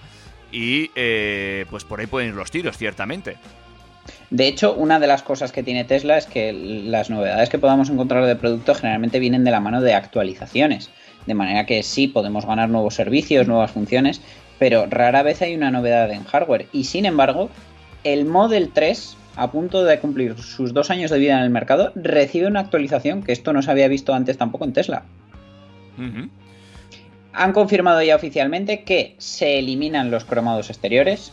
y 0.51 0.91
eh, 0.95 1.65
pues 1.69 1.83
por 1.83 1.99
ahí 1.99 2.07
pueden 2.07 2.29
ir 2.29 2.35
los 2.35 2.51
tiros, 2.51 2.77
ciertamente. 2.77 3.37
De 4.29 4.47
hecho, 4.47 4.73
una 4.73 4.99
de 4.99 5.07
las 5.07 5.23
cosas 5.23 5.51
que 5.51 5.63
tiene 5.63 5.83
Tesla 5.83 6.17
es 6.17 6.25
que 6.25 6.53
las 6.53 7.09
novedades 7.09 7.49
que 7.49 7.59
podamos 7.59 7.89
encontrar 7.89 8.25
de 8.25 8.35
producto 8.35 8.73
generalmente 8.73 9.19
vienen 9.19 9.43
de 9.43 9.51
la 9.51 9.59
mano 9.59 9.81
de 9.81 9.93
actualizaciones. 9.93 10.89
De 11.25 11.33
manera 11.33 11.65
que 11.65 11.83
sí, 11.83 12.07
podemos 12.07 12.45
ganar 12.45 12.69
nuevos 12.69 12.95
servicios, 12.95 13.47
nuevas 13.47 13.71
funciones, 13.71 14.21
pero 14.57 14.85
rara 14.89 15.23
vez 15.23 15.41
hay 15.41 15.55
una 15.55 15.71
novedad 15.71 16.09
en 16.11 16.23
hardware. 16.23 16.67
Y 16.71 16.85
sin 16.85 17.05
embargo, 17.05 17.49
el 18.03 18.25
Model 18.25 18.71
3, 18.73 19.17
a 19.35 19.51
punto 19.51 19.83
de 19.83 19.99
cumplir 19.99 20.37
sus 20.39 20.73
dos 20.73 20.89
años 20.89 21.11
de 21.11 21.19
vida 21.19 21.37
en 21.37 21.43
el 21.43 21.49
mercado, 21.49 21.91
recibe 21.95 22.47
una 22.47 22.61
actualización 22.61 23.23
que 23.23 23.33
esto 23.33 23.53
no 23.53 23.61
se 23.61 23.71
había 23.71 23.87
visto 23.87 24.13
antes 24.13 24.37
tampoco 24.37 24.65
en 24.65 24.73
Tesla. 24.73 25.03
Han 27.33 27.53
confirmado 27.53 28.01
ya 28.01 28.15
oficialmente 28.15 28.83
que 28.83 29.15
se 29.17 29.59
eliminan 29.59 30.11
los 30.11 30.25
cromados 30.25 30.69
exteriores, 30.69 31.31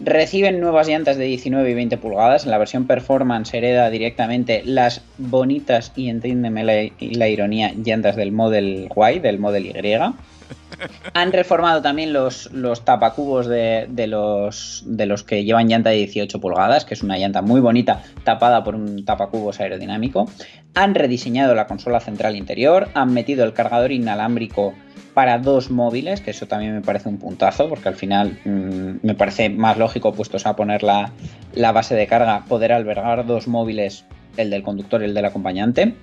reciben 0.00 0.60
nuevas 0.60 0.88
llantas 0.88 1.16
de 1.16 1.24
19 1.24 1.70
y 1.70 1.74
20 1.74 1.96
pulgadas, 1.98 2.44
en 2.44 2.50
la 2.50 2.58
versión 2.58 2.86
Performance 2.86 3.54
hereda 3.54 3.90
directamente 3.90 4.62
las 4.64 5.02
bonitas 5.18 5.92
y 5.96 6.08
entiéndeme 6.08 6.64
la, 6.64 6.90
la 6.98 7.28
ironía 7.28 7.72
llantas 7.72 8.16
del 8.16 8.32
Model 8.32 8.88
Y, 8.96 9.18
del 9.20 9.38
Model 9.38 9.66
Y. 9.66 9.72
Han 11.14 11.32
reformado 11.32 11.82
también 11.82 12.12
los, 12.12 12.50
los 12.52 12.84
tapacubos 12.84 13.46
de, 13.46 13.86
de 13.88 14.06
los, 14.06 14.82
de 14.86 15.06
los 15.06 15.22
que 15.22 15.44
llevan 15.44 15.68
llanta 15.68 15.90
de 15.90 15.96
18 15.96 16.40
pulgadas, 16.40 16.84
que 16.84 16.94
es 16.94 17.02
una 17.02 17.18
llanta 17.18 17.42
muy 17.42 17.60
bonita 17.60 18.02
tapada 18.24 18.64
por 18.64 18.74
un 18.74 19.04
tapacubos 19.04 19.60
aerodinámico. 19.60 20.28
Han 20.74 20.94
rediseñado 20.94 21.54
la 21.54 21.66
consola 21.66 22.00
central 22.00 22.36
interior, 22.36 22.88
han 22.94 23.12
metido 23.12 23.44
el 23.44 23.52
cargador 23.52 23.92
inalámbrico 23.92 24.74
para 25.14 25.38
dos 25.38 25.70
móviles, 25.70 26.20
que 26.20 26.30
eso 26.30 26.46
también 26.46 26.74
me 26.74 26.80
parece 26.80 27.08
un 27.08 27.18
puntazo, 27.18 27.68
porque 27.68 27.88
al 27.88 27.94
final 27.94 28.38
mmm, 28.44 28.94
me 29.02 29.14
parece 29.14 29.50
más 29.50 29.76
lógico, 29.78 30.12
puestos 30.12 30.46
a 30.46 30.56
poner 30.56 30.82
la, 30.82 31.12
la 31.54 31.72
base 31.72 31.94
de 31.94 32.06
carga, 32.06 32.44
poder 32.48 32.72
albergar 32.72 33.26
dos 33.26 33.48
móviles, 33.48 34.04
el 34.36 34.50
del 34.50 34.62
conductor 34.62 35.02
y 35.02 35.06
el 35.06 35.14
del 35.14 35.24
acompañante. 35.24 35.94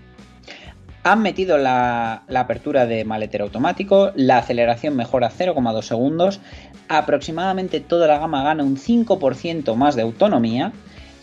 Han 1.03 1.21
metido 1.21 1.57
la, 1.57 2.23
la, 2.27 2.41
apertura 2.41 2.85
de 2.85 3.05
maletero 3.05 3.45
automático, 3.45 4.11
la 4.15 4.37
aceleración 4.37 4.95
mejora 4.95 5.31
0,2 5.31 5.81
segundos, 5.81 6.41
aproximadamente 6.89 7.79
toda 7.79 8.07
la 8.07 8.19
gama 8.19 8.43
gana 8.43 8.63
un 8.63 8.75
5% 8.75 9.75
más 9.75 9.95
de 9.95 10.01
autonomía, 10.01 10.73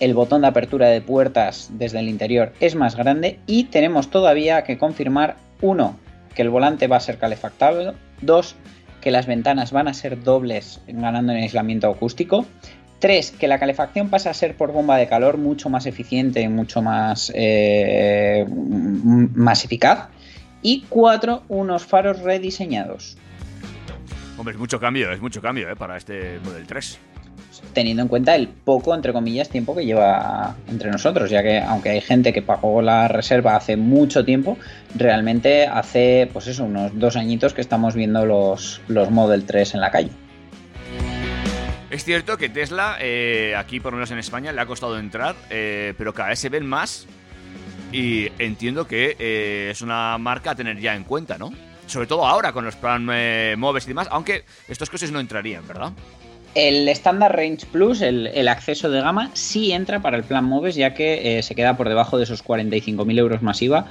el 0.01 0.15
botón 0.15 0.43
de 0.43 0.49
apertura 0.49 0.89
de 0.89 1.01
puertas 1.01 1.71
desde 1.73 2.01
el 2.01 2.09
interior 2.09 2.53
es 2.61 2.75
más 2.75 2.97
grande 2.97 3.39
y 3.47 3.65
tenemos 3.65 4.11
todavía 4.11 4.65
que 4.65 4.79
confirmar, 4.79 5.37
uno, 5.61 5.97
que 6.37 6.43
el 6.43 6.51
volante 6.51 6.87
va 6.87 6.99
a 6.99 7.01
ser 7.01 7.19
calefactable, 7.19 7.95
dos, 8.21 8.55
que 9.01 9.11
las 9.11 9.27
ventanas 9.27 9.73
van 9.73 9.89
a 9.89 9.95
ser 9.95 10.23
dobles 10.23 10.81
ganando 10.87 11.33
en 11.33 11.39
aislamiento 11.39 11.91
acústico, 11.91 12.47
3. 12.99 13.33
Que 13.33 13.49
la 13.49 13.59
calefacción 13.59 14.09
pasa 14.09 14.31
a 14.31 14.35
ser 14.35 14.57
por 14.57 14.73
bomba 14.73 14.97
de 14.97 15.07
calor 15.07 15.39
mucho 15.39 15.69
más 15.69 15.87
eficiente 15.87 16.49
mucho 16.49 16.83
más, 16.83 17.33
eh, 17.35 18.47
más 18.49 19.65
eficaz. 19.65 20.09
Y 20.63 20.85
4. 20.89 21.45
Unos 21.49 21.85
faros 21.85 22.21
rediseñados. 22.21 23.17
Hombre, 24.39 24.55
es 24.55 24.59
mucho 24.59 24.81
cambio, 24.81 25.13
es 25.13 25.21
mucho 25.21 25.41
cambio 25.41 25.71
¿eh? 25.71 25.77
para 25.77 25.97
este 25.97 26.41
Model 26.45 26.67
3. 26.67 26.99
Teniendo 27.73 28.03
en 28.03 28.09
cuenta 28.09 28.35
el 28.35 28.49
poco, 28.49 28.95
entre 28.95 29.13
comillas, 29.13 29.49
tiempo 29.49 29.75
que 29.75 29.85
lleva 29.85 30.57
entre 30.69 30.91
nosotros, 30.91 31.31
ya 31.31 31.43
que 31.43 31.61
aunque 31.61 31.91
hay 31.91 32.01
gente 32.01 32.33
que 32.33 32.43
pagó 32.43 32.81
la 32.81 33.09
reserva 33.09 33.57
hace 33.57 33.77
mucho 33.77 34.25
tiempo, 34.25 34.57
realmente 34.95 35.67
hace, 35.67 36.29
pues 36.33 36.47
eso, 36.47 36.65
unos 36.65 36.99
dos 36.99 37.17
añitos 37.17 37.53
que 37.53 37.61
estamos 37.61 37.95
viendo 37.95 38.25
los, 38.25 38.81
los 38.89 39.11
Model 39.11 39.45
3 39.45 39.75
en 39.75 39.81
la 39.81 39.91
calle. 39.91 40.11
Es 41.97 42.05
cierto 42.05 42.37
que 42.37 42.49
Tesla, 42.49 42.99
eh, 43.01 43.55
aquí 43.57 43.81
por 43.81 43.93
lo 43.93 43.97
menos 43.97 44.11
en 44.11 44.19
España, 44.19 44.53
le 44.53 44.61
ha 44.61 44.67
costado 44.67 44.99
entrar, 44.99 45.37
eh, 45.49 45.95
pero 45.97 46.13
cada 46.13 46.29
vez 46.31 46.39
se 46.39 46.49
ven 46.49 46.67
más 46.67 47.07
y 47.91 48.29
entiendo 48.39 48.87
que 48.87 49.17
eh, 49.19 49.69
es 49.71 49.81
una 49.81 50.19
marca 50.19 50.51
a 50.51 50.55
tener 50.55 50.79
ya 50.79 50.95
en 50.95 51.05
cuenta, 51.05 51.39
¿no? 51.39 51.53
Sobre 51.87 52.07
todo 52.07 52.27
ahora 52.27 52.53
con 52.53 52.67
los 52.67 52.75
plan 52.75 53.07
Moves 53.57 53.85
y 53.85 53.89
demás, 53.89 54.09
aunque 54.11 54.45
estos 54.69 54.91
coches 54.91 55.11
no 55.11 55.21
entrarían, 55.21 55.67
¿verdad? 55.67 55.93
El 56.57 56.89
Standard 56.89 57.37
Range 57.37 57.67
Plus, 57.71 58.01
el, 58.01 58.49
acceso 58.49 58.89
de 58.89 59.03
gama, 59.03 59.31
sí 59.35 59.73
entra 59.73 60.01
para 60.01 60.17
el 60.17 60.25
plan 60.25 60.47
Moves, 60.47 60.75
ya 60.75 60.95
que 60.95 61.43
se 61.43 61.55
queda 61.55 61.77
por 61.77 61.87
debajo 61.87 62.17
de 62.17 62.25
esos 62.25 62.43
45.000 62.43 63.19
euros 63.19 63.43
masiva. 63.43 63.85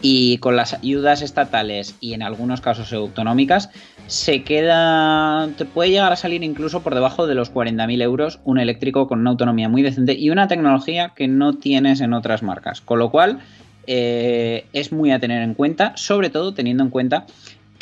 Y 0.00 0.38
con 0.38 0.54
las 0.54 0.74
ayudas 0.74 1.22
estatales 1.22 1.96
y 1.98 2.12
en 2.12 2.22
algunos 2.22 2.60
casos 2.60 2.92
autonómicas 2.92 3.70
se 4.06 4.44
queda 4.44 5.48
te 5.56 5.64
puede 5.64 5.90
llegar 5.90 6.12
a 6.12 6.16
salir 6.16 6.44
incluso 6.44 6.82
por 6.82 6.94
debajo 6.94 7.26
de 7.26 7.34
los 7.34 7.52
40.000 7.52 8.02
euros 8.02 8.38
un 8.44 8.60
eléctrico 8.60 9.08
con 9.08 9.20
una 9.20 9.30
autonomía 9.30 9.68
muy 9.68 9.82
decente 9.82 10.12
y 10.12 10.30
una 10.30 10.46
tecnología 10.46 11.12
que 11.16 11.26
no 11.26 11.54
tienes 11.54 12.00
en 12.00 12.12
otras 12.12 12.44
marcas. 12.44 12.80
Con 12.80 13.00
lo 13.00 13.10
cual 13.10 13.40
eh, 13.86 14.66
es 14.72 14.92
muy 14.92 15.10
a 15.10 15.18
tener 15.18 15.42
en 15.42 15.54
cuenta 15.54 15.92
sobre 15.96 16.30
todo 16.30 16.54
teniendo 16.54 16.84
en 16.84 16.90
cuenta 16.90 17.26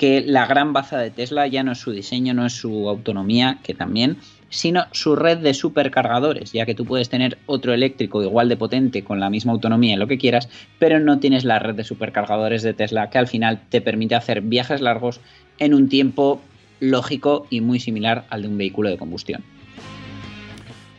que 0.03 0.21
la 0.21 0.47
gran 0.47 0.73
baza 0.73 0.99
de 0.99 1.13
Tesla 1.13 1.47
ya 1.47 1.63
no 1.63 1.71
es 1.71 1.79
su 1.79 1.93
diseño 1.93 2.35
no 2.35 2.45
es 2.45 2.55
su 2.55 2.89
autonomía 2.89 3.61
que 3.63 3.73
también 3.73 4.17
sino 4.49 4.87
su 4.91 5.15
red 5.15 5.39
de 5.39 5.55
supercargadores, 5.55 6.51
ya 6.51 6.67
que 6.67 6.75
tú 6.75 6.85
puedes 6.85 7.09
tener 7.09 7.39
otro 7.47 7.73
eléctrico 7.73 8.21
igual 8.21 8.49
de 8.49 8.57
potente 8.57 9.05
con 9.05 9.21
la 9.21 9.31
misma 9.31 9.53
autonomía 9.53 9.95
y 9.95 9.97
lo 9.97 10.09
que 10.09 10.19
quieras, 10.19 10.49
pero 10.81 10.99
no 10.99 11.21
tienes 11.21 11.45
la 11.45 11.61
red 11.61 11.77
de 11.77 11.85
supercargadores 11.85 12.65
de 12.65 12.75
Tesla 12.75 13.11
que 13.11 13.19
al 13.19 13.29
final 13.29 13.63
te 13.69 13.81
permite 13.81 14.17
hacer 14.17 14.41
viajes 14.41 14.81
largos 14.81 15.21
en 15.61 15.73
un 15.73 15.89
tiempo 15.89 16.43
lógico 16.81 17.47
y 17.49 17.61
muy 17.61 17.79
similar 17.79 18.25
al 18.29 18.43
de 18.43 18.49
un 18.49 18.59
vehículo 18.59 18.89
de 18.89 18.99
combustión. 18.99 19.45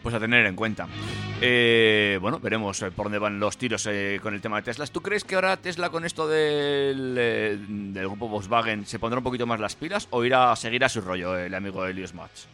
Pues 0.01 0.15
a 0.15 0.19
tener 0.21 0.45
en 0.45 0.55
cuenta. 0.55 0.87
Eh, 1.45 2.19
bueno, 2.21 2.39
veremos 2.39 2.79
por 2.95 3.07
dónde 3.07 3.19
van 3.19 3.37
los 3.37 3.57
tiros 3.57 3.85
eh, 3.91 4.17
con 4.23 4.33
el 4.33 4.39
tema 4.39 4.55
de 4.57 4.61
Tesla. 4.63 4.87
¿Tú 4.87 5.01
crees 5.01 5.25
que 5.25 5.35
ahora 5.35 5.57
Tesla 5.57 5.89
con 5.89 6.05
esto 6.05 6.25
del, 6.25 7.15
eh, 7.17 7.57
del 7.67 8.07
grupo 8.07 8.29
Volkswagen 8.29 8.85
se 8.85 8.97
pondrá 8.97 9.17
un 9.17 9.25
poquito 9.25 9.45
más 9.45 9.59
las 9.59 9.75
pilas 9.75 10.07
o 10.11 10.23
irá 10.23 10.53
a 10.53 10.55
seguir 10.55 10.85
a 10.85 10.89
su 10.89 11.01
rollo 11.01 11.37
el 11.37 11.53
amigo 11.53 11.85
Elios 11.85 12.13
Match? 12.13 12.45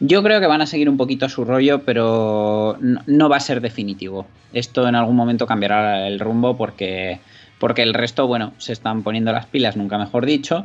Yo 0.00 0.22
creo 0.22 0.40
que 0.40 0.46
van 0.46 0.62
a 0.62 0.66
seguir 0.66 0.88
un 0.88 0.96
poquito 0.96 1.26
a 1.26 1.28
su 1.28 1.44
rollo, 1.44 1.82
pero 1.84 2.78
no 2.80 3.28
va 3.28 3.36
a 3.36 3.40
ser 3.40 3.60
definitivo. 3.60 4.26
Esto 4.54 4.88
en 4.88 4.94
algún 4.94 5.14
momento 5.14 5.46
cambiará 5.46 6.08
el 6.08 6.18
rumbo 6.18 6.56
porque, 6.56 7.20
porque 7.58 7.82
el 7.82 7.92
resto, 7.92 8.26
bueno, 8.26 8.54
se 8.56 8.72
están 8.72 9.02
poniendo 9.02 9.32
las 9.32 9.44
pilas, 9.44 9.76
nunca 9.76 9.98
mejor 9.98 10.24
dicho, 10.24 10.64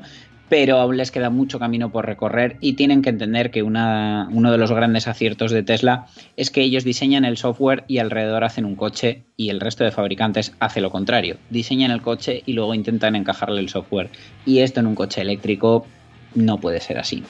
pero 0.53 0.79
aún 0.79 0.97
les 0.97 1.09
queda 1.09 1.31
mucho 1.31 1.57
camino 1.57 1.91
por 1.91 2.05
recorrer 2.05 2.57
y 2.61 2.73
tienen 2.73 3.01
que 3.01 3.09
entender 3.09 3.49
que 3.49 3.63
una, 3.63 4.29
uno 4.31 4.51
de 4.51 4.59
los 4.59 4.71
grandes 4.71 5.07
aciertos 5.07 5.49
de 5.49 5.63
Tesla 5.63 6.05
es 6.37 6.51
que 6.51 6.61
ellos 6.61 6.83
diseñan 6.83 7.25
el 7.25 7.37
software 7.37 7.85
y 7.87 7.97
alrededor 7.97 8.43
hacen 8.43 8.63
un 8.63 8.75
coche 8.75 9.23
y 9.35 9.49
el 9.49 9.59
resto 9.59 9.83
de 9.83 9.89
fabricantes 9.89 10.53
hace 10.59 10.79
lo 10.79 10.91
contrario. 10.91 11.37
Diseñan 11.49 11.89
el 11.89 12.03
coche 12.03 12.43
y 12.45 12.53
luego 12.53 12.75
intentan 12.75 13.15
encajarle 13.15 13.61
el 13.61 13.69
software. 13.69 14.11
Y 14.45 14.59
esto 14.59 14.79
en 14.79 14.85
un 14.85 14.93
coche 14.93 15.21
eléctrico 15.21 15.87
no 16.35 16.59
puede 16.59 16.81
ser 16.81 16.99
así. 16.99 17.23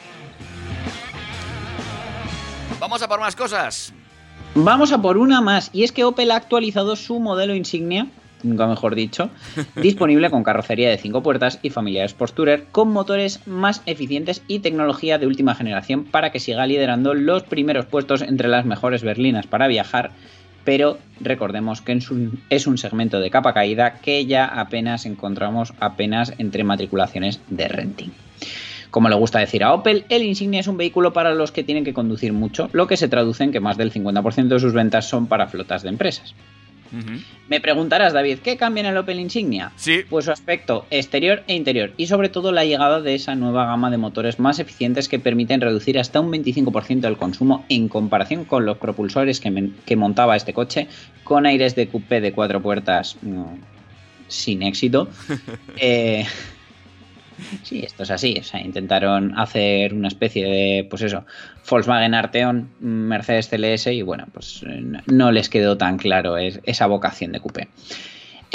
Vamos 2.77 3.01
a 3.03 3.07
por 3.07 3.21
más 3.21 3.37
cosas. 3.37 3.93
Vamos 4.53 4.91
a 4.91 5.01
por 5.01 5.15
una 5.15 5.39
más. 5.39 5.69
Y 5.71 5.85
es 5.85 5.93
que 5.93 6.03
Opel 6.03 6.29
ha 6.29 6.35
actualizado 6.35 6.97
su 6.97 7.21
modelo 7.21 7.55
insignia, 7.55 8.07
nunca 8.43 8.67
mejor 8.67 8.95
dicho, 8.95 9.29
disponible 9.75 10.29
con 10.29 10.43
carrocería 10.43 10.89
de 10.89 10.97
5 10.97 11.23
puertas 11.23 11.59
y 11.63 11.69
familia 11.69 12.05
Sport 12.05 12.33
Tourer, 12.33 12.65
con 12.71 12.91
motores 12.91 13.45
más 13.47 13.81
eficientes 13.85 14.43
y 14.47 14.59
tecnología 14.59 15.17
de 15.17 15.27
última 15.27 15.55
generación 15.55 16.03
para 16.03 16.31
que 16.31 16.39
siga 16.39 16.67
liderando 16.67 17.13
los 17.13 17.43
primeros 17.43 17.85
puestos 17.85 18.21
entre 18.21 18.47
las 18.47 18.65
mejores 18.65 19.03
berlinas 19.03 19.47
para 19.47 19.67
viajar. 19.67 20.11
Pero 20.65 20.97
recordemos 21.19 21.81
que 21.81 21.99
es 22.49 22.67
un 22.67 22.77
segmento 22.77 23.19
de 23.19 23.29
capa 23.29 23.53
caída 23.53 23.95
que 23.95 24.25
ya 24.25 24.45
apenas 24.45 25.05
encontramos 25.05 25.73
apenas 25.79 26.33
entre 26.37 26.63
matriculaciones 26.63 27.41
de 27.49 27.67
renting. 27.67 28.11
Como 28.89 29.09
le 29.09 29.15
gusta 29.15 29.39
decir 29.39 29.63
a 29.63 29.73
Opel, 29.73 30.05
el 30.09 30.21
Insignia 30.21 30.59
es 30.59 30.67
un 30.67 30.77
vehículo 30.77 31.13
para 31.13 31.33
los 31.33 31.51
que 31.51 31.63
tienen 31.63 31.83
que 31.83 31.95
conducir 31.95 32.31
mucho, 32.31 32.69
lo 32.73 32.85
que 32.85 32.95
se 32.95 33.07
traduce 33.07 33.43
en 33.43 33.51
que 33.51 33.59
más 33.59 33.75
del 33.75 33.91
50% 33.91 34.47
de 34.49 34.59
sus 34.59 34.71
ventas 34.71 35.09
son 35.09 35.25
para 35.25 35.47
flotas 35.47 35.81
de 35.81 35.89
empresas. 35.89 36.35
Uh 36.93 36.97
-huh. 36.97 37.23
Me 37.49 37.59
preguntarás, 37.59 38.13
David, 38.13 38.39
¿qué 38.39 38.55
cambia 38.55 38.81
en 38.81 38.87
el 38.87 38.97
Opel 38.97 39.19
Insignia? 39.19 39.71
Sí. 39.75 40.01
Pues 40.09 40.25
su 40.25 40.31
aspecto 40.31 40.85
exterior 40.89 41.43
e 41.47 41.55
interior 41.55 41.91
y 41.97 42.07
sobre 42.07 42.29
todo 42.29 42.51
la 42.51 42.63
llegada 42.63 43.01
de 43.01 43.15
esa 43.15 43.35
nueva 43.35 43.65
gama 43.65 43.91
de 43.91 43.97
motores 43.97 44.39
más 44.39 44.59
eficientes 44.59 45.09
que 45.09 45.19
permiten 45.19 45.59
reducir 45.59 45.99
hasta 45.99 46.19
un 46.19 46.31
25% 46.31 47.05
el 47.05 47.17
consumo 47.17 47.65
en 47.69 47.89
comparación 47.89 48.45
con 48.45 48.65
los 48.65 48.77
propulsores 48.77 49.39
que, 49.39 49.51
me, 49.51 49.71
que, 49.85 49.95
montaba 49.95 50.35
este 50.35 50.53
coche 50.53 50.87
con 51.23 51.45
aires 51.45 51.75
de 51.75 51.87
coupé 51.87 52.21
de 52.21 52.31
cuatro 52.31 52.61
puertas 52.61 53.17
no, 53.21 53.57
sin 54.27 54.63
éxito. 54.63 55.09
eh, 55.77 56.25
Sí, 57.63 57.79
esto 57.85 58.03
es 58.03 58.11
así. 58.11 58.35
O 58.39 58.43
sea, 58.43 58.59
intentaron 58.61 59.37
hacer 59.37 59.93
una 59.93 60.07
especie 60.07 60.45
de, 60.45 60.87
pues 60.89 61.01
eso, 61.01 61.25
Volkswagen 61.69 62.13
Arteon, 62.13 62.69
Mercedes 62.79 63.49
CLS 63.49 63.87
y 63.93 64.01
bueno, 64.01 64.25
pues 64.33 64.63
eh, 64.67 64.83
no- 65.07 65.31
les 65.31 65.49
quedó 65.49 65.77
tan 65.77 65.97
claro 65.97 66.37
es- 66.37 66.59
esa 66.63 66.85
vocación 66.87 67.31
de 67.31 67.39
coupé. 67.39 67.67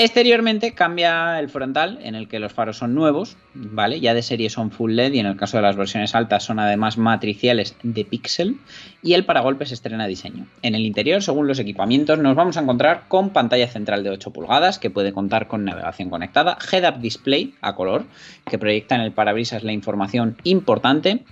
Exteriormente 0.00 0.74
cambia 0.74 1.40
el 1.40 1.48
frontal 1.48 1.98
en 2.02 2.14
el 2.14 2.28
que 2.28 2.38
los 2.38 2.52
faros 2.52 2.76
son 2.76 2.94
nuevos, 2.94 3.36
¿vale? 3.52 3.98
Ya 3.98 4.14
de 4.14 4.22
serie 4.22 4.48
son 4.48 4.70
full 4.70 4.92
LED 4.92 5.14
y 5.14 5.18
en 5.18 5.26
el 5.26 5.36
caso 5.36 5.56
de 5.56 5.64
las 5.64 5.74
versiones 5.74 6.14
altas 6.14 6.44
son 6.44 6.60
además 6.60 6.98
matriciales 6.98 7.74
de 7.82 8.04
píxel 8.04 8.58
y 9.02 9.14
el 9.14 9.24
paragolpes 9.24 9.72
estrena 9.72 10.06
diseño. 10.06 10.46
En 10.62 10.76
el 10.76 10.82
interior, 10.82 11.20
según 11.20 11.48
los 11.48 11.58
equipamientos, 11.58 12.16
nos 12.20 12.36
vamos 12.36 12.56
a 12.56 12.60
encontrar 12.60 13.08
con 13.08 13.30
pantalla 13.30 13.66
central 13.66 14.04
de 14.04 14.10
8 14.10 14.32
pulgadas 14.32 14.78
que 14.78 14.88
puede 14.88 15.12
contar 15.12 15.48
con 15.48 15.64
navegación 15.64 16.10
conectada, 16.10 16.58
head-up 16.70 17.00
display 17.00 17.54
a 17.60 17.74
color 17.74 18.04
que 18.48 18.56
proyecta 18.56 18.94
en 18.94 19.00
el 19.00 19.10
parabrisas 19.10 19.64
la 19.64 19.72
información 19.72 20.36
importante 20.44 21.24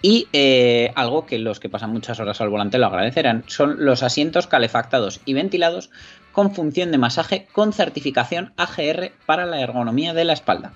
y 0.00 0.28
eh, 0.32 0.90
algo 0.96 1.26
que 1.26 1.38
los 1.38 1.60
que 1.60 1.68
pasan 1.68 1.90
muchas 1.90 2.18
horas 2.18 2.40
al 2.40 2.48
volante 2.48 2.78
lo 2.78 2.86
agradecerán 2.86 3.44
son 3.46 3.84
los 3.84 4.02
asientos 4.02 4.46
calefactados 4.46 5.20
y 5.26 5.34
ventilados 5.34 5.90
con 6.34 6.52
función 6.52 6.90
de 6.90 6.98
masaje 6.98 7.46
con 7.52 7.72
certificación 7.72 8.52
AGR 8.56 9.12
para 9.24 9.46
la 9.46 9.60
ergonomía 9.60 10.12
de 10.12 10.24
la 10.24 10.34
espalda. 10.34 10.74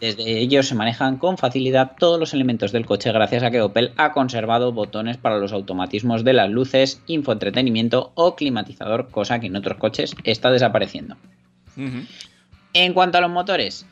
Desde 0.00 0.38
ellos 0.38 0.68
se 0.68 0.76
manejan 0.76 1.18
con 1.18 1.36
facilidad 1.36 1.92
todos 1.98 2.18
los 2.18 2.32
elementos 2.32 2.72
del 2.72 2.86
coche 2.86 3.12
gracias 3.12 3.42
a 3.42 3.50
que 3.50 3.60
Opel 3.60 3.92
ha 3.96 4.12
conservado 4.12 4.72
botones 4.72 5.16
para 5.16 5.38
los 5.38 5.52
automatismos 5.52 6.24
de 6.24 6.32
las 6.32 6.48
luces, 6.48 7.02
infoentretenimiento 7.08 8.12
o 8.14 8.36
climatizador, 8.36 9.10
cosa 9.10 9.40
que 9.40 9.48
en 9.48 9.56
otros 9.56 9.76
coches 9.76 10.14
está 10.22 10.50
desapareciendo. 10.52 11.16
En 12.72 12.94
cuanto 12.94 13.18
a 13.18 13.20
los 13.20 13.30
motores, 13.30 13.86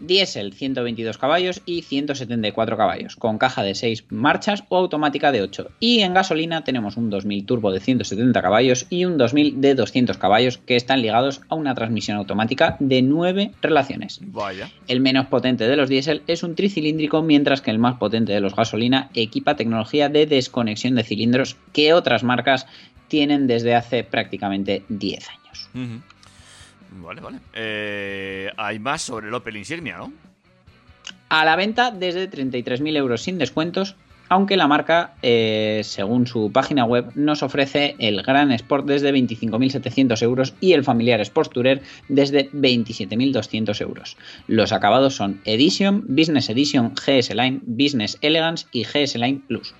diésel 0.00 0.52
122 0.52 1.18
caballos 1.18 1.62
y 1.66 1.82
174 1.82 2.76
caballos, 2.76 3.16
con 3.16 3.38
caja 3.38 3.62
de 3.62 3.74
6 3.74 4.06
marchas 4.10 4.64
o 4.68 4.76
automática 4.76 5.32
de 5.32 5.42
8. 5.42 5.70
Y 5.80 6.00
en 6.00 6.14
gasolina 6.14 6.64
tenemos 6.64 6.96
un 6.96 7.10
2000 7.10 7.46
turbo 7.46 7.72
de 7.72 7.80
170 7.80 8.42
caballos 8.42 8.86
y 8.90 9.04
un 9.04 9.18
2000 9.18 9.60
de 9.60 9.74
200 9.74 10.18
caballos 10.18 10.58
que 10.58 10.76
están 10.76 11.02
ligados 11.02 11.40
a 11.48 11.54
una 11.54 11.74
transmisión 11.74 12.16
automática 12.16 12.76
de 12.80 13.02
9 13.02 13.52
relaciones. 13.62 14.20
Vaya. 14.22 14.70
El 14.88 15.00
menos 15.00 15.26
potente 15.26 15.66
de 15.66 15.76
los 15.76 15.88
diésel 15.88 16.22
es 16.26 16.42
un 16.42 16.54
tricilíndrico, 16.54 17.22
mientras 17.22 17.60
que 17.60 17.70
el 17.70 17.78
más 17.78 17.96
potente 17.96 18.32
de 18.32 18.40
los 18.40 18.54
gasolina 18.54 19.10
equipa 19.14 19.56
tecnología 19.56 20.08
de 20.08 20.26
desconexión 20.26 20.94
de 20.94 21.04
cilindros 21.04 21.56
que 21.72 21.92
otras 21.92 22.22
marcas 22.22 22.66
tienen 23.08 23.46
desde 23.46 23.74
hace 23.74 24.04
prácticamente 24.04 24.82
10 24.88 25.28
años. 25.28 26.04
Vale, 26.96 27.20
vale. 27.20 27.38
Eh, 27.52 28.50
hay 28.56 28.78
más 28.78 29.02
sobre 29.02 29.28
el 29.28 29.34
Opel 29.34 29.56
Insignia, 29.56 29.98
¿no? 29.98 30.12
A 31.28 31.44
la 31.44 31.56
venta 31.56 31.90
desde 31.90 32.30
33.000 32.30 32.96
euros 32.96 33.22
sin 33.22 33.38
descuentos, 33.38 33.96
aunque 34.28 34.56
la 34.56 34.68
marca, 34.68 35.14
eh, 35.22 35.80
según 35.84 36.26
su 36.26 36.50
página 36.52 36.84
web, 36.84 37.10
nos 37.14 37.42
ofrece 37.42 37.96
el 37.98 38.22
Gran 38.22 38.52
Sport 38.52 38.86
desde 38.86 39.12
25.700 39.12 40.22
euros 40.22 40.54
y 40.60 40.72
el 40.72 40.84
familiar 40.84 41.20
Sport 41.20 41.52
Tourer 41.52 41.82
desde 42.08 42.50
27.200 42.52 43.80
euros. 43.80 44.16
Los 44.46 44.72
acabados 44.72 45.16
son 45.16 45.40
Edition, 45.44 46.04
Business 46.08 46.48
Edition, 46.48 46.94
GS 46.94 47.34
Line, 47.34 47.60
Business 47.64 48.16
Elegance 48.22 48.66
y 48.72 48.84
GS 48.84 49.16
Line 49.16 49.42
Plus. 49.46 49.74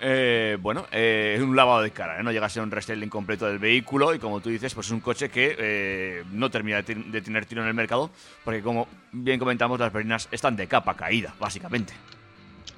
Eh, 0.00 0.56
bueno, 0.60 0.86
eh, 0.92 1.34
es 1.36 1.42
un 1.42 1.56
lavado 1.56 1.82
de 1.82 1.90
cara, 1.90 2.20
¿eh? 2.20 2.22
no 2.22 2.30
llega 2.30 2.46
a 2.46 2.48
ser 2.48 2.62
un 2.62 2.70
restyling 2.70 3.08
completo 3.08 3.46
del 3.46 3.58
vehículo 3.58 4.14
y 4.14 4.18
como 4.18 4.40
tú 4.40 4.48
dices, 4.48 4.74
pues 4.74 4.86
es 4.86 4.92
un 4.92 5.00
coche 5.00 5.28
que 5.28 6.24
no 6.32 6.50
termina 6.50 6.82
de, 6.82 6.94
de 6.94 7.20
tener 7.20 7.46
tiro 7.46 7.62
en 7.62 7.68
el 7.68 7.74
mercado 7.74 8.10
porque 8.44 8.62
como 8.62 8.86
bien 9.12 9.38
comentamos, 9.38 9.80
las 9.80 9.92
berlinas 9.92 10.28
están 10.30 10.56
de 10.56 10.66
capa 10.68 10.94
caída, 10.94 11.34
básicamente. 11.40 11.92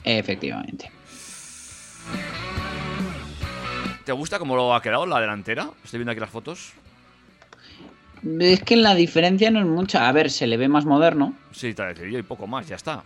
Efectivamente. 0.03 0.91
¿Te 4.05 4.12
gusta 4.12 4.39
cómo 4.39 4.57
lo 4.57 4.75
ha 4.75 4.83
quedado 4.83 5.07
la 5.07 5.21
delantera? 5.21 5.71
Estoy 5.85 5.99
viendo 5.99 6.12
aquí 6.12 6.21
las 6.21 6.31
fotos. 6.31 6.73
Es 8.39 8.62
que 8.62 8.77
la 8.77 8.95
diferencia 8.95 9.51
no 9.51 9.61
es 9.61 9.66
mucha. 9.66 10.09
A 10.09 10.12
ver, 10.12 10.31
se 10.31 10.47
le 10.47 10.57
ve 10.57 10.68
más 10.68 10.85
moderno, 10.85 11.35
Sí, 11.53 11.73
decir 11.73 12.09
yo 12.09 12.18
y 12.18 12.23
poco 12.23 12.47
más, 12.47 12.66
ya 12.66 12.77
está. 12.77 13.03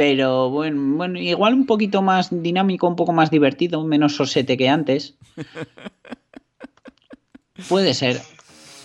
Pero 0.00 0.48
bueno, 0.48 0.96
bueno, 0.96 1.18
igual 1.18 1.52
un 1.52 1.66
poquito 1.66 2.00
más 2.00 2.30
dinámico, 2.30 2.88
un 2.88 2.96
poco 2.96 3.12
más 3.12 3.30
divertido, 3.30 3.84
menos 3.84 4.16
sosete 4.16 4.56
que 4.56 4.66
antes. 4.66 5.14
Puede 7.68 7.92
ser. 7.92 8.18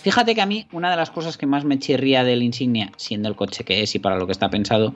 Fíjate 0.02 0.34
que 0.34 0.42
a 0.42 0.46
mí 0.46 0.66
una 0.72 0.90
de 0.90 0.96
las 0.96 1.08
cosas 1.08 1.38
que 1.38 1.46
más 1.46 1.64
me 1.64 1.78
chirría 1.78 2.22
del 2.22 2.42
Insignia, 2.42 2.92
siendo 2.98 3.30
el 3.30 3.34
coche 3.34 3.64
que 3.64 3.82
es 3.82 3.94
y 3.94 3.98
para 3.98 4.18
lo 4.18 4.26
que 4.26 4.32
está 4.32 4.50
pensado, 4.50 4.94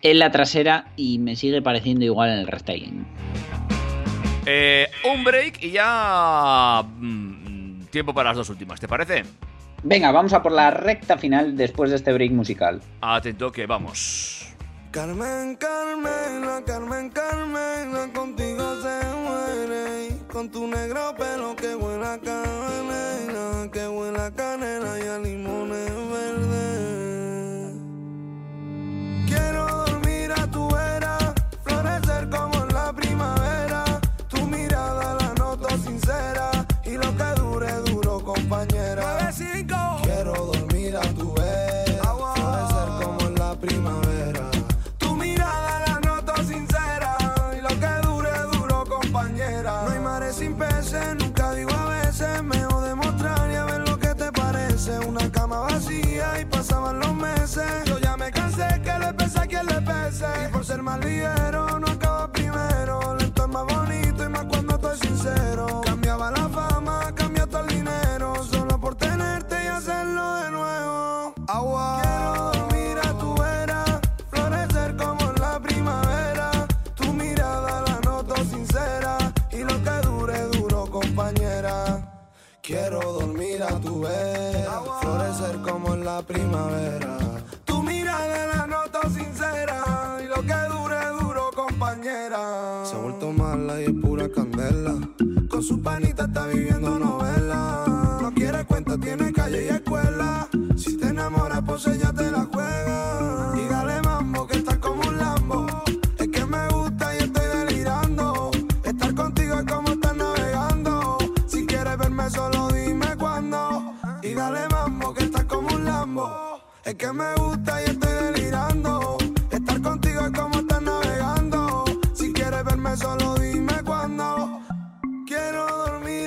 es 0.00 0.14
la 0.14 0.30
trasera 0.30 0.92
y 0.94 1.18
me 1.18 1.34
sigue 1.34 1.60
pareciendo 1.60 2.04
igual 2.04 2.30
en 2.30 2.38
el 2.38 2.46
restyling. 2.46 3.04
Eh, 4.46 4.86
un 5.12 5.24
break 5.24 5.60
y 5.60 5.72
ya... 5.72 6.84
mm, 6.84 7.86
tiempo 7.90 8.14
para 8.14 8.30
las 8.30 8.36
dos 8.36 8.50
últimas, 8.50 8.78
¿te 8.78 8.86
parece? 8.86 9.24
Venga, 9.82 10.12
vamos 10.12 10.32
a 10.32 10.40
por 10.40 10.52
la 10.52 10.70
recta 10.70 11.18
final 11.18 11.56
después 11.56 11.90
de 11.90 11.96
este 11.96 12.12
break 12.12 12.30
musical. 12.30 12.80
Atento 13.00 13.50
que 13.50 13.66
vamos. 13.66 14.37
Carmen, 14.98 15.54
Carmela, 15.54 16.60
Carmen, 16.66 17.08
Carmela, 17.10 18.08
contigo 18.12 18.64
se 18.82 19.06
muere. 19.22 20.08
Con 20.26 20.50
tu 20.50 20.66
negro 20.66 21.14
pelo 21.16 21.54
que 21.54 21.72
huele 21.76 22.04
a 22.04 22.18
canela, 22.18 23.70
que 23.70 23.86
huele 23.86 24.18
a 24.20 24.28
canela 24.32 24.98
y 24.98 25.06
a 25.06 25.18
limones 25.20 26.07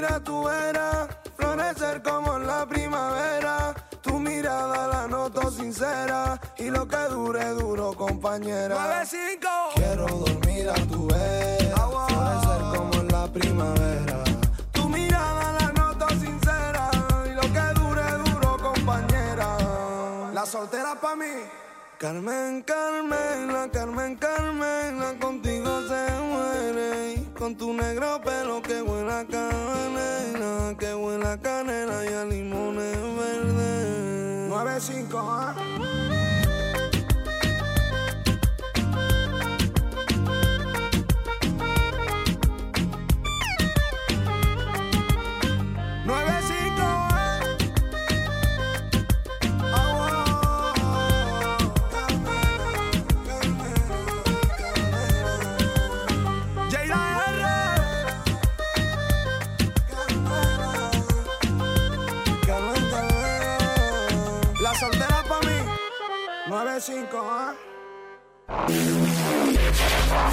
dormir 0.01 0.05
a 0.05 0.19
tu 0.23 0.43
vera, 0.43 1.07
florecer 1.37 2.01
como 2.01 2.37
en 2.37 2.47
la 2.47 2.65
primavera. 2.65 3.73
Tu 4.01 4.19
mirada 4.19 4.87
la 4.87 5.07
noto 5.07 5.51
sincera 5.51 6.39
y 6.57 6.69
lo 6.69 6.87
que 6.87 6.97
dure 7.09 7.49
duro, 7.49 7.93
compañera. 7.93 9.03
Quiero 9.75 10.07
dormir 10.07 10.69
a 10.69 10.75
tu 10.87 11.07
vera, 11.07 11.75
florecer 12.07 12.61
como 12.75 12.93
en 12.95 13.07
la 13.09 13.27
primavera. 13.27 14.23
Tu 14.71 14.89
mirada 14.89 15.53
la 15.59 15.71
noto 15.71 16.09
sincera 16.09 16.89
y 17.27 17.33
lo 17.33 17.41
que 17.41 17.79
dure 17.79 18.11
duro, 18.25 18.57
compañera. 18.57 19.57
La 20.33 20.45
soltera 20.45 20.95
pa' 20.99 21.15
mí, 21.15 21.45
Carmen, 21.99 22.63
Carmen, 22.63 23.53
la 23.53 23.69
Carmen, 23.69 24.15
Carmen, 24.15 24.99
la 24.99 25.13
contigo 25.19 25.81
se 25.87 26.11
muere. 26.21 27.30
Con 27.41 27.55
tu 27.55 27.73
negro 27.73 28.21
pelo 28.21 28.61
que 28.61 28.83
huele 28.83 29.11
a 29.11 29.25
canela, 29.25 30.75
que 30.77 30.93
huele 30.93 31.25
a 31.25 31.39
canela 31.39 32.05
y 32.05 32.13
a 32.13 32.23
limones 32.23 32.95
verdes. 33.17 34.47
95 34.47 35.17
¿ah? 35.19 36.00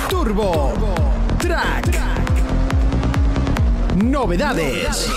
Turbo 0.08 0.74
Track. 1.38 1.98
Novedades. 3.96 5.10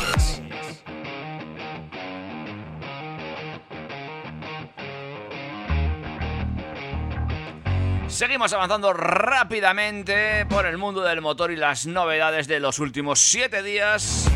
Seguimos 8.08 8.54
avanzando 8.54 8.94
rápidamente 8.94 10.46
por 10.46 10.66
el 10.66 10.78
mundo 10.78 11.02
del 11.02 11.22
motor 11.22 11.52
y 11.52 11.56
las 11.56 11.88
novedades 11.88 12.48
de 12.48 12.60
los 12.60 12.80
últimos 12.80 13.20
7 13.20 13.64
días. 13.64 14.30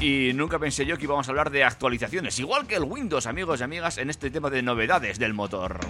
Y 0.00 0.32
nunca 0.34 0.58
pensé 0.58 0.86
yo 0.86 0.96
que 0.96 1.04
íbamos 1.04 1.26
a 1.26 1.30
hablar 1.30 1.50
de 1.50 1.64
actualizaciones, 1.64 2.38
igual 2.38 2.66
que 2.66 2.76
el 2.76 2.84
Windows, 2.84 3.26
amigos 3.26 3.60
y 3.60 3.64
amigas, 3.64 3.98
en 3.98 4.10
este 4.10 4.30
tema 4.30 4.50
de 4.50 4.62
novedades 4.62 5.18
del 5.18 5.34
motor. 5.34 5.80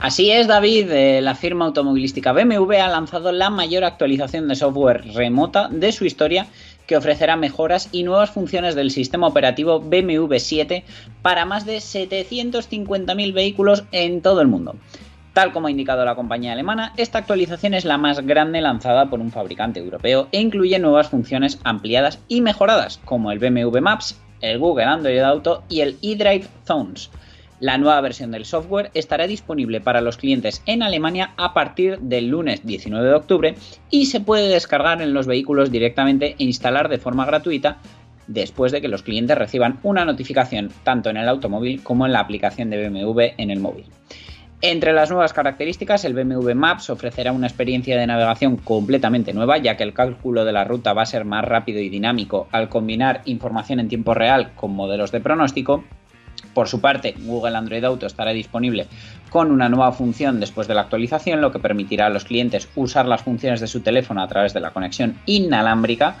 Así 0.00 0.30
es, 0.30 0.46
David. 0.46 0.92
eh, 0.92 1.20
la 1.20 1.34
firma 1.34 1.64
automovilística 1.64 2.32
BMW 2.32 2.74
ha 2.80 2.88
lanzado 2.88 3.32
la 3.32 3.50
mayor 3.50 3.82
actualización 3.82 4.46
de 4.46 4.54
software 4.54 5.02
remota 5.12 5.68
de 5.68 5.90
su 5.90 6.04
historia 6.04 6.46
que 6.86 6.96
ofrecerá 6.96 7.36
mejoras 7.36 7.88
y 7.90 8.04
nuevas 8.04 8.30
funciones 8.30 8.76
del 8.76 8.92
sistema 8.92 9.26
operativo 9.26 9.80
BMW 9.80 10.36
7 10.38 10.84
para 11.20 11.44
más 11.44 11.66
de 11.66 11.78
750.000 11.78 13.34
vehículos 13.34 13.84
en 13.90 14.22
todo 14.22 14.40
el 14.40 14.46
mundo. 14.46 14.76
Tal 15.32 15.52
como 15.52 15.66
ha 15.66 15.72
indicado 15.72 16.04
la 16.04 16.14
compañía 16.14 16.52
alemana, 16.52 16.92
esta 16.96 17.18
actualización 17.18 17.74
es 17.74 17.84
la 17.84 17.98
más 17.98 18.24
grande 18.24 18.60
lanzada 18.60 19.10
por 19.10 19.18
un 19.18 19.32
fabricante 19.32 19.80
europeo 19.80 20.28
e 20.30 20.40
incluye 20.40 20.78
nuevas 20.78 21.08
funciones 21.08 21.58
ampliadas 21.64 22.20
y 22.28 22.40
mejoradas, 22.40 23.00
como 23.04 23.32
el 23.32 23.40
BMW 23.40 23.80
Maps, 23.80 24.16
el 24.40 24.60
Google 24.60 24.84
Android 24.84 25.18
Auto 25.18 25.64
y 25.68 25.80
el 25.80 25.98
eDrive 26.02 26.46
Zones. 26.64 27.10
La 27.60 27.76
nueva 27.76 28.00
versión 28.00 28.30
del 28.30 28.44
software 28.44 28.90
estará 28.94 29.26
disponible 29.26 29.80
para 29.80 30.00
los 30.00 30.16
clientes 30.16 30.62
en 30.66 30.82
Alemania 30.82 31.32
a 31.36 31.54
partir 31.54 31.98
del 31.98 32.28
lunes 32.28 32.64
19 32.64 33.06
de 33.06 33.14
octubre 33.14 33.54
y 33.90 34.06
se 34.06 34.20
puede 34.20 34.48
descargar 34.48 35.02
en 35.02 35.12
los 35.12 35.26
vehículos 35.26 35.72
directamente 35.72 36.36
e 36.38 36.44
instalar 36.44 36.88
de 36.88 36.98
forma 36.98 37.26
gratuita 37.26 37.78
después 38.28 38.70
de 38.70 38.80
que 38.80 38.88
los 38.88 39.02
clientes 39.02 39.36
reciban 39.36 39.80
una 39.82 40.04
notificación 40.04 40.70
tanto 40.84 41.10
en 41.10 41.16
el 41.16 41.28
automóvil 41.28 41.82
como 41.82 42.06
en 42.06 42.12
la 42.12 42.20
aplicación 42.20 42.70
de 42.70 42.88
BMW 42.88 43.20
en 43.36 43.50
el 43.50 43.58
móvil. 43.58 43.86
Entre 44.60 44.92
las 44.92 45.08
nuevas 45.08 45.32
características, 45.32 46.04
el 46.04 46.14
BMW 46.14 46.52
Maps 46.52 46.90
ofrecerá 46.90 47.30
una 47.30 47.46
experiencia 47.46 47.96
de 47.96 48.08
navegación 48.08 48.56
completamente 48.56 49.32
nueva, 49.32 49.58
ya 49.58 49.76
que 49.76 49.84
el 49.84 49.92
cálculo 49.92 50.44
de 50.44 50.52
la 50.52 50.64
ruta 50.64 50.92
va 50.92 51.02
a 51.02 51.06
ser 51.06 51.24
más 51.24 51.44
rápido 51.44 51.80
y 51.80 51.88
dinámico 51.88 52.48
al 52.50 52.68
combinar 52.68 53.22
información 53.24 53.78
en 53.78 53.88
tiempo 53.88 54.14
real 54.14 54.52
con 54.56 54.72
modelos 54.72 55.12
de 55.12 55.20
pronóstico. 55.20 55.84
Por 56.58 56.66
su 56.66 56.80
parte, 56.80 57.14
Google 57.20 57.56
Android 57.56 57.84
Auto 57.84 58.04
estará 58.04 58.32
disponible 58.32 58.88
con 59.30 59.52
una 59.52 59.68
nueva 59.68 59.92
función 59.92 60.40
después 60.40 60.66
de 60.66 60.74
la 60.74 60.80
actualización, 60.80 61.40
lo 61.40 61.52
que 61.52 61.60
permitirá 61.60 62.06
a 62.06 62.10
los 62.10 62.24
clientes 62.24 62.68
usar 62.74 63.06
las 63.06 63.22
funciones 63.22 63.60
de 63.60 63.68
su 63.68 63.80
teléfono 63.80 64.20
a 64.20 64.26
través 64.26 64.54
de 64.54 64.58
la 64.58 64.72
conexión 64.72 65.20
inalámbrica, 65.24 66.16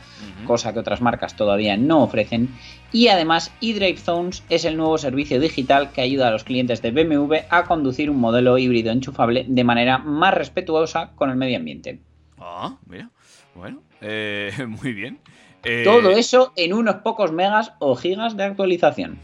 cosa 0.46 0.72
que 0.72 0.78
otras 0.78 1.00
marcas 1.00 1.34
todavía 1.34 1.76
no 1.76 2.04
ofrecen. 2.04 2.50
Y 2.92 3.08
además, 3.08 3.52
eDrive 3.60 3.98
Zones 3.98 4.44
es 4.48 4.64
el 4.64 4.76
nuevo 4.76 4.96
servicio 4.96 5.40
digital 5.40 5.90
que 5.90 6.02
ayuda 6.02 6.28
a 6.28 6.30
los 6.30 6.44
clientes 6.44 6.82
de 6.82 6.92
BMW 6.92 7.38
a 7.50 7.64
conducir 7.64 8.08
un 8.08 8.20
modelo 8.20 8.58
híbrido 8.58 8.92
enchufable 8.92 9.44
de 9.48 9.64
manera 9.64 9.98
más 9.98 10.34
respetuosa 10.34 11.10
con 11.16 11.30
el 11.30 11.36
medio 11.36 11.56
ambiente. 11.56 11.98
Ah, 12.38 12.76
mira. 12.86 13.10
Bueno, 13.56 13.82
eh, 14.00 14.52
muy 14.68 14.92
bien. 14.92 15.18
Eh, 15.64 15.82
Todo 15.84 16.12
eso 16.12 16.52
en 16.54 16.74
unos 16.74 16.96
pocos 16.96 17.32
megas 17.32 17.72
o 17.80 17.96
gigas 17.96 18.36
de 18.36 18.44
actualización. 18.44 19.18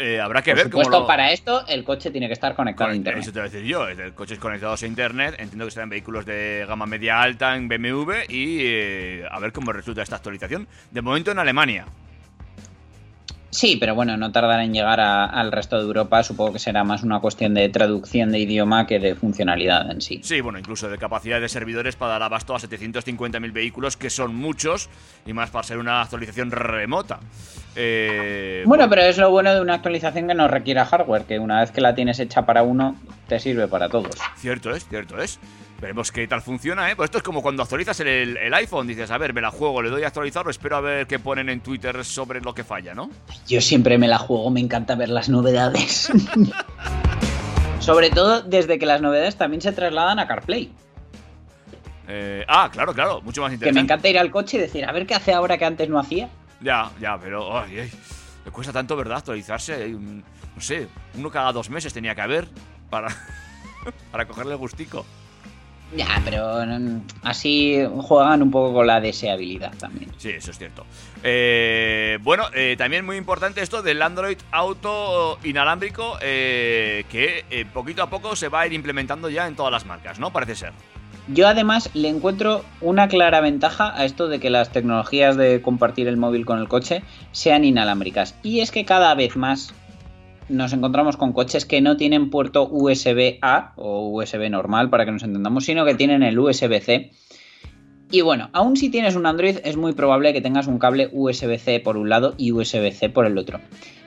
Eh, 0.00 0.20
habrá 0.20 0.42
que 0.42 0.50
Por 0.52 0.56
ver 0.62 0.70
cómo 0.70 0.84
supuesto, 0.84 1.00
lo- 1.02 1.06
para 1.06 1.30
esto 1.32 1.64
el 1.68 1.84
coche 1.84 2.10
tiene 2.10 2.26
que 2.26 2.32
estar 2.32 2.54
conectado 2.54 2.90
a 2.90 2.94
internet. 2.94 3.22
Eso 3.22 3.32
te 3.32 3.38
voy 3.40 3.48
a 3.48 3.50
decir 3.52 3.66
yo, 3.66 3.86
es 3.88 3.96
de 3.98 4.12
coches 4.12 4.38
conectados 4.38 4.82
a 4.82 4.86
internet, 4.86 5.34
entiendo 5.38 5.64
que 5.66 5.68
están 5.68 5.84
en 5.84 5.90
vehículos 5.90 6.24
de 6.26 6.64
gama 6.66 6.86
media 6.86 7.20
alta 7.20 7.54
en 7.56 7.68
BMW 7.68 8.12
y 8.28 8.58
eh, 8.62 9.24
a 9.30 9.38
ver 9.38 9.52
cómo 9.52 9.72
resulta 9.72 10.02
esta 10.02 10.16
actualización. 10.16 10.66
De 10.90 11.02
momento 11.02 11.30
en 11.30 11.38
Alemania. 11.38 11.84
Sí, 13.50 13.76
pero 13.78 13.94
bueno, 13.96 14.16
no 14.16 14.30
tardará 14.30 14.62
en 14.64 14.72
llegar 14.72 15.00
a- 15.00 15.24
al 15.24 15.50
resto 15.50 15.76
de 15.76 15.82
Europa. 15.82 16.22
Supongo 16.22 16.52
que 16.52 16.58
será 16.60 16.84
más 16.84 17.02
una 17.02 17.18
cuestión 17.20 17.52
de 17.54 17.68
traducción 17.68 18.30
de 18.30 18.38
idioma 18.38 18.86
que 18.86 19.00
de 19.00 19.14
funcionalidad 19.16 19.90
en 19.90 20.00
sí. 20.00 20.20
Sí, 20.22 20.40
bueno, 20.40 20.58
incluso 20.58 20.88
de 20.88 20.98
capacidad 20.98 21.40
de 21.40 21.48
servidores 21.48 21.96
para 21.96 22.12
dar 22.12 22.22
abasto 22.22 22.54
a 22.54 22.58
750.000 22.60 23.50
vehículos, 23.52 23.96
que 23.96 24.08
son 24.08 24.36
muchos, 24.36 24.88
y 25.26 25.32
más 25.32 25.50
para 25.50 25.64
ser 25.64 25.78
una 25.78 26.00
actualización 26.02 26.52
remota. 26.52 27.18
Eh, 27.76 28.62
Bueno, 28.66 28.88
pero 28.88 29.02
es 29.02 29.18
lo 29.18 29.30
bueno 29.30 29.54
de 29.54 29.60
una 29.60 29.74
actualización 29.74 30.28
que 30.28 30.34
no 30.34 30.48
requiera 30.48 30.84
hardware, 30.84 31.24
que 31.24 31.38
una 31.38 31.60
vez 31.60 31.70
que 31.72 31.80
la 31.80 31.94
tienes 31.94 32.18
hecha 32.20 32.46
para 32.46 32.62
uno, 32.62 32.96
te 33.26 33.40
sirve 33.40 33.66
para 33.68 33.88
todos. 33.88 34.14
Cierto 34.36 34.70
es, 34.74 34.86
cierto 34.88 35.20
es. 35.20 35.38
Veremos 35.80 36.12
qué 36.12 36.26
tal 36.28 36.42
funciona, 36.42 36.90
¿eh? 36.90 36.96
Pues 36.96 37.06
esto 37.06 37.18
es 37.18 37.24
como 37.24 37.40
cuando 37.40 37.62
actualizas 37.62 37.98
el, 38.00 38.36
el 38.36 38.52
iPhone. 38.54 38.86
Dices, 38.86 39.10
a 39.10 39.16
ver, 39.16 39.32
me 39.32 39.40
la 39.40 39.50
juego, 39.50 39.80
le 39.80 39.88
doy 39.88 40.02
a 40.02 40.08
actualizar, 40.08 40.46
o 40.46 40.50
espero 40.50 40.76
a 40.76 40.80
ver 40.82 41.06
qué 41.06 41.18
ponen 41.18 41.48
en 41.48 41.60
Twitter 41.60 42.04
sobre 42.04 42.42
lo 42.42 42.54
que 42.54 42.64
falla, 42.64 42.94
¿no? 42.94 43.10
Yo 43.48 43.62
siempre 43.62 43.96
me 43.96 44.06
la 44.06 44.18
juego, 44.18 44.50
me 44.50 44.60
encanta 44.60 44.94
ver 44.94 45.08
las 45.08 45.28
novedades. 45.30 46.10
Sobre 47.78 48.10
todo 48.10 48.42
desde 48.42 48.78
que 48.78 48.84
las 48.84 49.00
novedades 49.00 49.36
también 49.36 49.62
se 49.62 49.72
trasladan 49.72 50.18
a 50.18 50.26
CarPlay. 50.26 50.70
Eh, 52.08 52.44
ah, 52.46 52.68
claro, 52.70 52.92
claro, 52.92 53.22
mucho 53.22 53.40
más 53.40 53.48
Que 53.48 53.52
me 53.52 53.54
interesante. 53.56 53.80
encanta 53.80 54.08
ir 54.10 54.18
al 54.18 54.30
coche 54.30 54.58
y 54.58 54.60
decir, 54.60 54.84
a 54.84 54.92
ver 54.92 55.06
qué 55.06 55.14
hace 55.14 55.32
ahora 55.32 55.56
que 55.56 55.64
antes 55.64 55.88
no 55.88 55.98
hacía. 55.98 56.28
Ya, 56.60 56.90
ya, 57.00 57.18
pero 57.18 57.58
ay, 57.58 57.78
ay, 57.80 57.90
me 58.44 58.50
cuesta 58.50 58.70
tanto, 58.72 58.96
¿verdad? 58.96 59.18
Actualizarse. 59.18 59.88
No 59.88 60.60
sé, 60.60 60.88
uno 61.14 61.30
cada 61.30 61.52
dos 61.52 61.70
meses 61.70 61.94
tenía 61.94 62.14
que 62.14 62.20
haber 62.20 62.48
para, 62.90 63.08
para 64.10 64.26
cogerle 64.26 64.52
el 64.52 64.58
gustico. 64.58 65.06
Ya, 65.96 66.20
pero 66.24 66.64
mm, 66.64 67.00
así 67.22 67.78
juegan 67.98 68.42
un 68.42 68.50
poco 68.50 68.74
con 68.74 68.86
la 68.86 69.00
deseabilidad 69.00 69.72
también. 69.76 70.10
Sí, 70.18 70.30
eso 70.30 70.50
es 70.52 70.58
cierto. 70.58 70.86
Eh, 71.22 72.18
bueno, 72.22 72.44
eh, 72.54 72.76
también 72.78 73.04
muy 73.04 73.16
importante 73.16 73.60
esto 73.60 73.82
del 73.82 74.00
Android 74.00 74.38
Auto 74.52 75.38
inalámbrico, 75.42 76.16
eh, 76.22 77.04
que 77.10 77.44
eh, 77.50 77.64
poquito 77.72 78.02
a 78.02 78.10
poco 78.10 78.36
se 78.36 78.48
va 78.48 78.60
a 78.60 78.66
ir 78.66 78.72
implementando 78.72 79.28
ya 79.28 79.46
en 79.48 79.56
todas 79.56 79.72
las 79.72 79.84
marcas, 79.84 80.20
¿no? 80.20 80.32
Parece 80.32 80.54
ser. 80.54 80.72
Yo 81.28 81.46
además 81.46 81.90
le 81.94 82.08
encuentro 82.08 82.64
una 82.80 83.08
clara 83.08 83.40
ventaja 83.40 83.92
a 83.94 84.04
esto 84.04 84.26
de 84.28 84.40
que 84.40 84.50
las 84.50 84.70
tecnologías 84.70 85.36
de 85.36 85.60
compartir 85.62 86.08
el 86.08 86.16
móvil 86.16 86.44
con 86.44 86.58
el 86.58 86.66
coche 86.66 87.02
sean 87.30 87.64
inalámbricas. 87.64 88.34
Y 88.42 88.60
es 88.60 88.70
que 88.70 88.84
cada 88.84 89.14
vez 89.14 89.36
más 89.36 89.74
nos 90.50 90.72
encontramos 90.72 91.16
con 91.16 91.32
coches 91.32 91.64
que 91.64 91.80
no 91.80 91.96
tienen 91.96 92.30
puerto 92.30 92.68
USB-A 92.70 93.72
o 93.76 94.08
USB 94.08 94.50
normal 94.50 94.90
para 94.90 95.04
que 95.04 95.12
nos 95.12 95.22
entendamos, 95.22 95.64
sino 95.64 95.84
que 95.84 95.94
tienen 95.94 96.22
el 96.22 96.38
USB-C. 96.38 97.12
Y 98.10 98.20
bueno, 98.22 98.50
aún 98.52 98.76
si 98.76 98.90
tienes 98.90 99.14
un 99.14 99.26
Android 99.26 99.58
es 99.62 99.76
muy 99.76 99.92
probable 99.92 100.32
que 100.32 100.40
tengas 100.40 100.66
un 100.66 100.78
cable 100.78 101.08
USB-C 101.12 101.80
por 101.80 101.96
un 101.96 102.08
lado 102.08 102.34
y 102.36 102.50
USB-C 102.52 103.08
por 103.10 103.24
el 103.24 103.38
otro. 103.38 103.60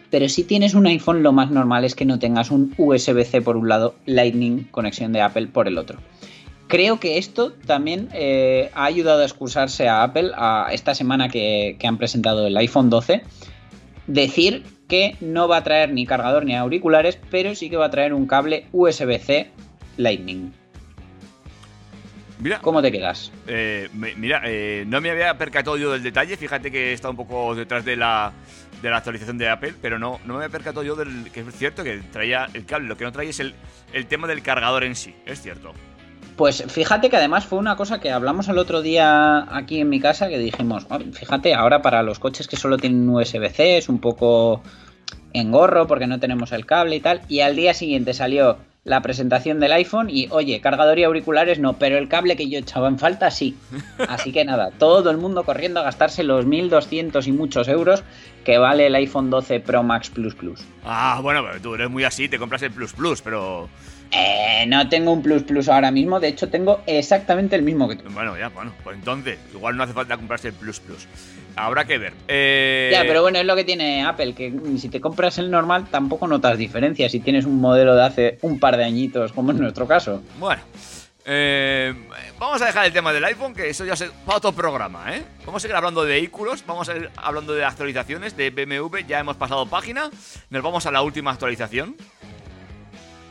Pero 0.09 0.29
si 0.29 0.43
tienes 0.43 0.73
un 0.73 0.85
iPhone 0.85 1.23
lo 1.23 1.31
más 1.31 1.49
normal 1.49 1.85
es 1.85 1.95
que 1.95 2.05
no 2.05 2.19
tengas 2.19 2.51
un 2.51 2.73
USB-C 2.77 3.41
por 3.41 3.57
un 3.57 3.69
lado, 3.69 3.95
Lightning, 4.05 4.65
conexión 4.69 5.13
de 5.13 5.21
Apple 5.21 5.47
por 5.47 5.67
el 5.67 5.77
otro. 5.77 5.99
Creo 6.67 6.99
que 6.99 7.17
esto 7.17 7.53
también 7.65 8.09
eh, 8.13 8.69
ha 8.73 8.85
ayudado 8.85 9.21
a 9.21 9.25
excusarse 9.25 9.87
a 9.87 10.03
Apple 10.03 10.31
a 10.35 10.67
esta 10.71 10.95
semana 10.95 11.29
que, 11.29 11.77
que 11.79 11.87
han 11.87 11.97
presentado 11.97 12.45
el 12.45 12.57
iPhone 12.57 12.89
12. 12.89 13.23
Decir 14.07 14.63
que 14.87 15.15
no 15.21 15.47
va 15.47 15.57
a 15.57 15.63
traer 15.63 15.91
ni 15.91 16.05
cargador 16.05 16.45
ni 16.45 16.55
auriculares, 16.55 17.17
pero 17.31 17.55
sí 17.55 17.69
que 17.69 17.77
va 17.77 17.85
a 17.85 17.91
traer 17.91 18.13
un 18.13 18.27
cable 18.27 18.67
USB-C 18.71 19.49
Lightning. 19.97 20.51
Mira, 22.39 22.59
¿Cómo 22.59 22.81
te 22.81 22.91
quedas? 22.91 23.31
Eh, 23.47 23.87
mira, 23.93 24.41
eh, 24.45 24.83
no 24.85 24.99
me 24.99 25.09
había 25.09 25.37
percatado 25.37 25.77
yo 25.77 25.93
del 25.93 26.03
detalle. 26.03 26.35
Fíjate 26.35 26.71
que 26.71 26.89
he 26.89 26.93
estado 26.93 27.11
un 27.11 27.17
poco 27.17 27.55
detrás 27.55 27.85
de 27.85 27.95
la 27.95 28.33
de 28.81 28.89
la 28.89 28.97
actualización 28.97 29.37
de 29.37 29.47
Apple, 29.47 29.75
pero 29.81 29.97
no, 29.97 30.19
no 30.25 30.37
me 30.37 30.45
he 30.45 30.49
percatado 30.49 30.83
yo 30.83 30.97
del 30.97 31.31
que 31.31 31.39
es 31.39 31.55
cierto 31.55 31.85
que 31.85 31.99
traía 32.11 32.49
el 32.53 32.65
cable. 32.65 32.89
Lo 32.89 32.97
que 32.97 33.05
no 33.05 33.13
traía 33.13 33.29
es 33.29 33.39
el, 33.39 33.55
el 33.93 34.07
tema 34.07 34.27
del 34.27 34.41
cargador 34.41 34.83
en 34.83 34.95
sí, 34.95 35.15
es 35.25 35.41
cierto. 35.41 35.73
Pues 36.35 36.63
fíjate 36.67 37.09
que 37.09 37.17
además 37.17 37.45
fue 37.45 37.59
una 37.59 37.75
cosa 37.75 37.99
que 37.99 38.11
hablamos 38.11 38.47
el 38.49 38.57
otro 38.57 38.81
día 38.81 39.55
aquí 39.55 39.79
en 39.79 39.89
mi 39.89 39.99
casa 39.99 40.29
que 40.29 40.39
dijimos, 40.39 40.87
"Oh, 40.89 40.99
fíjate, 41.11 41.53
ahora 41.53 41.81
para 41.81 42.01
los 42.01 42.17
coches 42.19 42.47
que 42.47 42.55
solo 42.55 42.77
tienen 42.77 43.07
USB-C 43.07 43.77
es 43.77 43.87
un 43.89 43.99
poco 43.99 44.63
engorro 45.33 45.87
porque 45.87 46.07
no 46.07 46.19
tenemos 46.19 46.51
el 46.51 46.65
cable 46.65 46.95
y 46.95 46.99
tal. 46.99 47.21
Y 47.27 47.41
al 47.41 47.55
día 47.55 47.73
siguiente 47.73 48.13
salió 48.13 48.57
la 48.85 49.01
presentación 49.01 49.59
del 49.61 49.71
iPhone 49.71 50.09
y, 50.09 50.27
oye, 50.29 50.59
cargador 50.59 50.99
y 50.99 51.05
auriculares 51.05 51.57
no, 51.57 51.73
pero 51.73 51.97
el 51.97 52.09
cable 52.09 52.35
que 52.35 52.49
yo 52.49 52.59
echaba 52.59 52.89
en 52.89 52.99
falta 52.99 53.31
sí. 53.31 53.55
Así 54.09 54.31
que 54.31 54.43
nada, 54.43 54.71
todo 54.71 55.09
el 55.09 55.17
mundo 55.17 55.43
corriendo 55.43 55.79
a 55.79 55.83
gastarse 55.83 56.23
los 56.23 56.45
1.200 56.45 57.25
y 57.27 57.31
muchos 57.31 57.67
euros 57.67 58.03
que 58.43 58.57
vale 58.57 58.87
el 58.87 58.95
iPhone 58.95 59.29
12 59.29 59.61
Pro 59.61 59.83
Max 59.83 60.09
Plus 60.09 60.35
Plus. 60.35 60.65
Ah, 60.83 61.19
bueno, 61.21 61.43
pero 61.47 61.61
tú 61.61 61.75
eres 61.75 61.89
muy 61.89 62.03
así, 62.03 62.27
te 62.27 62.37
compras 62.37 62.61
el 62.63 62.71
Plus 62.71 62.93
Plus, 62.93 63.21
pero... 63.21 63.69
Eh, 64.15 64.65
no 64.67 64.87
tengo 64.89 65.11
un 65.11 65.21
Plus 65.21 65.43
Plus 65.43 65.69
ahora 65.69 65.91
mismo, 65.91 66.19
de 66.19 66.27
hecho 66.29 66.49
tengo 66.49 66.81
exactamente 66.85 67.55
el 67.55 67.63
mismo 67.63 67.87
que 67.87 67.95
tú. 67.95 68.09
Bueno, 68.09 68.37
ya, 68.37 68.49
bueno, 68.49 68.71
pues 68.83 68.95
entonces, 68.95 69.39
igual 69.53 69.75
no 69.75 69.83
hace 69.83 69.93
falta 69.93 70.15
comprarse 70.17 70.49
el 70.49 70.53
Plus 70.53 70.79
Plus. 70.79 71.07
Habrá 71.55 71.85
que 71.85 71.97
ver. 71.97 72.13
Eh, 72.27 72.89
Ya, 72.91 73.01
pero 73.03 73.21
bueno, 73.21 73.39
es 73.39 73.45
lo 73.45 73.55
que 73.55 73.63
tiene 73.63 74.03
Apple, 74.03 74.33
que 74.33 74.53
si 74.77 74.89
te 74.89 74.99
compras 75.01 75.37
el 75.37 75.51
normal 75.51 75.87
tampoco 75.89 76.27
notas 76.27 76.57
diferencia 76.57 77.09
si 77.09 77.19
tienes 77.19 77.45
un 77.45 77.59
modelo 77.59 77.95
de 77.95 78.03
hace 78.03 78.37
un 78.41 78.59
par 78.59 78.77
de 78.77 78.83
añitos, 78.83 79.31
como 79.33 79.51
en 79.51 79.59
nuestro 79.59 79.87
caso. 79.87 80.21
Bueno, 80.39 80.61
eh, 81.25 81.93
vamos 82.39 82.61
a 82.61 82.65
dejar 82.65 82.85
el 82.85 82.93
tema 82.93 83.13
del 83.13 83.23
iPhone, 83.25 83.53
que 83.53 83.69
eso 83.69 83.85
ya 83.85 83.93
es 83.93 84.03
para 84.25 84.37
otro 84.39 84.51
programa, 84.51 85.15
¿eh? 85.15 85.23
Vamos 85.45 85.61
a 85.61 85.61
seguir 85.61 85.75
hablando 85.75 86.03
de 86.03 86.13
vehículos, 86.13 86.63
vamos 86.65 86.89
a 86.89 86.97
ir 86.97 87.09
hablando 87.15 87.53
de 87.53 87.63
actualizaciones 87.63 88.35
de 88.35 88.49
BMW, 88.49 88.99
ya 89.07 89.19
hemos 89.19 89.37
pasado 89.37 89.65
página, 89.65 90.09
nos 90.49 90.63
vamos 90.63 90.85
a 90.85 90.91
la 90.91 91.01
última 91.01 91.31
actualización. 91.31 91.95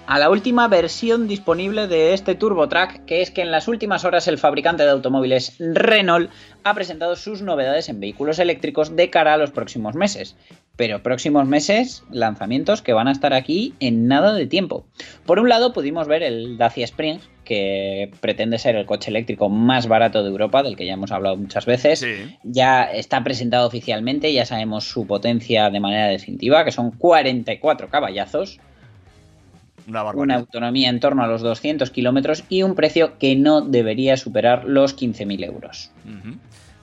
A 0.07 0.19
la 0.19 0.31
última 0.31 0.67
versión 0.67 1.29
disponible 1.29 1.87
de 1.87 2.13
este 2.13 2.35
TurboTrack, 2.35 3.05
que 3.05 3.23
es 3.23 3.31
que 3.31 3.41
en 3.41 3.53
las 3.53 3.69
últimas 3.69 4.05
horas 4.05 4.27
el 4.27 4.37
fabricante 4.37 4.83
de 4.83 4.91
automóviles 4.91 5.57
Renault 5.59 6.31
ha 6.65 6.75
presentado 6.75 7.15
sus 7.15 7.41
novedades 7.41 7.89
en 7.89 8.01
vehículos 8.01 8.39
eléctricos 8.41 8.97
de 8.97 9.11
cara 9.11 9.35
a 9.35 9.37
los 9.37 9.53
próximos 9.53 9.95
meses. 9.95 10.37
Pero 10.77 11.03
próximos 11.03 11.47
meses, 11.47 12.03
lanzamientos 12.11 12.83
que 12.83 12.93
van 12.93 13.07
a 13.07 13.13
estar 13.13 13.33
aquí 13.33 13.75
en 13.79 14.09
nada 14.09 14.35
de 14.35 14.47
tiempo. 14.47 14.85
Por 15.25 15.39
un 15.39 15.49
lado 15.49 15.73
pudimos 15.73 16.09
ver 16.09 16.23
el 16.25 16.59
Dacia 16.59 16.85
Spring, 16.85 17.21
que 17.45 18.11
pretende 18.21 18.59
ser 18.59 18.75
el 18.77 18.87
coche 18.87 19.11
eléctrico 19.11 19.49
más 19.49 19.87
barato 19.87 20.23
de 20.23 20.31
Europa, 20.31 20.63
del 20.63 20.77
que 20.77 20.87
ya 20.87 20.95
hemos 20.95 21.13
hablado 21.13 21.37
muchas 21.37 21.65
veces. 21.65 22.05
Ya 22.43 22.85
está 22.85 23.23
presentado 23.23 23.67
oficialmente, 23.69 24.33
ya 24.33 24.47
sabemos 24.47 24.85
su 24.85 25.07
potencia 25.07 25.71
de 25.71 25.81
manera 25.81 26.09
definitiva, 26.09 26.65
que 26.65 26.73
son 26.73 26.91
44 26.91 27.89
caballazos, 27.89 28.59
Una 29.87 30.37
autonomía 30.37 30.89
en 30.89 31.01
torno 31.01 31.23
a 31.23 31.27
los 31.27 31.43
200 31.43 31.91
kilómetros 31.91 32.45
y 32.49 32.63
un 32.63 32.75
precio 32.75 33.19
que 33.19 33.37
no 33.37 33.61
debería 33.61 34.17
superar 34.17 34.65
los 34.65 34.97
15.000 34.97 35.45
euros. 35.45 35.91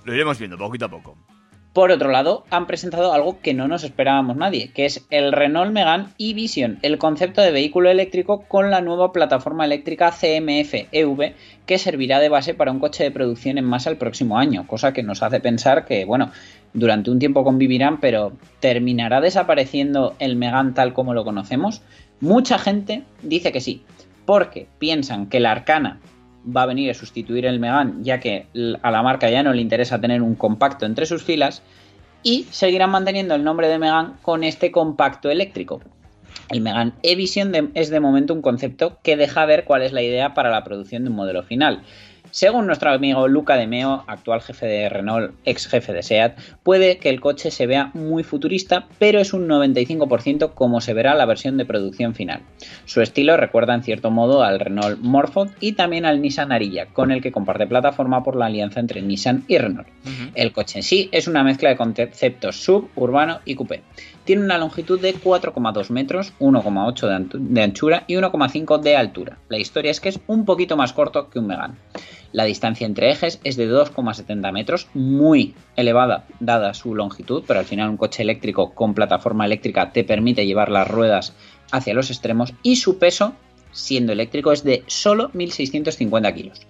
Lo 0.04 0.14
iremos 0.14 0.38
viendo 0.40 0.58
poquito 0.58 0.86
a 0.86 0.90
poco. 0.90 1.18
Por 1.74 1.92
otro 1.92 2.10
lado, 2.10 2.46
han 2.50 2.66
presentado 2.66 3.14
algo 3.14 3.42
que 3.42 3.54
no 3.54 3.68
nos 3.68 3.84
esperábamos 3.84 4.36
nadie, 4.36 4.72
que 4.74 4.86
es 4.86 5.06
el 5.12 5.32
Renault 5.32 5.72
Megane 5.72 6.08
e-Vision, 6.18 6.80
el 6.82 6.98
concepto 6.98 7.42
de 7.42 7.52
vehículo 7.52 7.92
eléctrico 7.92 8.42
con 8.48 8.72
la 8.72 8.82
nueva 8.82 9.14
plataforma 9.14 9.66
eléctrica 9.66 10.12
CMF-EV 10.12 11.36
que 11.68 11.78
servirá 11.78 12.20
de 12.20 12.30
base 12.30 12.56
para 12.56 12.72
un 12.72 12.80
coche 12.80 13.04
de 13.04 13.12
producción 13.12 13.60
en 13.60 13.66
masa 13.66 13.92
el 13.92 13.98
próximo 13.98 14.40
año, 14.40 14.66
cosa 14.66 14.94
que 14.94 15.04
nos 15.04 15.22
hace 15.22 15.40
pensar 15.40 15.86
que, 15.86 16.06
bueno, 16.06 16.32
durante 16.74 17.12
un 17.12 17.20
tiempo 17.20 17.44
convivirán, 17.44 18.00
pero 18.00 18.34
¿terminará 18.60 19.22
desapareciendo 19.22 20.16
el 20.18 20.38
Megane 20.38 20.72
tal 20.72 20.94
como 20.94 21.14
lo 21.14 21.24
conocemos? 21.24 21.84
Mucha 22.22 22.60
gente 22.60 23.04
dice 23.22 23.52
que 23.52 23.62
sí, 23.62 23.84
porque 24.26 24.68
piensan 24.78 25.28
que 25.28 25.40
la 25.40 25.52
Arcana 25.52 26.00
va 26.46 26.64
a 26.64 26.68
venir 26.68 26.90
a 26.92 26.94
sustituir 26.94 27.46
el 27.46 27.60
Megane, 27.60 27.96
ya 28.02 28.20
que 28.20 28.48
a 28.82 28.92
la 28.92 29.04
marca 29.04 29.30
ya 29.30 29.44
no 29.44 29.54
le 29.54 29.62
interesa 29.62 30.02
tener 30.02 30.22
un 30.22 30.36
compacto 30.36 30.86
entre 30.86 31.06
sus 31.06 31.24
filas, 31.24 31.64
y 32.24 32.46
seguirán 32.52 32.92
manteniendo 32.92 33.36
el 33.36 33.44
nombre 33.44 33.68
de 33.68 33.80
Megane 33.80 34.14
con 34.22 34.44
este 34.44 34.72
compacto 34.72 35.30
eléctrico. 35.30 35.82
El 36.50 36.62
Megane 36.62 36.94
E-Vision 37.04 37.72
es 37.76 37.90
de 37.90 38.00
momento 38.00 38.34
un 38.34 38.42
concepto 38.42 38.98
que 39.04 39.16
deja 39.16 39.46
ver 39.46 39.66
cuál 39.66 39.84
es 39.84 39.94
la 39.94 40.02
idea 40.02 40.34
para 40.34 40.50
la 40.50 40.64
producción 40.64 41.04
de 41.04 41.10
un 41.10 41.16
modelo 41.16 41.44
final. 41.44 41.84
Según 42.32 42.68
nuestro 42.68 42.92
amigo 42.92 43.28
Luca 43.28 43.58
de 43.58 43.66
Meo, 43.66 44.04
actual 44.06 44.42
jefe 44.42 44.68
de 44.68 44.88
Renault, 44.88 45.34
ex 45.46 45.68
jefe 45.68 45.94
de 45.94 46.04
SEAT, 46.04 46.38
puede 46.62 46.98
que 46.98 47.10
el 47.10 47.20
coche 47.20 47.50
se 47.50 47.66
vea 47.66 47.90
muy 47.96 48.24
futurista, 48.24 48.88
pero 49.00 49.20
es 49.20 49.34
un 49.34 49.48
95% 49.48 50.54
como 50.54 50.80
se 50.80 50.94
verá 50.94 51.16
la 51.16 51.26
versión 51.26 51.58
de 51.58 51.66
producción 51.66 52.14
final. 52.14 52.42
Su 52.86 53.02
estilo 53.02 53.36
recuerda 53.36 53.74
en 53.74 53.82
cierto 53.82 54.12
modo 54.12 54.44
al 54.44 54.60
Renault 54.60 55.00
Morpho 55.00 55.48
y 55.60 55.72
también 55.72 56.06
al 56.06 56.22
Nissan 56.22 56.52
Ariya, 56.52 56.88
con 56.88 57.12
el 57.12 57.22
que 57.22 57.32
comparte 57.32 57.66
plataforma 57.66 58.24
por 58.24 58.36
la 58.36 58.46
alianza 58.46 58.80
entre 58.80 59.02
Nissan 59.02 59.44
y 59.48 59.58
Renault. 59.58 59.88
El 60.36 60.52
coche 60.52 60.80
en 60.80 60.84
sí 60.84 61.10
es 61.12 61.28
una 61.28 61.44
mezcla 61.44 61.70
de 61.70 61.78
conceptos 61.78 62.56
sub, 62.58 62.90
urbano 62.96 63.40
y 63.46 63.56
coupé. 63.56 63.82
Tiene 64.24 64.44
una 64.44 64.60
longitud 64.60 65.00
de 65.00 65.16
4,2 65.16 65.90
metros, 65.90 66.34
1,8 66.40 67.30
de, 67.30 67.40
de 67.40 67.62
anchura 67.64 68.04
y 68.06 68.16
1,5 68.16 68.80
de 68.80 68.96
altura. 68.96 69.38
La 69.50 69.58
historia 69.58 69.90
es 69.90 70.00
que 70.00 70.10
es 70.10 70.20
un 70.28 70.46
poquito 70.46 70.78
más 70.78 70.94
corto 70.94 71.30
que 71.32 71.40
un 71.40 71.48
Megane. 71.48 71.76
La 72.32 72.44
distancia 72.44 72.86
entre 72.86 73.12
ejes 73.12 73.40
es 73.44 73.58
de 73.58 73.70
2,70 73.72 74.52
metros, 74.52 74.88
muy 74.94 75.56
elevada 75.76 76.28
dada 76.40 76.74
su 76.74 76.94
longitud, 76.94 77.44
pero 77.48 77.60
al 77.60 77.66
final 77.66 77.90
un 77.90 77.98
coche 77.98 78.22
eléctrico 78.22 78.74
con 78.76 78.94
plataforma 78.94 79.46
eléctrica 79.46 79.92
te 79.92 80.04
permite 80.04 80.46
llevar 80.46 80.70
las 80.70 80.88
ruedas 80.88 81.34
hacia 81.72 81.94
los 81.94 82.12
extremos 82.12 82.54
y 82.62 82.76
su 82.76 83.00
peso, 83.00 83.34
siendo 83.72 84.14
eléctrico, 84.14 84.52
es 84.52 84.64
de 84.64 84.84
solo 84.86 85.32
1.650 85.32 86.34
kilos. 86.36 86.62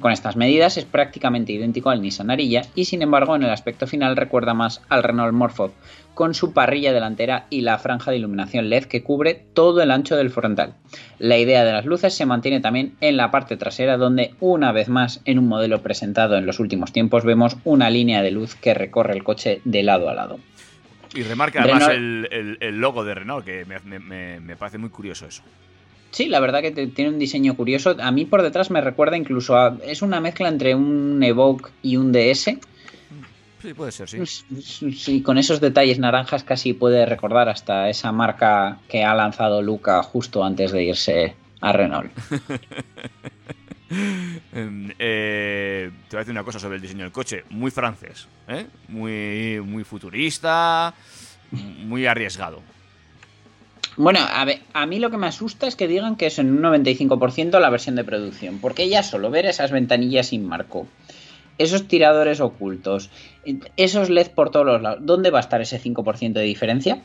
Con 0.00 0.12
estas 0.12 0.36
medidas 0.36 0.76
es 0.76 0.84
prácticamente 0.84 1.52
idéntico 1.52 1.90
al 1.90 2.00
Nissan 2.00 2.30
Ariya 2.30 2.62
y 2.76 2.84
sin 2.84 3.02
embargo 3.02 3.34
en 3.34 3.42
el 3.42 3.50
aspecto 3.50 3.86
final 3.88 4.16
recuerda 4.16 4.54
más 4.54 4.80
al 4.88 5.02
Renault 5.02 5.32
Morpho 5.34 5.72
con 6.14 6.34
su 6.34 6.52
parrilla 6.52 6.92
delantera 6.92 7.46
y 7.50 7.60
la 7.62 7.78
franja 7.78 8.10
de 8.10 8.16
iluminación 8.18 8.68
LED 8.70 8.84
que 8.84 9.02
cubre 9.02 9.44
todo 9.54 9.82
el 9.82 9.90
ancho 9.90 10.16
del 10.16 10.30
frontal. 10.30 10.74
La 11.18 11.36
idea 11.38 11.64
de 11.64 11.72
las 11.72 11.84
luces 11.84 12.14
se 12.14 12.26
mantiene 12.26 12.60
también 12.60 12.94
en 13.00 13.16
la 13.16 13.30
parte 13.30 13.56
trasera 13.56 13.96
donde 13.96 14.34
una 14.40 14.70
vez 14.72 14.88
más 14.88 15.20
en 15.24 15.38
un 15.38 15.48
modelo 15.48 15.80
presentado 15.82 16.36
en 16.36 16.46
los 16.46 16.58
últimos 16.60 16.92
tiempos 16.92 17.24
vemos 17.24 17.56
una 17.64 17.90
línea 17.90 18.22
de 18.22 18.30
luz 18.32 18.54
que 18.56 18.74
recorre 18.74 19.14
el 19.14 19.24
coche 19.24 19.60
de 19.64 19.82
lado 19.82 20.08
a 20.08 20.14
lado. 20.14 20.38
Y 21.14 21.22
remarca 21.22 21.62
además 21.62 21.88
Renault- 21.88 21.94
el, 21.96 22.28
el- 22.32 22.58
el 22.60 22.80
logo 22.80 23.04
de 23.04 23.14
Renault, 23.14 23.44
que 23.44 23.64
me- 23.64 24.40
me 24.40 24.56
parece 24.56 24.78
muy 24.78 24.90
curioso 24.90 25.26
eso. 25.26 25.42
Sí, 26.10 26.26
la 26.26 26.40
verdad 26.40 26.62
que 26.62 26.70
te- 26.70 26.86
tiene 26.86 27.10
un 27.10 27.18
diseño 27.18 27.54
curioso. 27.56 27.96
A 28.00 28.10
mí 28.10 28.24
por 28.24 28.42
detrás 28.42 28.70
me 28.70 28.80
recuerda 28.80 29.16
incluso 29.16 29.56
a... 29.56 29.76
Es 29.84 30.02
una 30.02 30.20
mezcla 30.20 30.48
entre 30.48 30.74
un 30.74 31.22
Evoque 31.22 31.70
y 31.82 31.96
un 31.96 32.12
DS. 32.12 32.58
Sí, 33.60 33.74
puede 33.74 33.90
ser, 33.92 34.08
sí. 34.08 34.24
Sí, 34.96 35.22
con 35.22 35.36
esos 35.36 35.60
detalles 35.60 35.98
naranjas 35.98 36.44
casi 36.44 36.72
puede 36.74 37.04
recordar 37.06 37.48
hasta 37.48 37.88
esa 37.90 38.12
marca 38.12 38.78
que 38.88 39.04
ha 39.04 39.14
lanzado 39.14 39.60
Luca 39.62 40.02
justo 40.02 40.44
antes 40.44 40.70
de 40.72 40.84
irse 40.84 41.36
a 41.60 41.72
Renault. 41.72 42.10
Em, 44.52 44.92
eh, 44.98 45.90
te 46.08 46.16
voy 46.16 46.18
a 46.18 46.20
decir 46.20 46.32
una 46.32 46.44
cosa 46.44 46.58
sobre 46.58 46.76
el 46.76 46.82
diseño 46.82 47.04
del 47.04 47.12
coche. 47.12 47.44
Muy 47.48 47.70
francés, 47.70 48.28
¿eh? 48.46 48.66
Muy, 48.88 49.60
muy 49.64 49.82
futurista, 49.84 50.92
muy 51.50 52.04
arriesgado. 52.06 52.60
Bueno, 53.98 54.20
a, 54.32 54.44
ver, 54.44 54.60
a 54.74 54.86
mí 54.86 55.00
lo 55.00 55.10
que 55.10 55.16
me 55.16 55.26
asusta 55.26 55.66
es 55.66 55.74
que 55.74 55.88
digan 55.88 56.14
que 56.14 56.26
es 56.26 56.38
en 56.38 56.52
un 56.52 56.62
95% 56.62 57.58
la 57.58 57.68
versión 57.68 57.96
de 57.96 58.04
producción, 58.04 58.60
porque 58.60 58.88
ya 58.88 59.02
solo 59.02 59.28
ver 59.28 59.44
esas 59.44 59.72
ventanillas 59.72 60.28
sin 60.28 60.46
marco, 60.46 60.86
esos 61.58 61.88
tiradores 61.88 62.40
ocultos, 62.40 63.10
esos 63.76 64.08
LED 64.08 64.28
por 64.28 64.50
todos 64.50 64.64
los 64.64 64.82
lados, 64.82 65.00
¿dónde 65.02 65.30
va 65.30 65.38
a 65.38 65.40
estar 65.40 65.60
ese 65.60 65.82
5% 65.82 66.32
de 66.34 66.42
diferencia? 66.42 67.02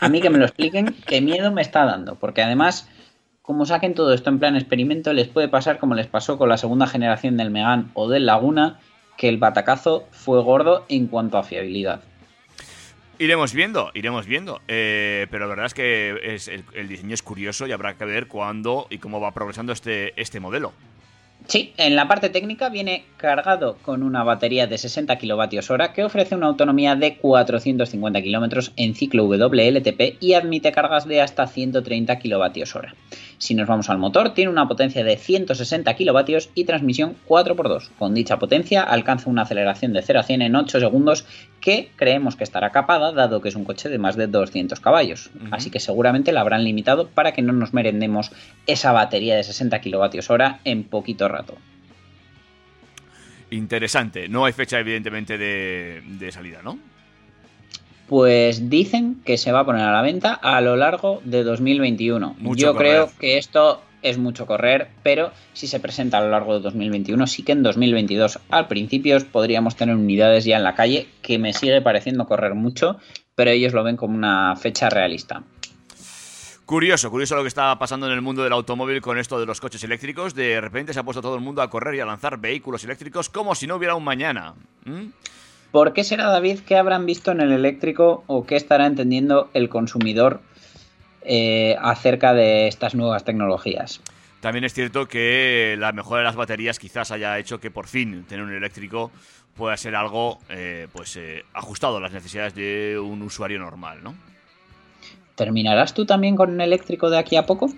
A 0.00 0.10
mí 0.10 0.20
que 0.20 0.28
me 0.28 0.36
lo 0.36 0.44
expliquen, 0.44 0.94
qué 1.06 1.22
miedo 1.22 1.50
me 1.50 1.62
está 1.62 1.86
dando, 1.86 2.16
porque 2.16 2.42
además, 2.42 2.90
como 3.40 3.64
saquen 3.64 3.94
todo 3.94 4.12
esto 4.12 4.28
en 4.28 4.38
plan 4.38 4.54
experimento, 4.54 5.14
les 5.14 5.28
puede 5.28 5.48
pasar 5.48 5.78
como 5.78 5.94
les 5.94 6.08
pasó 6.08 6.36
con 6.36 6.50
la 6.50 6.58
segunda 6.58 6.86
generación 6.86 7.38
del 7.38 7.50
Megane 7.50 7.86
o 7.94 8.06
del 8.06 8.26
Laguna, 8.26 8.80
que 9.16 9.30
el 9.30 9.38
batacazo 9.38 10.04
fue 10.10 10.42
gordo 10.42 10.84
en 10.90 11.06
cuanto 11.06 11.38
a 11.38 11.42
fiabilidad. 11.42 12.02
Iremos 13.18 13.52
viendo, 13.52 13.90
iremos 13.94 14.26
viendo. 14.26 14.60
Eh, 14.68 15.26
pero 15.30 15.46
la 15.46 15.50
verdad 15.50 15.66
es 15.66 15.74
que 15.74 16.38
el 16.74 16.88
diseño 16.88 17.14
es 17.14 17.22
curioso 17.22 17.66
y 17.66 17.72
habrá 17.72 17.96
que 17.96 18.04
ver 18.04 18.28
cuándo 18.28 18.86
y 18.90 18.98
cómo 18.98 19.20
va 19.20 19.32
progresando 19.32 19.72
este, 19.72 20.18
este 20.20 20.40
modelo. 20.40 20.72
Sí, 21.46 21.72
en 21.78 21.96
la 21.96 22.06
parte 22.06 22.28
técnica 22.28 22.68
viene 22.68 23.04
cargado 23.16 23.78
con 23.78 24.02
una 24.02 24.22
batería 24.22 24.66
de 24.66 24.76
60 24.76 25.18
kWh 25.18 25.94
que 25.94 26.04
ofrece 26.04 26.34
una 26.34 26.46
autonomía 26.46 26.94
de 26.94 27.16
450 27.16 28.20
km 28.20 28.72
en 28.76 28.94
ciclo 28.94 29.24
WLTP 29.24 30.20
y 30.20 30.34
admite 30.34 30.72
cargas 30.72 31.06
de 31.06 31.22
hasta 31.22 31.46
130 31.46 32.18
kWh. 32.18 32.88
Si 33.38 33.54
nos 33.54 33.68
vamos 33.68 33.88
al 33.88 33.98
motor, 33.98 34.34
tiene 34.34 34.50
una 34.50 34.66
potencia 34.66 35.04
de 35.04 35.16
160 35.16 35.94
kilovatios 35.94 36.50
y 36.54 36.64
transmisión 36.64 37.16
4x2. 37.28 37.90
Con 37.96 38.12
dicha 38.12 38.38
potencia 38.38 38.82
alcanza 38.82 39.30
una 39.30 39.42
aceleración 39.42 39.92
de 39.92 40.02
0 40.02 40.20
a 40.20 40.22
100 40.24 40.42
en 40.42 40.56
8 40.56 40.80
segundos 40.80 41.24
que 41.60 41.90
creemos 41.94 42.34
que 42.34 42.42
estará 42.42 42.70
capada 42.70 43.12
dado 43.12 43.40
que 43.40 43.48
es 43.48 43.54
un 43.54 43.64
coche 43.64 43.88
de 43.88 43.98
más 43.98 44.16
de 44.16 44.26
200 44.26 44.80
caballos. 44.80 45.30
Así 45.52 45.70
que 45.70 45.78
seguramente 45.78 46.32
la 46.32 46.40
habrán 46.40 46.64
limitado 46.64 47.08
para 47.08 47.32
que 47.32 47.42
no 47.42 47.52
nos 47.52 47.72
merendemos 47.72 48.32
esa 48.66 48.90
batería 48.90 49.36
de 49.36 49.44
60 49.44 49.80
kilovatios 49.80 50.30
hora 50.30 50.58
en 50.64 50.82
poquito 50.82 51.28
rato. 51.28 51.54
Interesante. 53.50 54.28
No 54.28 54.44
hay 54.44 54.52
fecha, 54.52 54.78
evidentemente, 54.78 55.38
de, 55.38 56.02
de 56.04 56.32
salida, 56.32 56.60
¿no? 56.62 56.78
Pues 58.08 58.70
dicen 58.70 59.20
que 59.24 59.36
se 59.36 59.52
va 59.52 59.60
a 59.60 59.66
poner 59.66 59.82
a 59.82 59.92
la 59.92 60.02
venta 60.02 60.32
a 60.34 60.60
lo 60.60 60.76
largo 60.76 61.20
de 61.24 61.44
2021. 61.44 62.36
Mucho 62.38 62.66
Yo 62.66 62.72
correr. 62.72 62.92
creo 62.92 63.10
que 63.18 63.38
esto 63.38 63.82
es 64.02 64.18
mucho 64.18 64.46
correr, 64.46 64.88
pero 65.02 65.32
si 65.52 65.66
se 65.66 65.80
presenta 65.80 66.18
a 66.18 66.20
lo 66.22 66.30
largo 66.30 66.54
de 66.54 66.60
2021, 66.60 67.26
sí 67.26 67.42
que 67.42 67.52
en 67.52 67.62
2022 67.62 68.38
al 68.48 68.68
principio 68.68 69.18
podríamos 69.30 69.76
tener 69.76 69.94
unidades 69.94 70.44
ya 70.44 70.56
en 70.56 70.64
la 70.64 70.74
calle, 70.74 71.08
que 71.22 71.38
me 71.38 71.52
sigue 71.52 71.82
pareciendo 71.82 72.26
correr 72.26 72.54
mucho, 72.54 72.98
pero 73.34 73.50
ellos 73.50 73.72
lo 73.72 73.84
ven 73.84 73.96
como 73.96 74.14
una 74.14 74.56
fecha 74.56 74.88
realista. 74.88 75.42
Curioso, 76.64 77.10
curioso 77.10 77.34
lo 77.34 77.42
que 77.42 77.48
está 77.48 77.78
pasando 77.78 78.06
en 78.06 78.12
el 78.12 78.20
mundo 78.20 78.44
del 78.44 78.52
automóvil 78.52 79.00
con 79.00 79.16
esto 79.16 79.40
de 79.40 79.46
los 79.46 79.58
coches 79.58 79.82
eléctricos. 79.84 80.34
De 80.34 80.60
repente 80.60 80.92
se 80.92 81.00
ha 81.00 81.02
puesto 81.02 81.22
todo 81.22 81.34
el 81.34 81.40
mundo 81.40 81.62
a 81.62 81.70
correr 81.70 81.94
y 81.94 82.00
a 82.00 82.04
lanzar 82.04 82.38
vehículos 82.38 82.84
eléctricos 82.84 83.30
como 83.30 83.54
si 83.54 83.66
no 83.66 83.76
hubiera 83.76 83.94
un 83.94 84.04
mañana. 84.04 84.52
¿Mm? 84.84 85.06
¿Por 85.70 85.92
qué 85.92 86.02
será, 86.02 86.28
David, 86.28 86.60
qué 86.60 86.76
habrán 86.76 87.04
visto 87.04 87.30
en 87.30 87.40
el 87.40 87.52
eléctrico 87.52 88.24
o 88.26 88.46
qué 88.46 88.56
estará 88.56 88.86
entendiendo 88.86 89.50
el 89.52 89.68
consumidor 89.68 90.40
eh, 91.22 91.76
acerca 91.80 92.32
de 92.32 92.68
estas 92.68 92.94
nuevas 92.94 93.24
tecnologías? 93.24 94.00
También 94.40 94.64
es 94.64 94.72
cierto 94.72 95.08
que 95.08 95.76
la 95.78 95.92
mejora 95.92 96.20
de 96.20 96.24
las 96.24 96.36
baterías 96.36 96.78
quizás 96.78 97.10
haya 97.10 97.38
hecho 97.38 97.60
que 97.60 97.70
por 97.70 97.86
fin 97.86 98.24
tener 98.24 98.44
un 98.44 98.54
eléctrico 98.54 99.10
pueda 99.56 99.76
ser 99.76 99.96
algo 99.96 100.38
eh, 100.48 100.86
pues 100.92 101.16
eh, 101.16 101.44
ajustado 101.52 101.96
a 101.96 102.00
las 102.00 102.12
necesidades 102.12 102.54
de 102.54 102.98
un 102.98 103.20
usuario 103.22 103.58
normal, 103.58 104.02
¿no? 104.02 104.14
¿Terminarás 105.34 105.92
tú 105.92 106.06
también 106.06 106.36
con 106.36 106.50
un 106.50 106.60
eléctrico 106.60 107.10
de 107.10 107.18
aquí 107.18 107.36
a 107.36 107.44
poco? 107.46 107.68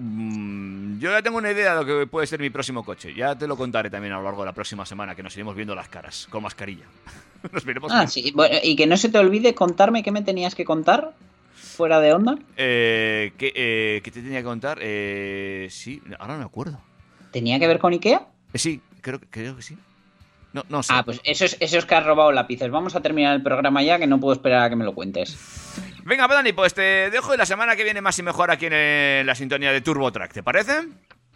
Mm, 0.00 1.00
yo 1.00 1.10
ya 1.10 1.22
tengo 1.22 1.38
una 1.38 1.50
idea 1.50 1.74
de 1.74 1.84
lo 1.84 1.86
que 1.86 2.06
puede 2.06 2.26
ser 2.26 2.38
mi 2.40 2.50
próximo 2.50 2.84
coche. 2.84 3.12
Ya 3.14 3.36
te 3.36 3.48
lo 3.48 3.56
contaré 3.56 3.90
también 3.90 4.14
a 4.14 4.18
lo 4.18 4.22
largo 4.22 4.42
de 4.42 4.46
la 4.46 4.52
próxima 4.52 4.86
semana, 4.86 5.16
que 5.16 5.24
nos 5.24 5.34
iremos 5.34 5.56
viendo 5.56 5.74
las 5.74 5.88
caras, 5.88 6.28
con 6.30 6.42
mascarilla. 6.44 6.84
nos 7.52 7.64
veremos 7.64 7.90
Ah, 7.92 8.06
sí. 8.06 8.32
Bueno, 8.34 8.56
y 8.62 8.76
que 8.76 8.86
no 8.86 8.96
se 8.96 9.08
te 9.08 9.18
olvide 9.18 9.54
contarme 9.54 10.04
qué 10.04 10.12
me 10.12 10.22
tenías 10.22 10.54
que 10.54 10.64
contar 10.64 11.14
fuera 11.54 12.00
de 12.00 12.12
onda. 12.12 12.38
Eh, 12.56 13.32
¿qué, 13.36 13.52
eh, 13.54 14.00
qué 14.04 14.10
te 14.12 14.22
tenía 14.22 14.38
que 14.38 14.44
contar? 14.44 14.78
Eh, 14.80 15.66
sí, 15.70 16.00
ahora 16.18 16.34
no 16.34 16.40
me 16.40 16.46
acuerdo. 16.46 16.80
¿Tenía 17.32 17.58
que 17.58 17.66
ver 17.66 17.80
con 17.80 17.92
Ikea? 17.92 18.26
Eh, 18.52 18.58
sí, 18.58 18.80
creo, 19.00 19.20
creo 19.30 19.56
que 19.56 19.62
sí. 19.62 19.76
No, 20.52 20.64
no 20.68 20.82
sé. 20.82 20.92
Ah, 20.94 21.04
pues 21.04 21.20
eso 21.24 21.44
es, 21.44 21.56
eso 21.60 21.76
es 21.76 21.84
que 21.84 21.94
has 21.94 22.06
robado 22.06 22.32
lápices. 22.32 22.70
Vamos 22.70 22.94
a 22.94 23.00
terminar 23.00 23.34
el 23.34 23.42
programa 23.42 23.82
ya, 23.82 23.98
que 23.98 24.06
no 24.06 24.18
puedo 24.20 24.32
esperar 24.32 24.62
a 24.62 24.70
que 24.70 24.76
me 24.76 24.84
lo 24.84 24.94
cuentes. 24.94 25.36
Venga, 26.04 26.26
Dani, 26.26 26.52
pues 26.52 26.74
te 26.74 27.10
dejo 27.10 27.34
y 27.34 27.36
la 27.36 27.46
semana 27.46 27.76
que 27.76 27.84
viene 27.84 28.00
más 28.00 28.18
y 28.18 28.22
mejor 28.22 28.50
aquí 28.50 28.66
en 28.66 28.72
eh, 28.74 29.22
la 29.24 29.34
sintonía 29.34 29.72
de 29.72 29.80
Turbo 29.80 30.10
Track, 30.10 30.32
¿te 30.32 30.42
parece? 30.42 30.72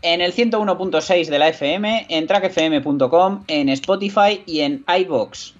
En 0.03 0.21
el 0.21 0.35
101.6 0.35 1.29
de 1.29 1.39
la 1.39 1.49
FM, 1.49 2.07
en 2.09 2.27
trackfm.com, 2.27 3.45
en 3.47 3.69
Spotify 3.69 4.43
y 4.47 4.61
en 4.61 4.85
iBox. 4.89 5.55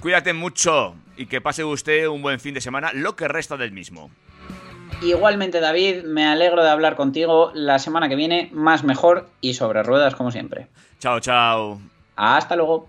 Cuídate 0.00 0.32
mucho 0.32 0.94
y 1.16 1.26
que 1.26 1.40
pase 1.40 1.64
usted 1.64 2.06
un 2.06 2.22
buen 2.22 2.40
fin 2.40 2.54
de 2.54 2.60
semana, 2.60 2.92
lo 2.92 3.16
que 3.16 3.28
resta 3.28 3.56
del 3.56 3.72
mismo. 3.72 4.10
Igualmente, 5.02 5.60
David, 5.60 6.04
me 6.04 6.26
alegro 6.26 6.62
de 6.62 6.70
hablar 6.70 6.96
contigo 6.96 7.50
la 7.54 7.78
semana 7.78 8.08
que 8.08 8.16
viene, 8.16 8.48
más 8.52 8.82
mejor 8.82 9.28
y 9.40 9.54
sobre 9.54 9.82
ruedas 9.82 10.14
como 10.14 10.30
siempre. 10.30 10.68
Chao, 10.98 11.20
chao. 11.20 11.80
Hasta 12.16 12.56
luego. 12.56 12.88